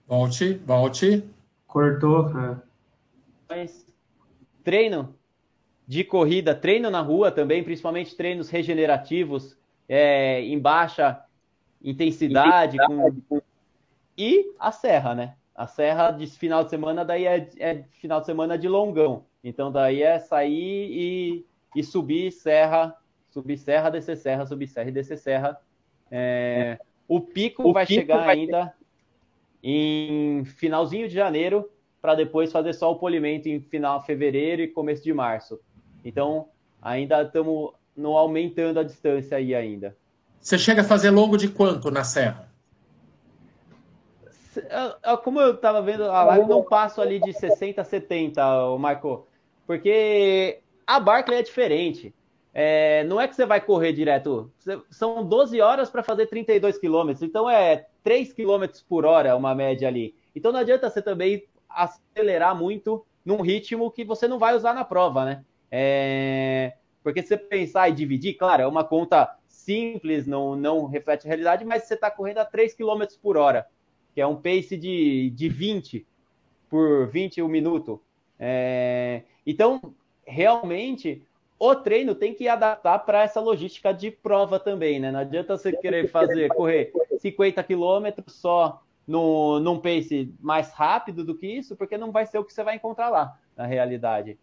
Volte, 0.08 0.54
volte. 0.66 1.22
Cortou. 1.68 2.32
É. 3.50 3.66
Treino 4.64 5.14
de 5.86 6.06
corrida, 6.06 6.56
treino 6.56 6.90
na 6.90 7.02
rua 7.02 7.30
também, 7.30 7.62
principalmente 7.62 8.16
treinos 8.16 8.50
regenerativos 8.50 9.58
é, 9.88 10.40
em 10.42 10.58
baixa 10.58 11.25
intensidade, 11.82 12.78
com... 12.78 13.42
e 14.18 14.54
a 14.60 14.72
serra, 14.72 15.16
né? 15.16 15.36
A 15.56 15.68
serra 15.68 16.12
de 16.12 16.28
final 16.28 16.64
de 16.64 16.70
semana 16.70 17.06
daí 17.06 17.26
é, 17.26 17.50
é, 17.60 17.84
final 18.00 18.20
de 18.20 18.26
semana 18.26 18.58
de 18.58 18.68
longão, 18.68 19.26
então 19.44 19.72
daí 19.72 20.02
é 20.02 20.20
sair 20.20 20.90
e, 20.92 21.46
e 21.76 21.84
subir 21.84 22.32
serra, 22.32 22.96
subir 23.30 23.58
serra, 23.58 23.90
descer 23.90 24.18
serra, 24.18 24.46
subir 24.46 24.68
serra 24.68 24.90
e 24.90 24.94
descer 24.94 25.18
serra. 25.18 25.60
É... 26.12 26.78
o 27.08 27.20
pico 27.20 27.70
o 27.70 27.74
vai 27.74 27.86
pico 27.86 28.02
chegar 28.02 28.26
vai... 28.26 28.36
ainda 28.36 28.74
em 29.64 30.46
finalzinho 30.46 31.08
de 31.08 31.16
janeiro 31.16 31.70
para 32.00 32.14
depois 32.14 32.52
fazer 32.52 32.74
só 32.74 32.92
o 32.92 33.00
polimento 33.00 33.50
em 33.50 33.60
final 33.60 34.00
de 34.00 34.06
fevereiro 34.06 34.62
e 34.62 34.68
começo 34.68 35.04
de 35.04 35.12
março. 35.12 35.60
Então, 36.04 36.50
ainda 36.80 37.24
estamos 37.24 37.74
não 37.98 38.16
aumentando 38.16 38.80
a 38.80 38.84
distância 38.84 39.38
aí 39.38 39.56
ainda. 39.56 39.98
Você 40.46 40.60
chega 40.60 40.82
a 40.82 40.86
fazer 40.86 41.10
longo 41.10 41.38
de 41.38 41.48
quanto 41.48 41.90
na 41.90 42.04
serra? 42.04 42.48
Como 45.24 45.42
eu 45.42 45.56
estava 45.56 45.82
vendo 45.82 46.04
a 46.04 46.24
live, 46.24 46.48
não 46.48 46.62
passo 46.62 47.02
ali 47.02 47.20
de 47.20 47.34
60 47.34 47.82
a 47.82 47.84
70, 47.84 48.68
o. 48.68 49.26
Porque 49.66 50.60
a 50.86 51.00
Barclay 51.00 51.40
é 51.40 51.42
diferente. 51.42 52.14
É, 52.54 53.04
não 53.06 53.20
é 53.20 53.28
que 53.28 53.36
você 53.36 53.44
vai 53.44 53.60
correr 53.60 53.92
direto. 53.92 54.52
São 54.92 55.26
12 55.26 55.60
horas 55.62 55.90
para 55.90 56.04
fazer 56.04 56.28
32 56.28 56.78
quilômetros. 56.78 57.28
Então 57.28 57.50
é 57.50 57.88
3 58.04 58.32
quilômetros 58.32 58.84
por 58.84 59.04
hora 59.04 59.36
uma 59.36 59.56
média 59.56 59.88
ali. 59.88 60.14
Então 60.36 60.52
não 60.52 60.60
adianta 60.60 60.92
você 60.92 61.02
também 61.02 61.44
acelerar 61.68 62.56
muito 62.56 63.04
num 63.26 63.42
ritmo 63.42 63.90
que 63.90 64.06
você 64.06 64.28
não 64.28 64.38
vai 64.38 64.56
usar 64.56 64.76
na 64.76 64.86
prova, 64.86 65.26
né? 65.26 65.44
É... 65.72 66.74
Porque 67.06 67.22
se 67.22 67.28
você 67.28 67.38
pensar 67.38 67.88
e 67.88 67.92
dividir, 67.92 68.34
claro, 68.34 68.64
é 68.64 68.68
uma 68.68 68.84
conta 68.84 69.38
simples, 69.48 70.26
não, 70.26 70.56
não 70.56 70.88
reflete 70.88 71.28
a 71.28 71.28
realidade, 71.28 71.64
mas 71.64 71.84
você 71.84 71.94
está 71.94 72.10
correndo 72.10 72.40
a 72.40 72.46
3 72.46 72.74
km 72.74 73.04
por 73.22 73.38
hora, 73.38 73.68
que 74.16 74.20
é 74.20 74.26
um 74.26 74.36
pace 74.36 74.76
de, 74.76 75.30
de 75.30 75.48
20 75.48 76.04
por 76.68 77.06
20 77.06 77.44
um 77.44 77.48
minuto. 77.48 78.02
É... 78.40 79.22
Então, 79.46 79.94
realmente, 80.26 81.22
o 81.60 81.76
treino 81.76 82.16
tem 82.16 82.34
que 82.34 82.48
adaptar 82.48 82.98
para 82.98 83.22
essa 83.22 83.40
logística 83.40 83.94
de 83.94 84.10
prova 84.10 84.60
também, 84.60 85.00
né? 85.00 85.12
Não 85.12 85.20
adianta 85.20 85.56
você 85.56 85.74
querer 85.74 86.10
fazer, 86.10 86.50
correr 86.56 86.92
50 87.20 87.62
quilômetros 87.66 88.34
só 88.34 88.82
no, 89.06 89.60
num 89.60 89.78
pace 89.78 90.34
mais 90.40 90.72
rápido 90.72 91.24
do 91.24 91.38
que 91.38 91.46
isso, 91.46 91.76
porque 91.76 92.00
não 92.00 92.12
vai 92.12 92.26
ser 92.26 92.40
o 92.40 92.44
que 92.44 92.52
você 92.52 92.64
vai 92.64 92.78
encontrar 92.78 93.10
lá, 93.10 93.38
na 93.56 93.68
realidade. 93.68 94.40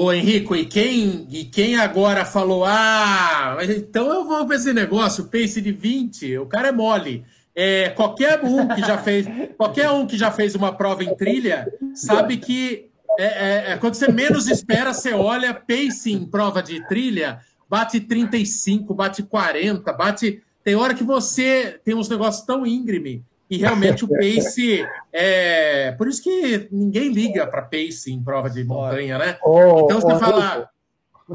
Ô 0.00 0.12
Henrico, 0.12 0.54
e 0.54 0.64
quem, 0.64 1.26
e 1.28 1.44
quem 1.44 1.74
agora 1.74 2.24
falou, 2.24 2.64
ah, 2.64 3.58
então 3.68 4.06
eu 4.14 4.24
vou 4.24 4.46
para 4.46 4.54
esse 4.54 4.72
negócio, 4.72 5.24
pace 5.24 5.60
de 5.60 5.72
20, 5.72 6.38
o 6.38 6.46
cara 6.46 6.68
é 6.68 6.72
mole. 6.72 7.24
É, 7.52 7.88
qualquer 7.88 8.40
um 8.44 8.68
que 8.68 8.80
já 8.80 8.96
fez, 8.96 9.26
qualquer 9.56 9.90
um 9.90 10.06
que 10.06 10.16
já 10.16 10.30
fez 10.30 10.54
uma 10.54 10.72
prova 10.72 11.02
em 11.02 11.12
trilha 11.16 11.66
sabe 11.96 12.36
que 12.36 12.88
é, 13.18 13.24
é, 13.24 13.72
é, 13.72 13.76
quando 13.76 13.94
você 13.94 14.06
menos 14.06 14.46
espera, 14.46 14.94
você 14.94 15.12
olha 15.12 15.52
pace 15.52 16.12
em 16.12 16.24
prova 16.24 16.62
de 16.62 16.86
trilha, 16.86 17.40
bate 17.68 17.98
35, 17.98 18.94
bate 18.94 19.24
40, 19.24 19.92
bate. 19.94 20.40
Tem 20.62 20.76
hora 20.76 20.94
que 20.94 21.02
você 21.02 21.80
tem 21.84 21.96
uns 21.96 22.08
negócios 22.08 22.46
tão 22.46 22.64
íngreme 22.64 23.24
e 23.50 23.56
realmente 23.56 24.04
o 24.04 24.08
pace 24.08 24.86
é. 25.12 25.92
Por 25.92 26.08
isso 26.08 26.22
que 26.22 26.68
ninguém 26.70 27.10
liga 27.10 27.46
para 27.46 27.62
pace 27.62 28.12
em 28.12 28.22
prova 28.22 28.50
de 28.50 28.62
montanha, 28.64 29.18
né? 29.18 29.38
Então 29.84 30.00
você 30.00 30.18
fala. 30.18 30.68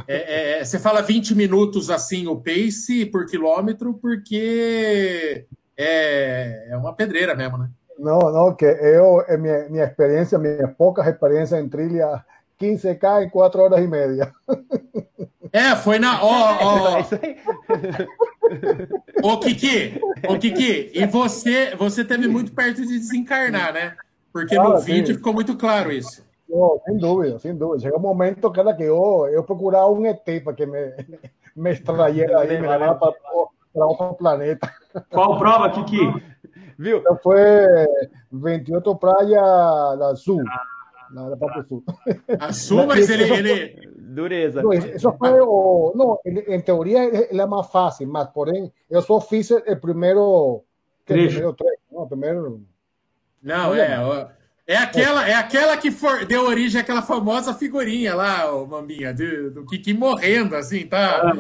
É, 0.08 0.60
é, 0.60 0.66
você 0.66 0.80
fala 0.80 1.04
20 1.04 1.36
minutos 1.36 1.92
assim 1.92 2.26
o 2.26 2.36
pace 2.36 3.06
por 3.06 3.28
quilômetro, 3.28 3.94
porque 3.96 5.46
é, 5.78 6.68
é 6.72 6.78
uma 6.78 6.94
pedreira 6.94 7.36
mesmo, 7.36 7.60
né? 7.60 7.70
Não, 8.00 8.20
não, 8.20 8.56
que 8.56 8.66
eu, 8.66 9.24
minha, 9.40 9.70
minha 9.70 9.84
experiência, 9.84 10.40
minha 10.40 10.68
pouca 10.68 11.08
experiência 11.08 11.60
em 11.60 11.70
trilha, 11.70 12.26
15K 12.64 13.26
em 13.26 13.30
4 13.30 13.62
horas 13.62 13.84
e 13.84 13.88
meia. 13.88 14.34
É, 15.52 15.76
foi 15.76 16.00
na. 16.00 16.24
Ó, 16.24 16.58
ó. 16.62 17.00
Ô, 19.22 19.40
Kiki, 19.40 20.02
ô, 20.28 20.40
Kiki, 20.40 20.92
e 20.94 21.06
você, 21.06 21.76
você 21.76 22.04
teve 22.04 22.28
muito 22.28 22.52
perto 22.54 22.82
de 22.82 22.98
desencarnar, 22.98 23.72
né? 23.74 23.96
Porque 24.32 24.56
no 24.56 24.74
ah, 24.74 24.80
vídeo 24.80 25.14
sim. 25.14 25.14
ficou 25.14 25.34
muito 25.34 25.56
claro 25.56 25.92
isso. 25.92 26.24
Oh, 26.50 26.80
sem 26.86 26.98
dúvida, 26.98 27.38
sem 27.40 27.56
dúvida. 27.56 27.84
Chegou 27.84 28.00
um 28.00 28.02
momento 28.02 28.50
cara, 28.52 28.74
que 28.74 28.84
eu, 28.84 29.28
eu 29.32 29.44
procurava 29.44 29.90
um 29.90 30.06
ET 30.06 30.24
para 30.44 30.54
que 30.54 30.66
me, 30.66 30.94
me 31.56 31.72
extraíra 31.72 32.40
aí, 32.40 32.60
me 32.60 32.68
levara 32.68 32.96
para, 32.96 33.12
para 33.12 33.86
outro 33.86 34.14
planeta. 34.16 34.72
Qual 35.12 35.38
prova, 35.38 35.70
Kiki? 35.70 36.00
Viu? 36.78 36.98
Então 36.98 37.18
foi 37.22 37.40
28 38.32 38.96
Praia 38.96 39.96
da 39.98 40.16
Sul. 40.16 40.44
Na, 41.14 41.30
na 41.30 41.38
parte 41.38 41.68
sul. 41.68 41.84
A 42.40 42.52
Sul, 42.52 42.88
mas 42.88 43.10
ele, 43.10 43.32
ele... 43.32 43.90
Dureza. 43.98 44.64
Não, 44.64 44.74
isso 44.74 45.12
foi 45.14 45.40
o... 45.40 45.94
Não, 45.96 46.20
em 46.26 46.60
teoria 46.60 47.04
ele 47.30 47.42
é 47.42 47.46
mais 47.46 47.68
fácil, 47.68 48.08
mas 48.08 48.28
porém 48.30 48.72
eu 48.90 49.02
só 49.02 49.22
fiz 49.22 49.52
o 49.52 49.62
primeiro... 49.80 50.64
Trecho. 51.06 51.36
Primeiro 51.36 51.54
trecho. 51.54 51.82
Não, 51.92 52.08
primeiro... 52.08 52.62
Não, 53.42 53.76
é... 53.76 54.32
É 54.66 54.78
aquela, 54.78 55.28
é 55.28 55.34
aquela 55.34 55.76
que 55.76 55.92
for, 55.92 56.26
deu 56.26 56.46
origem 56.46 56.80
àquela 56.80 57.02
famosa 57.02 57.54
figurinha 57.54 58.16
lá, 58.16 58.50
o 58.56 58.66
Maminha, 58.66 59.14
do, 59.14 59.52
do 59.52 59.66
Kiki 59.66 59.94
morrendo, 59.94 60.56
assim, 60.56 60.88
tá 60.88 61.34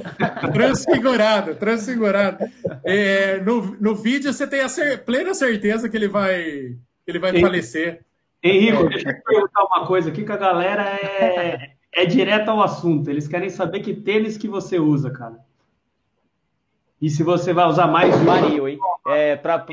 transfigurado, 0.51 1.55
transfigurado. 1.55 2.45
É, 2.83 3.39
no, 3.39 3.77
no 3.79 3.95
vídeo 3.95 4.33
você 4.33 4.45
tem 4.45 4.59
a 4.59 4.67
cer 4.67 5.05
plena 5.05 5.33
certeza 5.33 5.87
que 5.87 5.95
ele 5.95 6.09
vai, 6.09 6.43
que 6.43 6.77
ele 7.07 7.19
vai 7.19 7.39
falecer. 7.39 8.01
Henrique, 8.43 8.89
deixa 8.89 9.09
eu 9.09 9.15
te 9.15 9.23
perguntar 9.23 9.63
uma 9.63 9.87
coisa 9.87 10.09
aqui, 10.09 10.25
que 10.25 10.31
a 10.31 10.37
galera 10.37 10.83
é, 10.83 11.75
é 11.93 12.05
direto 12.05 12.49
ao 12.49 12.61
assunto. 12.61 13.09
Eles 13.09 13.27
querem 13.27 13.49
saber 13.49 13.79
que 13.79 13.93
tênis 13.93 14.37
que 14.37 14.49
você 14.49 14.77
usa, 14.77 15.09
cara. 15.09 15.39
E 17.01 17.09
se 17.09 17.23
você 17.23 17.53
vai 17.53 17.65
usar 17.67 17.87
mais... 17.87 18.21
Mario, 18.21 18.67
hein? 18.67 18.77
É, 19.07 19.37
pra, 19.37 19.65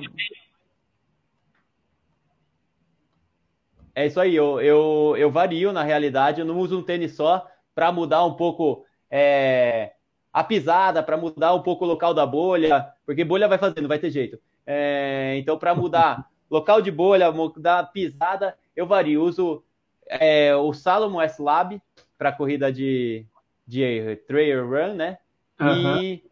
É 3.94 4.06
isso 4.06 4.20
aí, 4.20 4.34
eu, 4.34 4.60
eu, 4.60 5.14
eu 5.18 5.30
vario 5.30 5.72
na 5.72 5.82
realidade, 5.82 6.40
eu 6.40 6.46
não 6.46 6.58
uso 6.58 6.78
um 6.78 6.82
tênis 6.82 7.14
só 7.14 7.46
para 7.74 7.90
mudar 7.90 8.24
um 8.24 8.34
pouco 8.34 8.84
é, 9.10 9.92
a 10.32 10.44
pisada, 10.44 11.02
para 11.02 11.16
mudar 11.16 11.54
um 11.54 11.62
pouco 11.62 11.84
o 11.84 11.88
local 11.88 12.14
da 12.14 12.24
bolha, 12.24 12.88
porque 13.04 13.24
bolha 13.24 13.48
vai 13.48 13.58
fazendo, 13.58 13.88
vai 13.88 13.98
ter 13.98 14.10
jeito. 14.10 14.38
É, 14.64 15.34
então, 15.38 15.58
para 15.58 15.74
mudar 15.74 16.30
local 16.50 16.80
de 16.80 16.90
bolha, 16.90 17.30
mudar 17.30 17.80
a 17.80 17.84
pisada, 17.84 18.56
eu 18.74 18.86
vario. 18.86 19.22
Uso 19.22 19.62
é, 20.06 20.54
o 20.54 20.72
Salomon 20.72 21.20
S 21.20 21.40
Lab 21.40 21.80
para 22.18 22.32
corrida 22.32 22.72
de, 22.72 23.24
de 23.66 24.16
trail 24.26 24.68
run, 24.68 24.94
né? 24.94 25.18
Uhum. 25.60 26.02
E, 26.02 26.24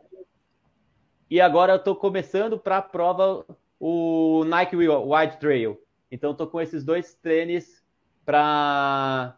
e 1.30 1.40
agora 1.40 1.74
eu 1.74 1.76
estou 1.76 1.94
começando 1.94 2.58
para 2.58 2.78
a 2.78 2.82
prova 2.82 3.44
o 3.78 4.44
Nike 4.44 4.76
Wide 4.76 5.36
Trail. 5.38 5.80
Então 6.10 6.32
estou 6.32 6.46
com 6.46 6.60
esses 6.60 6.84
dois 6.84 7.14
tênis 7.14 7.84
para 8.24 9.36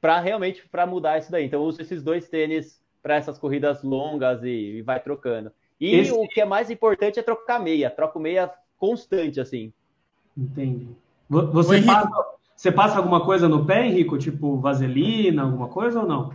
para 0.00 0.20
realmente 0.20 0.66
para 0.68 0.86
mudar 0.86 1.18
isso 1.18 1.30
daí. 1.30 1.44
Então 1.44 1.62
uso 1.62 1.82
esses 1.82 2.02
dois 2.02 2.28
tênis 2.28 2.80
para 3.02 3.16
essas 3.16 3.38
corridas 3.38 3.82
longas 3.82 4.42
e, 4.44 4.76
e 4.76 4.82
vai 4.82 5.00
trocando. 5.00 5.52
E 5.80 5.94
Esse... 5.94 6.12
o 6.12 6.26
que 6.26 6.40
é 6.40 6.44
mais 6.44 6.70
importante 6.70 7.18
é 7.18 7.22
trocar 7.22 7.60
meia. 7.60 7.90
Troco 7.90 8.18
meia 8.18 8.52
constante 8.76 9.40
assim. 9.40 9.72
Entendi. 10.36 10.88
Você 11.28 11.82
passa, 11.82 12.10
você 12.56 12.72
passa 12.72 12.96
alguma 12.96 13.24
coisa 13.24 13.48
no 13.48 13.64
pé, 13.64 13.86
Henrico? 13.86 14.18
Tipo 14.18 14.58
vaselina, 14.58 15.42
alguma 15.42 15.68
coisa 15.68 16.00
ou 16.00 16.06
não? 16.06 16.32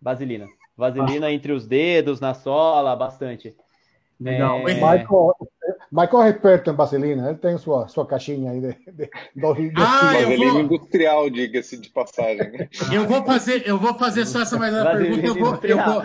Vaselina. 0.00 0.46
Vaselina 0.76 1.26
ah. 1.26 1.32
entre 1.32 1.52
os 1.52 1.66
dedos, 1.66 2.20
na 2.20 2.34
sola, 2.34 2.94
bastante. 2.94 3.56
Legal. 4.20 4.68
É... 4.68 4.74
Michael, 4.74 5.34
Michael 5.96 6.22
é 6.24 6.28
experto 6.28 6.70
em 6.70 6.74
vaselina, 6.74 7.28
ele 7.30 7.38
tem 7.38 7.56
sua, 7.56 7.88
sua 7.88 8.06
caixinha 8.06 8.50
aí 8.50 8.60
de, 8.60 8.68
de, 8.68 8.92
de, 8.92 9.70
de 9.70 9.82
ah, 9.82 10.12
vaselina 10.12 10.52
vou... 10.52 10.60
industrial, 10.60 11.30
diga-se 11.30 11.78
de 11.78 11.88
passagem. 11.88 12.68
Eu 12.92 13.06
vou 13.06 13.24
fazer, 13.24 13.66
eu 13.66 13.78
vou 13.78 13.94
fazer 13.94 14.26
só 14.26 14.42
essa 14.42 14.58
mais 14.58 14.74
uma 14.74 14.84
pergunta. 14.84 15.26
Eu 15.26 15.34
vou, 15.34 15.58
eu, 15.62 15.76
vou, 15.78 16.02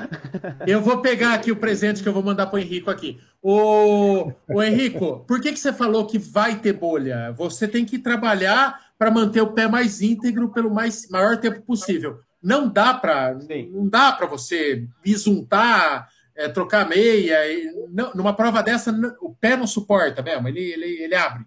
eu 0.66 0.82
vou 0.82 0.98
pegar 1.00 1.34
aqui 1.34 1.52
o 1.52 1.58
presente 1.58 2.02
que 2.02 2.08
eu 2.08 2.14
vou 2.14 2.24
mandar 2.24 2.48
para 2.48 2.56
o 2.56 2.60
Henrico 2.60 2.90
aqui. 2.90 3.20
O, 3.42 4.32
o 4.48 4.64
Henrico, 4.64 5.26
por 5.28 5.42
que, 5.42 5.52
que 5.52 5.60
você 5.60 5.74
falou 5.74 6.08
que 6.08 6.18
vai 6.18 6.60
ter 6.60 6.74
bolha? 6.74 7.34
Você 7.34 7.68
tem 7.68 7.84
que 7.84 8.00
trabalhar 8.00 8.80
para 8.98 9.12
manter 9.12 9.42
o 9.42 9.52
pé 9.52 9.68
mais 9.68 10.02
íntegro 10.02 10.54
pelo 10.54 10.74
mais, 10.74 11.10
maior 11.10 11.38
tempo 11.38 11.62
possível. 11.62 12.20
Não 12.42 12.68
dá 12.68 12.94
para 12.94 13.38
não 13.72 13.88
dá 13.88 14.12
para 14.12 14.26
você 14.26 14.88
bisuntar 15.04 16.08
é, 16.42 16.50
trocar 16.50 16.88
meia. 16.88 17.48
E, 17.52 17.88
não, 17.90 18.14
numa 18.14 18.34
prova 18.34 18.62
dessa, 18.62 18.92
o 19.22 19.34
pé 19.34 19.56
não 19.56 19.68
suporta 19.68 20.22
mesmo, 20.22 20.48
ele, 20.48 20.60
ele, 20.60 21.04
ele 21.04 21.16
abre. 21.16 21.46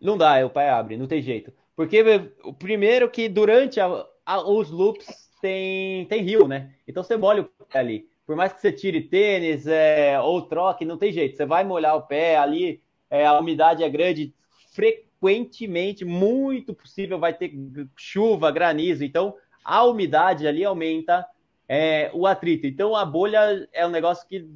Não 0.00 0.16
dá, 0.16 0.44
o 0.44 0.50
pé 0.50 0.70
abre, 0.70 0.96
não 0.96 1.06
tem 1.06 1.22
jeito. 1.22 1.52
Porque 1.76 2.02
o 2.44 2.52
primeiro 2.52 3.10
que 3.10 3.28
durante 3.28 3.80
a, 3.80 4.06
a, 4.26 4.40
os 4.40 4.70
loops 4.70 5.30
tem, 5.40 6.06
tem 6.06 6.22
rio, 6.22 6.46
né? 6.46 6.72
Então 6.86 7.02
você 7.02 7.16
molha 7.16 7.42
o 7.42 7.64
pé 7.66 7.78
ali. 7.78 8.08
Por 8.26 8.36
mais 8.36 8.52
que 8.52 8.60
você 8.60 8.70
tire 8.70 9.00
tênis 9.00 9.66
é, 9.66 10.20
ou 10.20 10.42
troque, 10.42 10.84
não 10.84 10.96
tem 10.96 11.12
jeito. 11.12 11.36
Você 11.36 11.44
vai 11.44 11.64
molhar 11.64 11.96
o 11.96 12.02
pé 12.02 12.36
ali, 12.36 12.80
é, 13.10 13.26
a 13.26 13.38
umidade 13.38 13.82
é 13.82 13.88
grande, 13.88 14.34
frequentemente, 14.72 16.04
muito 16.04 16.72
possível, 16.74 17.18
vai 17.18 17.32
ter 17.32 17.52
chuva, 17.96 18.50
granizo. 18.50 19.04
Então 19.04 19.34
a 19.64 19.84
umidade 19.84 20.46
ali 20.46 20.64
aumenta 20.64 21.26
é, 21.74 22.10
o 22.12 22.26
atrito. 22.26 22.66
Então 22.66 22.94
a 22.94 23.02
bolha 23.02 23.66
é 23.72 23.86
um 23.86 23.90
negócio 23.90 24.28
que 24.28 24.46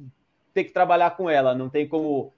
tem 0.53 0.63
que 0.63 0.71
trabalhar 0.71 1.17
com 1.17 1.27
ela, 1.27 1.55
não 1.55 1.67
tem 1.67 1.87
como 1.87 2.31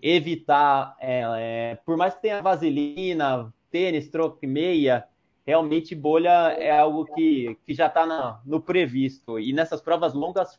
evitar 0.00 0.96
ela. 0.98 1.38
É, 1.38 1.74
por 1.84 1.94
mais 1.98 2.14
que 2.14 2.22
tenha 2.22 2.40
vaselina, 2.40 3.52
tênis, 3.70 4.08
troco 4.08 4.38
meia, 4.46 5.06
realmente 5.46 5.94
bolha 5.94 6.56
é 6.58 6.70
algo 6.70 7.04
que, 7.04 7.58
que 7.66 7.74
já 7.74 7.86
está 7.86 8.40
no 8.46 8.62
previsto. 8.62 9.38
E 9.38 9.52
nessas 9.52 9.82
provas 9.82 10.14
longas 10.14 10.58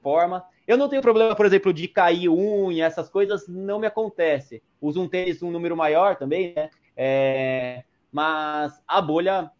forma. 0.00 0.42
Eu 0.66 0.78
não 0.78 0.88
tenho 0.88 1.02
problema, 1.02 1.36
por 1.36 1.44
exemplo, 1.44 1.74
de 1.74 1.86
cair 1.88 2.30
unha, 2.30 2.86
essas 2.86 3.10
coisas 3.10 3.46
não 3.46 3.78
me 3.78 3.86
acontece. 3.86 4.62
Uso 4.80 5.02
um 5.02 5.08
tênis 5.08 5.42
um 5.42 5.50
número 5.50 5.76
maior 5.76 6.16
também, 6.16 6.54
né? 6.54 6.70
É, 6.96 7.84
mas 8.10 8.82
a 8.88 9.02
bolha 9.02 9.50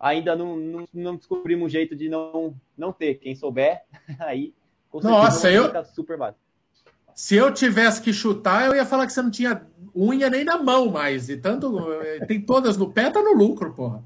ainda 0.00 0.34
não, 0.34 0.56
não, 0.56 0.88
não 0.94 1.16
descobrimos 1.16 1.66
um 1.66 1.68
jeito 1.68 1.94
de 1.94 2.08
não, 2.08 2.54
não 2.76 2.92
ter. 2.92 3.14
Quem 3.16 3.34
souber, 3.34 3.82
aí 4.20 4.54
Nossa, 5.02 5.50
eu 5.50 5.70
super 5.84 6.16
básico. 6.16 6.40
Se 7.14 7.34
eu 7.34 7.52
tivesse 7.52 8.02
que 8.02 8.12
chutar, 8.12 8.66
eu 8.66 8.74
ia 8.74 8.84
falar 8.84 9.06
que 9.06 9.12
você 9.12 9.22
não 9.22 9.30
tinha 9.30 9.66
unha 9.94 10.28
nem 10.28 10.44
na 10.44 10.58
mão 10.58 10.90
mais. 10.90 11.30
E 11.30 11.38
tanto 11.38 11.82
tem 12.26 12.40
todas 12.40 12.76
no 12.76 12.92
pé, 12.92 13.10
tá 13.10 13.22
no 13.22 13.32
lucro, 13.32 13.72
porra. 13.72 14.04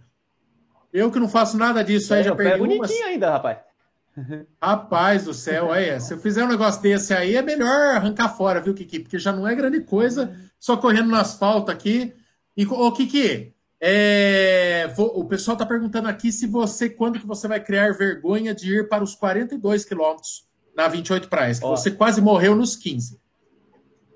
Eu 0.93 1.11
que 1.11 1.19
não 1.19 1.29
faço 1.29 1.57
nada 1.57 1.83
disso 1.83 2.15
é, 2.15 2.19
aí 2.19 2.25
já 2.25 2.35
perdi. 2.37 2.53
É 2.53 2.59
bonitinho 2.59 3.07
ainda, 3.07 3.31
rapaz. 3.31 3.59
Rapaz 4.63 5.25
do 5.25 5.35
céu, 5.35 5.73
aí, 5.73 5.99
se 6.01 6.13
eu 6.13 6.19
fizer 6.19 6.45
um 6.45 6.49
negócio 6.49 6.83
desse 6.83 7.15
aí, 7.15 7.37
é 7.37 7.43
melhor 7.43 7.97
arrancar 7.97 8.29
fora, 8.29 8.61
viu, 8.61 8.75
Kiki? 8.75 9.01
Porque 9.01 9.19
já 9.19 9.33
não 9.33 9.47
é 9.47 9.55
grande 9.55 9.81
coisa, 9.81 10.37
só 10.59 10.77
correndo 10.77 11.09
no 11.09 11.17
asfalto 11.17 11.71
aqui. 11.71 12.13
E, 12.57 12.67
ô, 12.67 12.93
Kiki, 12.93 13.55
é, 13.81 14.93
o 14.99 15.25
pessoal 15.25 15.55
está 15.55 15.65
perguntando 15.65 16.09
aqui 16.09 16.31
se 16.31 16.47
você, 16.47 16.91
quando 16.91 17.19
que 17.19 17.27
você 17.27 17.49
vai 17.49 17.59
criar 17.63 17.95
vergonha 17.95 18.55
de 18.55 18.81
ir 18.81 18.89
para 18.89 19.03
os 19.03 19.15
42 19.15 19.87
quilômetros 19.87 20.47
na 20.77 20.87
28 20.87 21.29
praias, 21.29 21.59
que 21.59 21.67
você 21.67 21.91
quase 21.91 22.21
morreu 22.21 22.55
nos 22.55 22.77
15. 22.77 23.19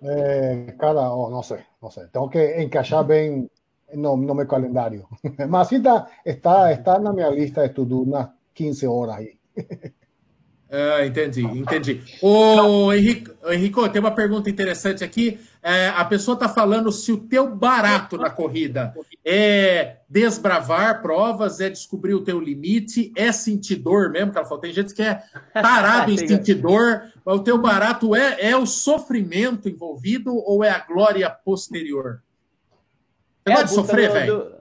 É, 0.02 0.74
cara, 0.78 1.10
oh, 1.14 1.30
não 1.30 1.42
sei, 1.42 1.60
não 1.80 1.90
sei. 1.90 2.06
Tenho 2.08 2.28
que 2.28 2.62
encaixar 2.62 3.02
bem 3.02 3.50
no, 3.94 4.16
no 4.18 4.34
meu 4.34 4.46
calendário. 4.46 5.08
Mas 5.48 5.72
ainda 5.72 6.06
está, 6.26 6.70
está 6.70 6.98
na 6.98 7.12
minha 7.12 7.30
lista 7.30 7.62
de 7.62 7.68
estudo 7.68 8.02
umas 8.02 8.28
15 8.52 8.86
horas 8.86 9.16
aí. 9.16 9.38
Ah, 10.74 11.06
entendi, 11.06 11.42
entendi. 11.42 12.02
O 12.20 12.92
Henrique, 12.92 13.30
Henrico, 13.46 13.88
tem 13.88 14.00
uma 14.00 14.10
pergunta 14.10 14.50
interessante 14.50 15.04
aqui. 15.04 15.38
É, 15.62 15.88
a 15.90 16.04
pessoa 16.04 16.34
está 16.34 16.48
falando 16.48 16.90
se 16.90 17.12
o 17.12 17.16
teu 17.16 17.48
barato 17.48 18.18
na 18.18 18.28
corrida 18.28 18.92
é 19.24 19.98
desbravar 20.08 21.00
provas, 21.00 21.60
é 21.60 21.70
descobrir 21.70 22.14
o 22.14 22.24
teu 22.24 22.40
limite, 22.40 23.12
é 23.16 23.30
sentidor 23.30 24.10
mesmo, 24.10 24.32
que 24.32 24.38
ela 24.38 24.46
falou. 24.46 24.60
Tem 24.60 24.72
gente 24.72 24.92
que 24.92 25.02
é 25.02 25.22
parado 25.52 26.10
em 26.12 26.18
sentidor, 26.18 27.02
mas 27.24 27.36
o 27.36 27.44
teu 27.44 27.56
barato 27.56 28.16
é, 28.16 28.50
é 28.50 28.56
o 28.56 28.66
sofrimento 28.66 29.68
envolvido 29.68 30.34
ou 30.34 30.64
é 30.64 30.70
a 30.70 30.80
glória 30.80 31.30
posterior? 31.30 32.20
Você 33.46 33.52
é, 33.52 33.54
pode 33.54 33.70
sofrer, 33.70 34.10
velho? 34.10 34.52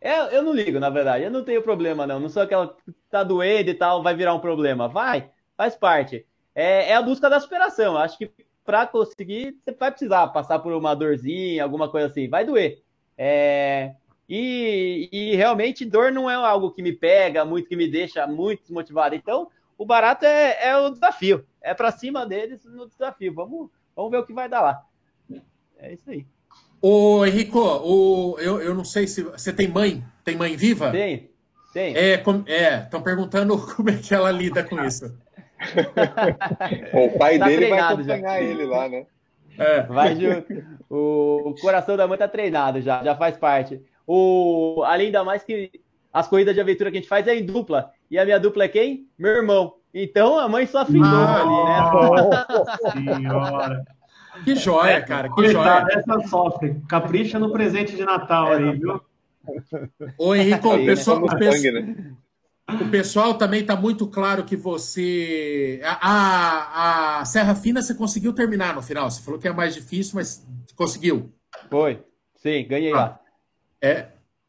É, 0.00 0.36
eu 0.36 0.42
não 0.42 0.54
ligo, 0.54 0.80
na 0.80 0.88
verdade. 0.88 1.24
Eu 1.24 1.30
não 1.30 1.44
tenho 1.44 1.60
problema, 1.62 2.06
não. 2.06 2.18
Não 2.18 2.30
sou 2.30 2.42
aquela 2.42 2.68
que 2.68 2.94
tá 3.10 3.22
doendo 3.22 3.68
e 3.68 3.74
tal, 3.74 4.02
vai 4.02 4.14
virar 4.14 4.34
um 4.34 4.40
problema. 4.40 4.88
Vai 4.88 5.33
faz 5.56 5.76
parte. 5.76 6.26
É, 6.54 6.90
é 6.90 6.94
a 6.94 7.02
busca 7.02 7.28
da 7.28 7.40
superação. 7.40 7.96
Acho 7.96 8.18
que 8.18 8.30
para 8.64 8.86
conseguir, 8.86 9.56
você 9.62 9.72
vai 9.72 9.90
precisar 9.90 10.28
passar 10.28 10.58
por 10.58 10.72
uma 10.72 10.94
dorzinha, 10.94 11.62
alguma 11.62 11.88
coisa 11.88 12.06
assim. 12.06 12.28
Vai 12.28 12.44
doer. 12.44 12.82
É, 13.16 13.94
e, 14.28 15.08
e, 15.12 15.36
realmente 15.36 15.84
dor 15.84 16.10
não 16.10 16.30
é 16.30 16.34
algo 16.34 16.70
que 16.70 16.82
me 16.82 16.92
pega 16.92 17.44
muito, 17.44 17.68
que 17.68 17.76
me 17.76 17.88
deixa 17.88 18.26
muito 18.26 18.62
desmotivado. 18.62 19.14
Então, 19.14 19.48
o 19.76 19.84
barato 19.84 20.24
é, 20.24 20.68
é 20.68 20.76
o 20.76 20.90
desafio. 20.90 21.44
É 21.60 21.74
para 21.74 21.92
cima 21.92 22.26
deles 22.26 22.64
no 22.64 22.88
desafio. 22.88 23.34
Vamos, 23.34 23.70
vamos 23.94 24.10
ver 24.10 24.18
o 24.18 24.26
que 24.26 24.32
vai 24.32 24.48
dar 24.48 24.62
lá. 24.62 24.82
É 25.78 25.92
isso 25.92 26.08
aí. 26.08 26.26
Ô, 26.80 27.24
Henrico, 27.24 27.58
o, 27.58 28.38
eu, 28.38 28.60
eu 28.60 28.74
não 28.74 28.84
sei 28.84 29.06
se 29.06 29.22
você 29.22 29.52
tem 29.52 29.68
mãe? 29.68 30.04
Tem 30.22 30.36
mãe 30.36 30.56
viva? 30.56 30.90
Tem, 30.90 31.30
tem. 31.72 31.96
É, 31.96 32.14
estão 32.14 32.44
é, 32.46 33.02
perguntando 33.02 33.58
como 33.74 33.90
é 33.90 33.96
que 33.96 34.14
ela 34.14 34.30
lida 34.30 34.64
com 34.64 34.82
isso. 34.82 35.16
O 36.92 37.18
pai 37.18 37.38
tá 37.38 37.46
dele 37.46 37.68
vai 37.68 37.78
acompanhar 37.80 38.20
já. 38.20 38.40
ele 38.40 38.64
lá, 38.64 38.88
né? 38.88 39.06
É. 39.58 39.82
Vai 39.82 40.16
junto. 40.16 40.64
O 40.90 41.54
coração 41.60 41.96
da 41.96 42.06
mãe 42.06 42.18
tá 42.18 42.28
treinado 42.28 42.80
já, 42.80 43.02
já 43.02 43.14
faz 43.16 43.36
parte. 43.36 43.80
O, 44.06 44.82
além 44.84 45.10
da 45.10 45.24
mais 45.24 45.42
que 45.42 45.70
as 46.12 46.28
corridas 46.28 46.54
de 46.54 46.60
aventura 46.60 46.90
que 46.90 46.98
a 46.98 47.00
gente 47.00 47.08
faz 47.08 47.26
é 47.26 47.36
em 47.36 47.44
dupla. 47.44 47.90
E 48.10 48.18
a 48.18 48.24
minha 48.24 48.38
dupla 48.38 48.64
é 48.64 48.68
quem? 48.68 49.08
Meu 49.18 49.32
irmão. 49.32 49.74
Então 49.92 50.38
a 50.38 50.48
mãe 50.48 50.66
sofre 50.66 50.98
ah, 51.02 51.42
ali, 51.42 53.02
né? 53.04 53.16
Senhora. 53.16 53.84
Que 54.44 54.56
joia, 54.56 55.00
cara. 55.02 55.28
Que 55.32 55.48
joia. 55.48 55.86
Essa 55.90 56.20
sofre. 56.28 56.76
Capricha 56.88 57.38
no 57.38 57.52
presente 57.52 57.94
de 57.94 58.04
Natal 58.04 58.52
aí, 58.52 58.78
viu? 58.78 59.00
Ô, 60.18 60.34
Henrique, 60.34 60.66
o 60.66 60.84
pessoal, 60.84 61.18
o, 61.18 61.36
pessoal, 61.36 61.82
o 62.68 62.90
pessoal 62.90 63.34
também 63.34 63.60
está 63.60 63.76
muito 63.76 64.06
claro 64.06 64.44
que 64.44 64.56
você. 64.56 65.80
A, 65.84 67.20
a, 67.20 67.24
Serra 67.24 67.54
Fina 67.54 67.82
você 67.82 67.94
conseguiu 67.94 68.32
terminar 68.32 68.74
no 68.74 68.82
final. 68.82 69.10
Você 69.10 69.22
falou 69.22 69.38
que 69.38 69.46
é 69.46 69.52
mais 69.52 69.74
difícil, 69.74 70.14
mas 70.16 70.46
conseguiu. 70.74 71.32
Foi. 71.68 72.02
Sim, 72.36 72.66
ganhei 72.66 72.92
ah, 72.92 72.96
lá. 72.96 73.20
É. 73.80 74.06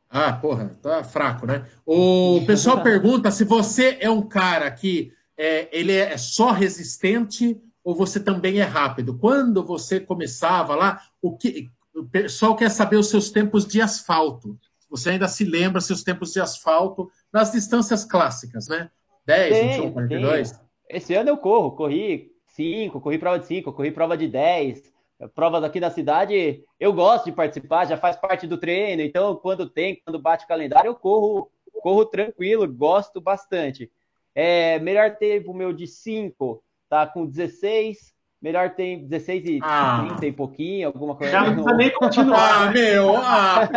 Ah, 0.10 0.32
porra, 0.32 0.70
tá 0.82 1.04
fraco, 1.04 1.46
né? 1.46 1.66
O 1.86 2.42
pessoal 2.48 2.82
pergunta 2.82 3.32
se 3.32 3.44
você 3.44 3.98
é 4.00 4.10
um 4.10 4.22
cara 4.22 4.72
que 4.72 5.12
é, 5.38 5.68
ele 5.78 5.92
é 5.92 6.18
só 6.18 6.52
resistente 6.52 7.60
ou 7.84 7.94
você 7.94 8.20
também 8.20 8.60
é 8.60 8.64
rápido? 8.64 9.18
Quando 9.18 9.64
você 9.64 10.00
começava 10.00 10.74
lá, 10.74 11.02
o 11.22 11.38
que 11.38 11.70
o 11.94 12.06
pessoal 12.06 12.56
quer 12.56 12.70
saber 12.70 12.98
os 12.98 13.10
seus 13.10 13.30
tempos 13.30 13.66
de 13.66 13.82
asfalto. 13.82 14.58
Você 14.90 15.12
ainda 15.12 15.28
se 15.28 15.44
lembra 15.44 15.82
seus 15.82 16.04
tempos 16.04 16.32
de 16.32 16.40
asfalto 16.40 17.10
nas 17.32 17.52
distâncias 17.52 18.06
clássicas, 18.06 18.68
né? 18.68 18.90
10, 19.26 19.54
tem, 19.54 19.70
21, 19.70 19.94
42? 19.94 20.52
Tem. 20.52 20.60
Esse 20.90 21.14
ano 21.16 21.30
eu 21.30 21.38
corro, 21.38 21.72
corri 21.72 22.32
5, 22.48 23.02
corri 23.02 23.18
prova 23.18 23.40
de 23.40 23.48
5, 23.48 23.74
corri 23.74 23.92
prova 23.92 24.16
de 24.16 24.28
10. 24.28 24.94
Provas 25.34 25.64
aqui 25.64 25.80
na 25.80 25.90
cidade, 25.90 26.62
eu 26.78 26.92
gosto 26.92 27.26
de 27.26 27.32
participar, 27.32 27.86
já 27.86 27.96
faz 27.96 28.18
parte 28.18 28.46
do 28.46 28.58
treino, 28.58 29.02
então 29.02 29.36
quando 29.38 29.70
tem, 29.70 30.02
quando 30.04 30.20
bate 30.20 30.44
o 30.44 30.48
calendário, 30.48 30.90
eu 30.90 30.96
corro, 30.96 31.50
corro 31.82 32.06
tranquilo, 32.06 32.68
gosto 32.68 33.22
bastante. 33.22 33.90
É, 34.34 34.78
melhor 34.80 35.16
tempo 35.16 35.54
meu 35.54 35.72
de 35.72 35.88
5, 35.88 36.62
tá 36.90 37.08
com 37.08 37.26
16. 37.26 38.15
Melhor 38.46 38.70
tem 38.76 39.08
16 39.08 39.46
e 39.48 39.60
ah. 39.64 40.06
30 40.10 40.28
e 40.28 40.32
pouquinho, 40.32 40.90
alguma 40.90 41.16
coisa. 41.16 41.32
Já 41.32 41.46
não 41.46 41.54
precisa 41.54 41.74
nem 41.74 41.90
continuar. 41.90 42.68
Ah, 42.68 42.72
meu, 42.72 43.18
ah, 43.18 43.68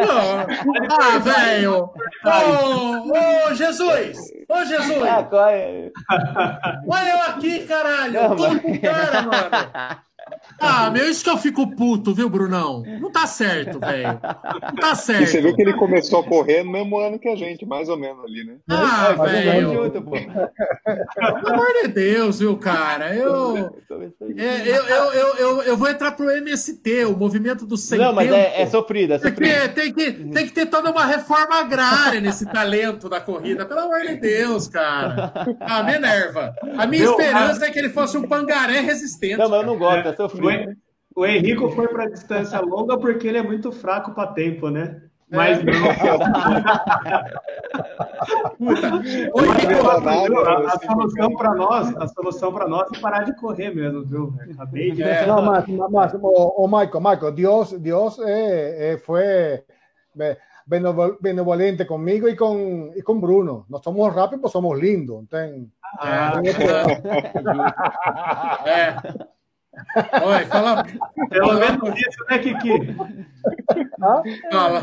ah, 0.90 1.18
velho. 1.18 1.90
Ô, 2.22 3.48
ô, 3.48 3.54
Jesus! 3.54 4.18
Ô, 4.46 4.64
Jesus! 4.66 5.02
Ah, 5.04 5.52
é? 5.52 5.90
Olha 6.86 7.08
eu 7.08 7.20
aqui, 7.30 7.60
caralho! 7.60 8.12
Não, 8.12 8.36
Tô 8.36 8.42
mas... 8.46 8.60
com 8.60 8.78
cara, 8.78 9.22
mano! 9.22 10.00
Ah, 10.60 10.90
meu, 10.90 11.08
isso 11.08 11.22
que 11.22 11.30
eu 11.30 11.38
fico 11.38 11.74
puto, 11.76 12.14
viu, 12.14 12.28
Brunão? 12.28 12.82
Não 13.00 13.10
tá 13.10 13.26
certo, 13.26 13.78
velho. 13.78 14.20
Não 14.62 14.74
tá 14.76 14.94
certo. 14.94 15.22
E 15.22 15.26
você 15.26 15.40
viu 15.40 15.54
que 15.54 15.62
ele 15.62 15.74
começou 15.74 16.20
a 16.20 16.24
correr 16.24 16.62
no 16.62 16.72
mesmo 16.72 16.98
ano 16.98 17.18
que 17.18 17.28
a 17.28 17.36
gente, 17.36 17.64
mais 17.64 17.88
ou 17.88 17.96
menos 17.96 18.24
ali, 18.24 18.44
né? 18.44 18.56
Ah, 18.68 19.12
velho. 19.12 19.90
Pelo 19.90 21.54
amor 21.54 21.72
de 21.82 21.88
Deus, 21.88 22.38
viu, 22.40 22.56
cara? 22.56 23.14
Eu, 23.14 23.56
é, 24.36 24.68
eu, 24.68 24.84
eu, 24.84 25.12
eu, 25.12 25.36
eu, 25.36 25.62
eu 25.62 25.76
vou 25.76 25.88
entrar 25.88 26.12
pro 26.12 26.30
MST, 26.30 27.04
o 27.04 27.16
movimento 27.16 27.66
do 27.66 27.76
sem 27.76 27.98
Não, 27.98 28.12
mas 28.12 28.30
é, 28.30 28.62
é 28.62 28.66
sofrido, 28.66 29.14
é 29.14 29.18
sofrido. 29.18 29.74
Tem 29.74 29.92
que, 29.92 30.12
tem 30.12 30.46
que 30.46 30.52
ter 30.52 30.66
toda 30.66 30.90
uma 30.90 31.04
reforma 31.04 31.60
agrária 31.60 32.20
nesse 32.20 32.46
talento 32.46 33.08
da 33.08 33.20
corrida, 33.20 33.64
pelo 33.66 33.80
amor 33.80 34.00
de 34.00 34.16
Deus, 34.16 34.68
cara. 34.68 35.32
Ah, 35.60 35.82
me 35.82 35.94
enerva. 35.94 36.54
A 36.76 36.86
minha 36.86 37.02
Meu, 37.02 37.12
esperança 37.12 37.66
é 37.66 37.70
que 37.70 37.78
ele 37.78 37.90
fosse 37.90 38.16
um 38.16 38.26
pangaré 38.26 38.80
resistente. 38.80 39.36
Não, 39.36 39.48
mas 39.48 39.60
eu 39.60 39.66
não 39.66 39.78
gosto, 39.78 40.08
é 40.08 40.12
sofrido. 40.18 40.76
O 41.14 41.24
Henrico 41.26 41.70
foi 41.70 41.88
para 41.88 42.10
distância 42.10 42.60
longa 42.60 42.98
porque 42.98 43.26
ele 43.26 43.38
é 43.38 43.42
muito 43.42 43.72
fraco 43.72 44.12
para 44.12 44.32
tempo, 44.32 44.68
né? 44.68 45.02
Mas 45.30 45.58
é. 45.58 45.62
não. 45.64 45.72
Puta. 48.58 49.02
a, 50.10 50.74
a 50.74 50.78
solução 50.78 51.34
para 51.36 51.54
nós, 51.54 51.96
a 51.96 52.08
solução 52.08 52.52
para 52.52 52.66
nós 52.66 52.88
é 52.94 53.00
parar 53.00 53.24
de 53.24 53.36
correr 53.36 53.74
mesmo, 53.74 54.04
viu? 54.04 54.32
Acabei 54.54 54.92
de. 54.92 55.02
É. 55.02 55.26
Não, 55.26 55.42
mas, 55.42 55.66
mas 55.66 56.14
o, 56.14 56.64
o 56.64 56.66
Michael, 56.66 57.00
Michael, 57.00 57.32
Deus, 57.32 57.72
Deus 57.72 58.18
é, 58.20 58.92
é, 58.92 58.98
foi 58.98 59.62
benevolente 61.20 61.84
comigo 61.84 62.28
e 62.28 62.34
com, 62.36 62.92
e 62.96 63.02
com 63.02 63.20
Bruno. 63.20 63.66
Nós 63.68 63.82
somos 63.82 64.14
rápidos, 64.14 64.50
somos 64.50 64.78
lindos. 64.78 65.26
Tem, 65.28 65.70
ah, 65.98 66.40
é. 68.64 69.28
Olha, 70.22 70.46
fala. 70.46 70.84
Pelo 71.28 71.54
menos 71.54 71.98
isso, 71.98 72.24
né, 72.28 72.38
Kiki? 72.38 72.96
Fala. 74.50 74.82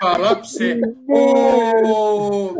Fala 0.00 0.36
pra 0.36 0.44
você. 0.44 0.80
O. 1.08 2.54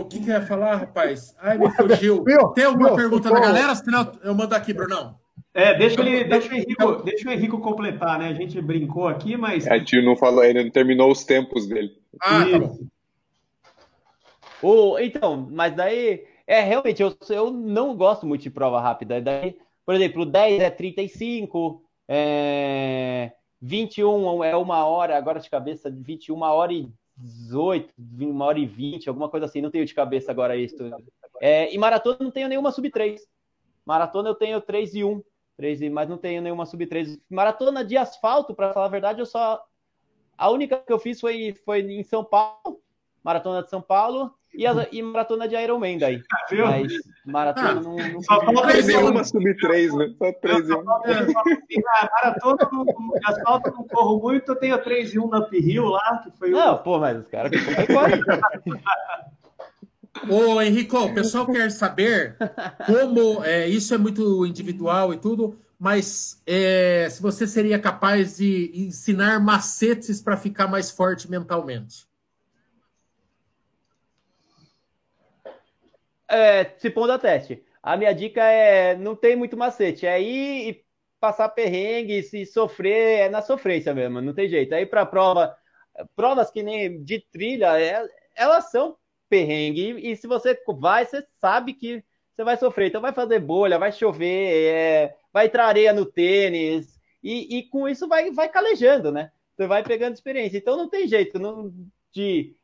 O 0.00 0.04
que, 0.06 0.20
que 0.20 0.30
eu 0.30 0.34
ia 0.34 0.42
falar, 0.42 0.76
rapaz? 0.76 1.36
Ai, 1.40 1.58
me 1.58 1.70
fugiu. 1.70 2.24
Tem 2.54 2.64
alguma 2.64 2.94
pergunta 2.94 3.30
da 3.30 3.40
galera? 3.40 3.74
Senão 3.74 4.12
eu 4.22 4.34
mando 4.34 4.54
aqui, 4.54 4.72
Brunão. 4.72 5.16
É, 5.54 5.76
deixa, 5.76 6.00
ele, 6.00 6.24
deixa, 6.24 6.52
o 6.52 6.54
Henrico, 6.54 7.02
deixa 7.02 7.28
o 7.28 7.32
Henrico 7.32 7.60
completar, 7.60 8.18
né? 8.18 8.28
A 8.28 8.34
gente 8.34 8.60
brincou 8.60 9.08
aqui, 9.08 9.36
mas. 9.36 9.66
A 9.66 9.78
gente 9.78 10.00
não 10.02 10.16
falou, 10.16 10.44
ele 10.44 10.62
não 10.62 10.70
terminou 10.70 11.10
os 11.10 11.24
tempos 11.24 11.66
dele. 11.66 11.92
Ah, 12.20 12.44
tá 12.50 12.58
bom. 12.58 12.78
O, 14.62 14.98
então, 14.98 15.48
mas 15.50 15.74
daí. 15.74 16.24
É, 16.46 16.60
realmente, 16.60 17.02
eu, 17.02 17.14
eu 17.28 17.50
não 17.50 17.94
gosto 17.94 18.26
muito 18.26 18.42
de 18.42 18.50
prova 18.50 18.80
rápida. 18.80 19.20
Daí 19.20 19.56
por 19.88 19.94
exemplo, 19.94 20.26
10 20.26 20.60
é 20.60 20.68
35, 20.68 21.82
é, 22.06 23.32
21 23.58 24.44
é 24.44 24.54
uma 24.54 24.84
hora, 24.84 25.16
agora 25.16 25.40
de 25.40 25.48
cabeça, 25.48 25.90
21 25.90 26.42
hora 26.42 26.74
e 26.74 26.92
18, 27.16 27.94
uma 28.20 28.44
hora 28.44 28.58
e 28.58 28.66
20, 28.66 29.08
alguma 29.08 29.30
coisa 29.30 29.46
assim, 29.46 29.62
não 29.62 29.70
tenho 29.70 29.86
de 29.86 29.94
cabeça 29.94 30.30
agora 30.30 30.54
isso. 30.58 30.76
É, 31.40 31.74
e 31.74 31.78
maratona 31.78 32.18
não 32.20 32.30
tenho 32.30 32.50
nenhuma 32.50 32.70
sub 32.70 32.90
3. 32.90 33.26
Maratona 33.86 34.28
eu 34.28 34.34
tenho 34.34 34.60
3 34.60 34.94
e 34.94 35.04
1, 35.04 35.22
3 35.56 35.80
e, 35.80 35.88
mas 35.88 36.06
não 36.06 36.18
tenho 36.18 36.42
nenhuma 36.42 36.66
sub 36.66 36.84
3. 36.84 37.18
Maratona 37.30 37.82
de 37.82 37.96
asfalto, 37.96 38.54
para 38.54 38.74
falar 38.74 38.84
a 38.84 38.90
verdade, 38.90 39.20
eu 39.20 39.26
só. 39.26 39.58
A 40.36 40.50
única 40.50 40.76
que 40.76 40.92
eu 40.92 40.98
fiz 40.98 41.18
foi, 41.18 41.54
foi 41.64 41.80
em 41.80 42.02
São 42.02 42.22
Paulo, 42.22 42.82
Maratona 43.22 43.62
de 43.62 43.70
São 43.70 43.82
Paulo, 43.82 44.32
e, 44.54 44.66
a, 44.66 44.88
e 44.90 45.02
maratona 45.02 45.46
de 45.46 45.54
Iron 45.54 45.78
Man 45.78 45.98
daí. 45.98 46.22
Viu? 46.50 46.66
Mas 46.66 46.92
maratona 47.24 47.70
ah, 47.70 47.74
não, 47.74 47.96
não. 47.96 48.22
Só 48.22 48.40
falta 48.40 48.62
3 48.62 48.88
e 48.88 48.96
1 48.96 49.24
sub 49.24 49.56
3, 49.56 49.94
né? 49.94 50.14
Só 50.18 50.32
3 50.32 50.68
e 50.68 50.72
1. 50.74 50.84
Maratona, 50.84 52.56
de 52.56 53.26
asfalto 53.26 53.70
não 53.70 53.84
corro 53.86 54.20
muito, 54.20 54.50
eu 54.50 54.56
tenho 54.56 54.82
3 54.82 55.14
e 55.14 55.18
1 55.18 55.28
na 55.28 55.40
Uphill 55.40 55.84
lá, 55.84 56.22
que 56.24 56.30
foi. 56.38 56.50
Não, 56.50 56.74
o... 56.74 56.78
pô, 56.78 56.98
mas 56.98 57.18
os 57.18 57.28
caras 57.28 57.50
que 57.52 57.86
correm. 57.92 58.20
Ô, 60.28 60.60
Henrico, 60.60 60.98
o 60.98 61.14
pessoal 61.14 61.46
quer 61.46 61.70
saber 61.70 62.36
como. 62.86 63.44
É, 63.44 63.68
isso 63.68 63.94
é 63.94 63.98
muito 63.98 64.44
individual 64.44 65.14
e 65.14 65.18
tudo, 65.18 65.56
mas 65.78 66.42
é, 66.44 67.06
se 67.08 67.22
você 67.22 67.46
seria 67.46 67.78
capaz 67.78 68.38
de 68.38 68.72
ensinar 68.74 69.38
macetes 69.38 70.20
para 70.20 70.36
ficar 70.36 70.66
mais 70.66 70.90
forte 70.90 71.30
mentalmente. 71.30 72.07
É, 76.28 76.64
se 76.78 76.90
pondo 76.90 77.12
a 77.12 77.18
teste. 77.18 77.64
A 77.82 77.96
minha 77.96 78.12
dica 78.12 78.42
é 78.42 78.96
não 78.96 79.16
tem 79.16 79.36
muito 79.36 79.56
macete, 79.56 80.06
é 80.06 80.20
ir 80.20 80.70
e 80.70 80.84
passar 81.20 81.48
perrengue, 81.48 82.22
se 82.22 82.46
sofrer, 82.46 83.20
é 83.20 83.28
na 83.28 83.42
sofrência 83.42 83.94
mesmo, 83.94 84.20
não 84.20 84.34
tem 84.34 84.48
jeito. 84.48 84.74
Aí 84.74 84.86
para 84.86 85.06
prova, 85.06 85.56
provas 86.14 86.50
que 86.50 86.62
nem 86.62 87.02
de 87.02 87.20
trilha, 87.32 87.80
é, 87.80 88.06
elas 88.36 88.70
são 88.70 88.96
perrengue, 89.28 89.92
e, 89.92 90.12
e, 90.12 90.16
se 90.16 90.26
você 90.26 90.58
vai, 90.78 91.04
você 91.04 91.24
sabe 91.40 91.74
que 91.74 92.02
você 92.34 92.44
vai 92.44 92.56
sofrer. 92.56 92.88
Então 92.88 93.00
vai 93.00 93.12
fazer 93.12 93.40
bolha, 93.40 93.78
vai 93.78 93.92
chover, 93.92 94.74
é, 94.74 95.16
vai 95.32 95.46
entrar 95.46 95.66
areia 95.66 95.92
no 95.92 96.06
tênis, 96.06 96.98
e, 97.22 97.58
e, 97.58 97.62
com 97.68 97.88
isso 97.88 98.08
vai, 98.08 98.30
vai 98.30 98.48
calejando, 98.48 99.10
né? 99.12 99.32
Você 99.56 99.66
vai 99.66 99.82
pegando 99.82 100.14
experiência. 100.14 100.58
Então 100.58 100.76
não 100.76 100.88
tem 100.88 101.08
jeito 101.08 101.38
não, 101.38 101.72
de, 102.12 102.54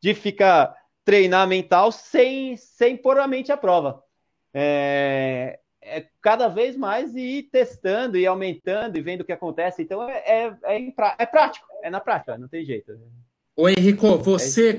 de 0.00 0.14
ficar 0.14 0.74
treinar 1.08 1.48
mental 1.48 1.90
sem, 1.90 2.54
sem 2.58 2.94
pôr 2.94 3.18
a 3.18 3.26
mente 3.26 3.50
à 3.50 3.56
prova. 3.56 4.04
É, 4.52 5.58
é 5.80 6.04
cada 6.20 6.48
vez 6.48 6.76
mais 6.76 7.16
ir 7.16 7.44
testando 7.50 8.18
e 8.18 8.26
aumentando 8.26 8.98
e 8.98 9.00
vendo 9.00 9.22
o 9.22 9.24
que 9.24 9.32
acontece. 9.32 9.80
Então 9.80 10.06
é, 10.06 10.22
é, 10.26 10.56
é, 10.64 10.92
é 11.18 11.24
prático, 11.24 11.66
é 11.82 11.88
na 11.88 11.98
prática, 11.98 12.36
não 12.36 12.46
tem 12.46 12.62
jeito. 12.62 12.92
Ô 13.56 13.70
Henrico, 13.70 14.18
você, 14.18 14.68
é 14.68 14.74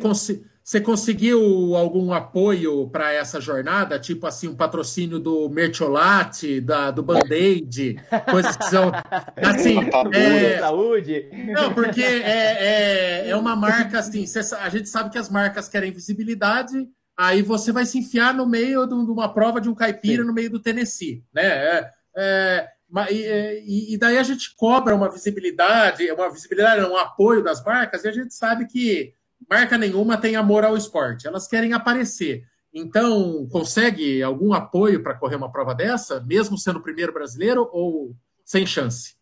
você 0.70 0.80
conseguiu 0.80 1.76
algum 1.76 2.14
apoio 2.14 2.88
para 2.92 3.12
essa 3.12 3.42
jornada? 3.42 3.98
Tipo 3.98 4.28
assim, 4.28 4.48
um 4.48 4.56
patrocínio 4.56 5.18
do 5.18 5.50
Mertiolate, 5.50 6.62
da, 6.62 6.92
do 6.92 7.02
Band-Aid, 7.02 8.00
coisas 8.30 8.56
que 8.56 8.66
são. 8.66 8.92
Assim, 9.36 9.80
é... 10.14 10.60
Saúde. 10.60 11.28
Não, 11.48 11.74
porque 11.74 12.04
é, 12.04 13.24
é, 13.24 13.30
é 13.30 13.36
uma 13.36 13.56
marca 13.56 13.98
assim. 13.98 14.26
A 14.62 14.70
gente 14.70 14.88
sabe 14.88 15.10
que 15.10 15.18
as 15.18 15.28
marcas 15.28 15.68
querem 15.68 15.92
visibilidade, 15.92 16.88
aí 17.18 17.42
você 17.42 17.72
vai 17.72 17.86
se 17.88 17.98
enfiar 17.98 18.32
no 18.32 18.46
meio 18.46 18.86
de 18.86 18.94
uma 18.94 19.34
prova 19.34 19.60
de 19.60 19.70
um 19.70 19.74
caipira 19.74 20.22
Sim. 20.22 20.28
no 20.28 20.34
meio 20.36 20.52
do 20.52 20.62
Tennessee, 20.62 21.24
né? 21.34 21.48
É, 21.48 21.92
é, 22.16 22.70
e, 23.10 23.96
e, 23.96 23.98
daí 23.98 24.20
a 24.20 24.24
gente 24.24 24.56
cobra 24.56 24.94
uma 24.94 25.10
visibilidade, 25.10 26.12
uma 26.12 26.30
visibilidade, 26.30 26.86
um 26.86 26.98
apoio 26.98 27.44
das 27.44 27.64
marcas, 27.64 28.04
e 28.04 28.08
a 28.08 28.12
gente 28.12 28.36
sabe 28.36 28.68
que 28.68 29.18
marca 29.48 29.78
nenhuma 29.78 30.18
tem 30.18 30.36
amor 30.36 30.64
ao 30.66 30.76
esporte, 30.76 31.28
elas 31.28 31.48
querem 31.48 31.74
aparecer. 31.74 32.46
Então, 32.74 33.48
consegue 33.52 34.22
algum 34.22 34.54
apoio 34.54 35.02
para 35.02 35.16
correr 35.16 35.36
uma 35.36 35.52
prova 35.52 35.74
dessa, 35.74 36.20
mesmo 36.22 36.58
sendo 36.58 36.80
o 36.80 36.84
primeiro 36.84 37.14
brasileiro 37.14 37.68
ou 37.72 38.16
sem 38.46 38.66
chance? 38.66 39.18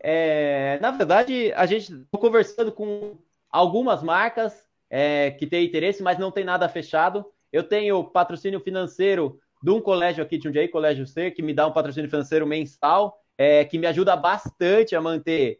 É, 0.00 0.78
na 0.80 0.90
verdade, 0.90 1.52
a 1.54 1.66
gente 1.66 1.92
está 1.92 2.18
conversando 2.18 2.70
com 2.70 3.16
algumas 3.50 4.02
marcas 4.02 4.52
é, 4.90 5.30
que 5.30 5.46
têm 5.46 5.64
interesse, 5.64 6.02
mas 6.02 6.18
não 6.18 6.30
tem 6.30 6.44
nada 6.44 6.68
fechado. 6.68 7.24
Eu 7.52 7.62
tenho 7.62 8.04
patrocínio 8.04 8.60
financeiro 8.60 9.40
de 9.62 9.70
um 9.70 9.80
colégio 9.80 10.22
aqui 10.22 10.36
de 10.36 10.44
Jundiaí, 10.44 10.68
Colégio 10.68 11.06
C, 11.06 11.30
que 11.30 11.42
me 11.42 11.54
dá 11.54 11.66
um 11.66 11.72
patrocínio 11.72 12.10
financeiro 12.10 12.46
mensal, 12.46 13.18
é, 13.38 13.64
que 13.64 13.78
me 13.78 13.86
ajuda 13.86 14.14
bastante 14.14 14.94
a 14.94 15.00
manter 15.00 15.58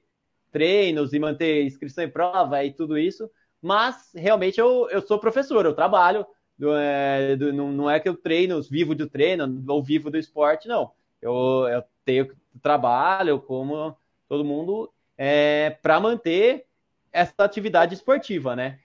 treinos 0.55 1.13
e 1.13 1.19
manter 1.19 1.65
inscrição 1.65 2.05
em 2.05 2.09
prova 2.09 2.65
e 2.65 2.73
tudo 2.73 2.97
isso. 2.97 3.29
Mas 3.61 4.13
realmente 4.15 4.61
eu, 4.61 4.89
eu 4.89 5.03
sou 5.03 5.19
professor, 5.19 5.67
eu 5.67 5.75
trabalho. 5.75 6.25
É, 6.63 7.35
do, 7.35 7.53
não, 7.53 7.73
não 7.73 7.91
é 7.91 7.99
que 7.99 8.09
eu 8.09 8.17
treino, 8.17 8.63
vivo 8.63 8.95
do 8.95 9.11
treino 9.11 9.65
ou 9.67 9.83
vivo 9.83 10.09
do 10.09 10.17
esporte, 10.17 10.69
não. 10.69 10.93
Eu, 11.21 11.67
eu 11.69 11.83
tenho 12.05 12.33
trabalho 12.63 13.41
como 13.41 13.97
todo 14.29 14.45
mundo 14.45 14.93
é, 15.19 15.71
para 15.83 15.99
manter 15.99 16.67
essa 17.13 17.35
atividade 17.39 17.95
esportiva, 17.95 18.55
né? 18.55 18.79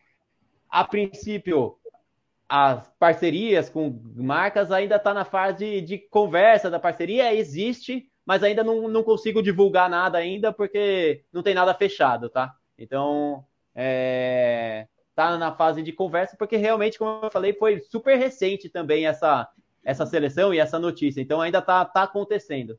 A 0.68 0.84
princípio, 0.84 1.78
as 2.48 2.92
parcerias 2.98 3.70
com 3.70 4.02
marcas 4.16 4.72
ainda 4.72 4.96
está 4.96 5.14
na 5.14 5.26
fase 5.26 5.82
de 5.82 6.00
conversa 6.00 6.70
da 6.70 6.80
parceria, 6.80 7.36
existe, 7.36 8.10
mas 8.30 8.44
ainda 8.44 8.64
não, 8.64 8.88
não 8.88 9.02
consigo 9.02 9.42
divulgar 9.42 9.90
nada 9.90 10.20
ainda 10.20 10.54
porque 10.54 11.24
não 11.34 11.42
tem 11.42 11.56
nada 11.56 11.74
fechado, 11.74 12.30
tá? 12.30 12.54
Então, 12.78 13.44
é, 13.74 14.86
tá 15.16 15.36
na 15.36 15.52
fase 15.52 15.82
de 15.82 15.92
conversa 15.92 16.36
porque 16.38 16.56
realmente, 16.56 17.00
como 17.00 17.26
eu 17.26 17.32
falei, 17.32 17.54
foi 17.54 17.82
super 17.90 18.20
recente 18.20 18.70
também 18.70 19.08
essa, 19.08 19.50
essa 19.84 20.06
seleção 20.06 20.54
e 20.54 20.60
essa 20.60 20.78
notícia. 20.78 21.20
Então, 21.20 21.42
ainda 21.42 21.60
tá, 21.60 21.84
tá 21.84 22.04
acontecendo. 22.04 22.78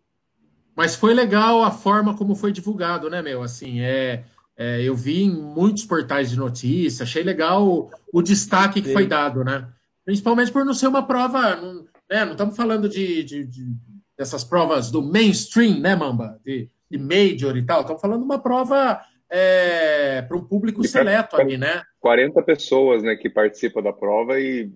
Mas 0.77 0.95
foi 0.95 1.13
legal 1.15 1.65
a 1.65 1.73
forma 1.73 2.17
como 2.17 2.37
foi 2.37 2.53
divulgado, 2.53 3.11
né, 3.11 3.21
meu? 3.21 3.43
Assim, 3.43 3.81
é, 3.81 4.23
é 4.57 4.81
eu 4.81 4.95
vi 4.95 5.25
em 5.25 5.33
muitos 5.33 5.85
portais 5.85 6.31
de 6.31 6.37
notícia, 6.37 7.03
achei 7.03 7.25
legal 7.25 7.67
o, 7.67 7.91
o 8.13 8.23
destaque 8.23 8.81
que 8.81 8.87
Sim. 8.91 8.95
foi 8.95 9.05
dado, 9.05 9.43
né? 9.43 9.69
Principalmente 10.05 10.53
por 10.53 10.65
não 10.65 10.75
ser 10.75 10.87
uma 10.87 11.05
prova, 11.05 11.57
não, 11.57 11.87
né? 12.09 12.25
Não 12.25 12.33
estamos 12.33 12.57
falando 12.57 12.89
de, 12.89 13.25
de, 13.25 13.45
de 13.45 13.90
dessas 14.21 14.45
provas 14.45 14.91
do 14.91 15.03
mainstream, 15.03 15.81
né, 15.81 15.97
Mamba? 15.97 16.39
De, 16.45 16.69
de 16.91 16.99
major 16.99 17.57
e 17.57 17.65
tal. 17.65 17.81
Estamos 17.81 18.03
falando 18.03 18.19
de 18.19 18.27
uma 18.27 18.39
prova 18.39 19.01
é, 19.31 20.21
para 20.21 20.37
um 20.37 20.45
público 20.45 20.87
seleto 20.87 21.41
ali, 21.41 21.57
né? 21.57 21.83
40 22.01 22.43
pessoas 22.43 23.03
né, 23.03 23.17
que 23.17 23.31
participam 23.31 23.81
da 23.81 23.95
prova 23.95 24.39
e, 24.39 24.71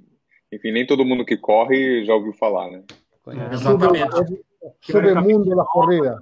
enfim, 0.50 0.72
nem 0.72 0.86
todo 0.86 1.04
mundo 1.04 1.26
que 1.26 1.36
corre 1.36 2.06
já 2.06 2.14
ouviu 2.14 2.32
falar, 2.32 2.70
né? 2.70 2.84
É, 3.28 3.54
exatamente. 3.54 4.44
Sobre 4.80 5.12
o 5.12 5.22
mundo 5.22 5.54
da 5.54 5.64
corrida. 5.64 6.18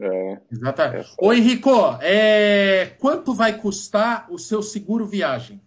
É. 0.00 0.38
Exatamente. 0.52 1.08
Ô, 1.20 1.32
Henrico, 1.32 1.72
é, 2.02 2.92
quanto 3.00 3.34
vai 3.34 3.58
custar 3.58 4.28
o 4.30 4.38
seu 4.38 4.62
seguro 4.62 5.06
viagem? 5.06 5.60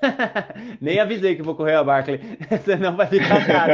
Nem 0.80 1.00
avisei 1.00 1.36
que 1.36 1.42
vou 1.42 1.54
correr 1.54 1.74
a 1.74 1.84
Barclay, 1.84 2.20
senão 2.64 2.96
vai 2.96 3.06
ficar 3.06 3.46
caro. 3.46 3.72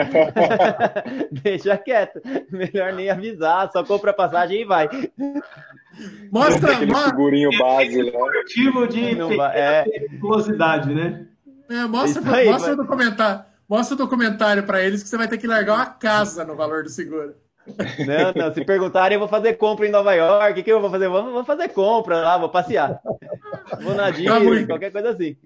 Deixa 1.43 1.77
quieto. 1.77 2.21
Melhor 2.51 2.93
nem 2.93 3.11
avisar, 3.11 3.71
só 3.73 3.85
compra 3.85 4.11
a 4.11 4.15
passagem 4.15 4.63
e 4.63 4.65
vai. 4.65 4.89
Mostra 6.31 6.73
aquele 6.73 6.93
ma... 6.93 7.07
segurinho 7.07 7.51
base 7.59 8.03
lá. 8.03 8.19
Motivo 8.19 8.89
de 8.89 9.17
é... 9.55 9.85
velocidade, 10.21 10.95
né? 10.95 11.27
É, 11.71 11.85
mostra 11.87 12.37
aí, 12.37 12.51
mostra, 12.51 12.73
o 12.73 12.77
documentário, 12.77 13.45
mostra 13.69 13.95
o 13.95 13.99
documentário 13.99 14.63
para 14.65 14.83
eles 14.83 15.03
que 15.03 15.09
você 15.09 15.17
vai 15.17 15.29
ter 15.29 15.39
que 15.39 15.47
largar 15.47 15.75
uma 15.75 15.87
casa 15.87 16.45
no 16.45 16.55
valor 16.55 16.83
do 16.83 16.91
seguro. 16.91 17.35
Não, 17.67 18.33
não, 18.35 18.53
se 18.53 18.65
perguntarem, 18.65 19.15
eu 19.15 19.21
vou 19.21 19.29
fazer 19.29 19.55
compra 19.55 19.87
em 19.87 19.91
Nova 19.91 20.13
York. 20.13 20.61
O 20.61 20.65
que 20.65 20.73
eu 20.73 20.81
vou 20.81 20.91
fazer? 20.91 21.09
Vou, 21.09 21.33
vou 21.33 21.45
fazer 21.45 21.69
compra 21.69 22.21
lá, 22.21 22.37
vou 22.37 22.49
passear. 22.49 23.01
Vou 23.81 23.95
na 23.95 24.05
tá 24.05 24.11
Disney, 24.11 24.67
qualquer 24.67 24.91
coisa 24.91 25.11
assim. 25.11 25.37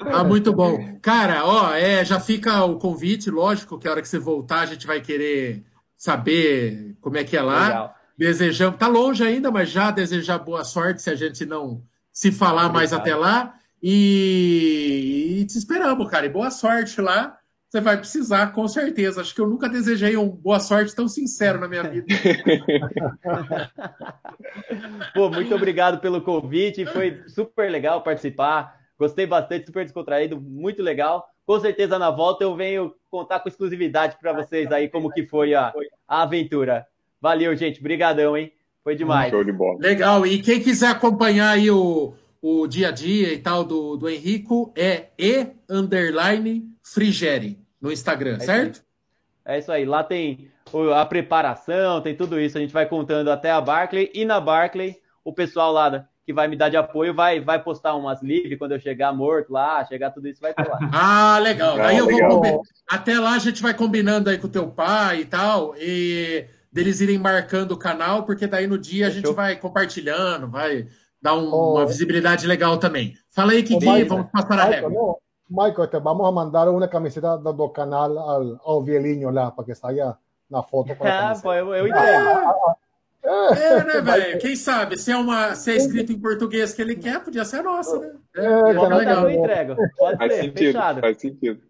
Ah, 0.00 0.24
muito 0.24 0.52
bom. 0.52 0.98
Cara, 1.00 1.44
ó, 1.44 1.74
é, 1.74 2.04
já 2.04 2.18
fica 2.18 2.64
o 2.64 2.78
convite, 2.78 3.30
lógico, 3.30 3.78
que 3.78 3.86
a 3.86 3.90
hora 3.90 4.02
que 4.02 4.08
você 4.08 4.18
voltar 4.18 4.60
a 4.60 4.66
gente 4.66 4.86
vai 4.86 5.00
querer 5.00 5.64
saber 5.96 6.96
como 7.00 7.16
é 7.16 7.24
que 7.24 7.36
é 7.36 7.42
lá. 7.42 7.66
Legal. 7.66 7.94
Desejamos, 8.16 8.78
tá 8.78 8.88
longe 8.88 9.22
ainda, 9.22 9.50
mas 9.50 9.70
já 9.70 9.90
desejar 9.90 10.38
boa 10.38 10.64
sorte 10.64 11.02
se 11.02 11.10
a 11.10 11.14
gente 11.14 11.46
não 11.46 11.82
se 12.12 12.32
falar 12.32 12.66
Obrigado. 12.66 12.74
mais 12.74 12.92
até 12.92 13.14
lá. 13.14 13.54
E, 13.82 15.38
e 15.40 15.44
te 15.44 15.56
esperamos, 15.56 16.10
cara. 16.10 16.26
E 16.26 16.28
boa 16.28 16.50
sorte 16.50 17.00
lá. 17.00 17.36
Você 17.68 17.82
vai 17.82 17.98
precisar, 17.98 18.52
com 18.52 18.66
certeza. 18.66 19.20
Acho 19.20 19.34
que 19.34 19.40
eu 19.40 19.46
nunca 19.46 19.68
desejei 19.68 20.16
um 20.16 20.28
boa 20.28 20.58
sorte 20.58 20.94
tão 20.94 21.06
sincero 21.06 21.60
na 21.60 21.68
minha 21.68 21.82
vida. 21.82 22.06
Pô, 25.14 25.30
muito 25.30 25.54
obrigado 25.54 26.00
pelo 26.00 26.22
convite. 26.22 26.86
Foi 26.86 27.22
super 27.28 27.70
legal 27.70 28.02
participar. 28.02 28.77
Gostei 28.98 29.26
bastante, 29.26 29.66
super 29.66 29.84
descontraído, 29.84 30.40
muito 30.40 30.82
legal. 30.82 31.28
Com 31.46 31.58
certeza 31.60 31.98
na 31.98 32.10
volta 32.10 32.44
eu 32.44 32.56
venho 32.56 32.94
contar 33.10 33.40
com 33.40 33.48
exclusividade 33.48 34.16
para 34.20 34.32
vocês 34.32 34.70
aí 34.72 34.88
como 34.88 35.10
que 35.10 35.26
foi 35.26 35.54
a, 35.54 35.72
a 36.06 36.22
aventura. 36.22 36.86
Valeu, 37.20 37.54
gente. 37.56 37.82
Brigadão, 37.82 38.36
hein? 38.36 38.52
Foi 38.82 38.94
demais. 38.94 39.30
Show 39.30 39.44
de 39.44 39.52
bola. 39.52 39.78
Legal. 39.80 40.26
E 40.26 40.42
quem 40.42 40.60
quiser 40.60 40.88
acompanhar 40.88 41.50
aí 41.50 41.70
o, 41.70 42.14
o 42.42 42.66
dia 42.66 42.88
a 42.88 42.92
dia 42.92 43.32
e 43.32 43.38
tal 43.38 43.64
do, 43.64 43.96
do 43.96 44.08
Henrico 44.08 44.72
é 44.76 45.08
e 45.18 45.46
underline 45.68 46.68
frigere 46.82 47.58
no 47.80 47.92
Instagram, 47.92 48.36
é 48.36 48.40
certo? 48.40 48.74
Isso 48.74 48.88
é 49.48 49.58
isso 49.58 49.72
aí. 49.72 49.86
Lá 49.86 50.04
tem 50.04 50.50
a 50.94 51.06
preparação, 51.06 52.02
tem 52.02 52.14
tudo 52.14 52.38
isso. 52.38 52.58
A 52.58 52.60
gente 52.60 52.72
vai 52.72 52.84
contando 52.84 53.30
até 53.30 53.50
a 53.50 53.60
Barclay. 53.60 54.10
E 54.12 54.26
na 54.26 54.38
Barclay, 54.38 54.96
o 55.24 55.32
pessoal 55.32 55.72
lá 55.72 56.06
que 56.28 56.32
vai 56.34 56.46
me 56.46 56.56
dar 56.56 56.68
de 56.68 56.76
apoio 56.76 57.14
vai, 57.14 57.40
vai 57.40 57.58
postar 57.58 57.94
umas 57.94 58.22
lives 58.22 58.58
quando 58.58 58.72
eu 58.72 58.80
chegar 58.80 59.14
morto 59.14 59.50
lá, 59.50 59.82
chegar 59.86 60.10
tudo 60.10 60.28
isso, 60.28 60.42
vai 60.42 60.52
ter 60.52 60.68
lá. 60.68 60.78
Ah, 60.92 61.38
legal. 61.38 61.80
Aí 61.80 61.96
eu 61.96 62.06
vou 62.06 62.62
Até 62.86 63.18
lá 63.18 63.32
a 63.32 63.38
gente 63.38 63.62
vai 63.62 63.72
combinando 63.72 64.28
aí 64.28 64.36
com 64.36 64.46
o 64.46 64.50
teu 64.50 64.68
pai 64.68 65.20
e 65.20 65.24
tal, 65.24 65.74
e 65.78 66.44
deles 66.70 67.00
irem 67.00 67.16
marcando 67.16 67.72
o 67.72 67.78
canal, 67.78 68.24
porque 68.24 68.46
daí 68.46 68.66
no 68.66 68.76
dia 68.76 69.06
Fechou. 69.06 69.20
a 69.22 69.26
gente 69.26 69.34
vai 69.34 69.56
compartilhando, 69.56 70.50
vai 70.50 70.86
dar 71.22 71.34
um, 71.34 71.50
oh. 71.50 71.76
uma 71.76 71.86
visibilidade 71.86 72.46
legal 72.46 72.76
também. 72.76 73.14
Fala 73.30 73.52
aí, 73.52 73.62
Kiki, 73.62 73.86
oh, 73.88 74.06
vamos 74.06 74.30
passar 74.30 74.58
a 74.58 74.64
régua. 74.64 75.16
Michael, 75.48 75.86
te 75.86 75.98
vamos 75.98 76.28
a 76.28 76.30
mandar 76.30 76.68
uma 76.68 76.86
camiseta 76.88 77.38
do 77.38 77.68
canal 77.70 78.18
ao, 78.18 78.60
ao 78.62 78.84
Vielinho 78.84 79.30
lá, 79.30 79.50
para 79.50 79.64
que 79.64 79.74
saia 79.74 80.14
na 80.50 80.62
foto. 80.62 80.94
ah, 81.00 81.32
pô, 81.42 81.54
eu, 81.54 81.74
eu 81.74 81.88
entendo. 81.88 82.28
Ah, 82.28 82.54
ah, 82.66 82.76
é, 83.24 83.84
né, 83.84 84.00
velho? 84.00 84.38
Quem 84.38 84.54
sabe? 84.56 84.96
Se 84.96 85.10
é, 85.10 85.16
uma, 85.16 85.54
se 85.54 85.70
é 85.72 85.76
escrito 85.76 86.12
em 86.12 86.18
português 86.18 86.72
que 86.72 86.80
ele 86.80 86.94
quer, 86.94 87.20
podia 87.22 87.44
ser 87.44 87.62
nossa, 87.62 87.98
né? 87.98 88.12
É, 88.36 88.44
é, 88.44 88.70
é 88.70 88.94
legal. 88.94 89.30
Eu 89.30 89.38
entrego. 89.38 89.76
Pode 89.96 90.18
faz 90.18 90.32
ser, 90.32 90.40
sentido, 90.42 90.58
fechado. 90.58 91.00
Faz 91.00 91.20
sentido. 91.20 91.60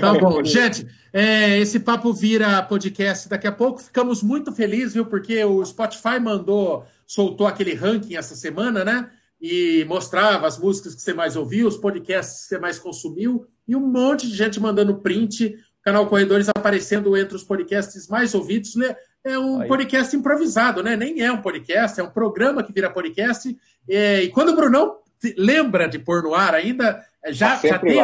Tá 0.00 0.14
bom. 0.14 0.42
Gente, 0.44 0.86
é, 1.12 1.58
esse 1.58 1.80
papo 1.80 2.12
vira 2.12 2.62
podcast 2.62 3.28
daqui 3.28 3.46
a 3.46 3.52
pouco. 3.52 3.82
Ficamos 3.82 4.22
muito 4.22 4.52
felizes, 4.52 4.94
viu? 4.94 5.06
Porque 5.06 5.44
o 5.44 5.64
Spotify 5.64 6.18
mandou, 6.20 6.84
soltou 7.06 7.46
aquele 7.46 7.74
ranking 7.74 8.16
essa 8.16 8.34
semana, 8.34 8.84
né? 8.84 9.10
E 9.40 9.84
mostrava 9.86 10.46
as 10.46 10.58
músicas 10.58 10.94
que 10.94 11.02
você 11.02 11.12
mais 11.12 11.36
ouviu, 11.36 11.68
os 11.68 11.76
podcasts 11.76 12.42
que 12.42 12.48
você 12.48 12.58
mais 12.58 12.78
consumiu, 12.78 13.46
e 13.68 13.76
um 13.76 13.86
monte 13.86 14.26
de 14.26 14.34
gente 14.34 14.58
mandando 14.58 14.96
print. 15.00 15.46
O 15.46 15.82
canal 15.86 16.06
Corredores 16.06 16.48
aparecendo 16.48 17.16
entre 17.16 17.36
os 17.36 17.44
podcasts 17.44 18.08
mais 18.08 18.34
ouvidos. 18.34 18.74
Né? 18.74 18.96
É 19.26 19.38
um 19.38 19.60
Aí. 19.60 19.68
podcast 19.68 20.16
improvisado, 20.16 20.82
né? 20.82 20.96
Nem 20.96 21.20
é 21.20 21.32
um 21.32 21.42
podcast, 21.42 21.98
é 22.00 22.02
um 22.02 22.10
programa 22.10 22.62
que 22.62 22.72
vira 22.72 22.88
podcast. 22.88 23.56
E, 23.88 24.20
e 24.22 24.28
quando 24.28 24.50
o 24.50 24.56
Brunão 24.56 24.98
lembra 25.36 25.88
de 25.88 25.98
pôr 25.98 26.22
no 26.22 26.34
ar 26.34 26.54
ainda, 26.54 27.04
já, 27.28 27.56
tá 27.56 27.68
já, 27.68 27.76
deu, 27.78 27.94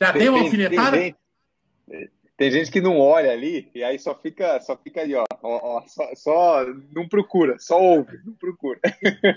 já 0.00 0.12
tem, 0.12 0.22
deu 0.22 0.34
uma 0.34 0.42
alfinetada? 0.42 0.96
Tem, 0.96 1.14
tem 2.38 2.50
gente 2.50 2.70
que 2.70 2.80
não 2.80 2.98
olha 2.98 3.30
ali 3.30 3.70
e 3.74 3.84
aí 3.84 3.98
só 3.98 4.14
fica, 4.14 4.58
só 4.60 4.76
fica 4.76 5.02
ali, 5.02 5.14
ó, 5.14 5.24
ó, 5.42 5.78
ó 5.78 5.82
só, 5.86 6.08
só, 6.14 6.66
não 6.94 7.06
procura, 7.06 7.56
só 7.58 7.80
ouve, 7.80 8.18
não 8.24 8.32
procura. 8.32 8.80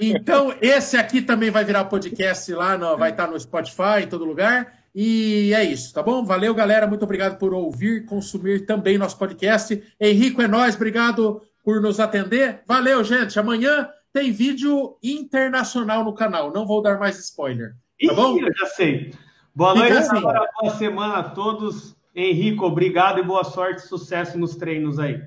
Então, 0.01 0.55
esse 0.61 0.95
aqui 0.95 1.21
também 1.21 1.49
vai 1.49 1.65
virar 1.65 1.85
podcast 1.85 2.51
lá, 2.53 2.77
no, 2.77 2.97
vai 2.97 3.11
estar 3.11 3.27
no 3.27 3.39
Spotify, 3.39 4.03
em 4.03 4.07
todo 4.07 4.23
lugar. 4.23 4.78
E 4.93 5.53
é 5.53 5.63
isso, 5.63 5.93
tá 5.93 6.01
bom? 6.01 6.23
Valeu, 6.23 6.53
galera. 6.53 6.87
Muito 6.87 7.03
obrigado 7.03 7.37
por 7.37 7.53
ouvir, 7.53 8.05
consumir 8.05 8.65
também 8.65 8.97
nosso 8.97 9.17
podcast. 9.17 9.81
Henrico 9.99 10.41
é 10.41 10.47
nós, 10.47 10.75
obrigado 10.75 11.41
por 11.63 11.81
nos 11.81 11.99
atender. 11.99 12.61
Valeu, 12.67 13.03
gente. 13.03 13.39
Amanhã 13.39 13.87
tem 14.11 14.31
vídeo 14.31 14.97
internacional 15.03 16.03
no 16.03 16.13
canal. 16.13 16.51
Não 16.51 16.65
vou 16.65 16.81
dar 16.81 16.99
mais 16.99 17.19
spoiler. 17.19 17.75
Tá 18.05 18.13
bom? 18.13 18.37
Ih, 18.37 18.41
eu 18.41 18.53
já 18.53 18.65
sei. 18.67 19.13
Boa 19.53 19.75
noite, 19.75 19.93
assim. 19.93 20.21
boa 20.21 20.77
semana 20.77 21.17
a 21.17 21.23
todos. 21.23 21.95
Henrico, 22.15 22.65
obrigado 22.65 23.19
e 23.19 23.23
boa 23.23 23.43
sorte, 23.43 23.81
sucesso 23.81 24.37
nos 24.37 24.55
treinos 24.55 24.99
aí. 24.99 25.21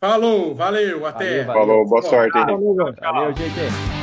Falou, 0.00 0.54
valeu, 0.54 1.06
até. 1.06 1.44
Valeu, 1.44 1.46
valeu. 1.46 1.66
Falou, 1.66 1.86
boa 1.86 2.02
sorte, 2.02 2.36
Henrique. 2.36 3.00
Valeu, 3.00 3.36
gente. 3.36 3.95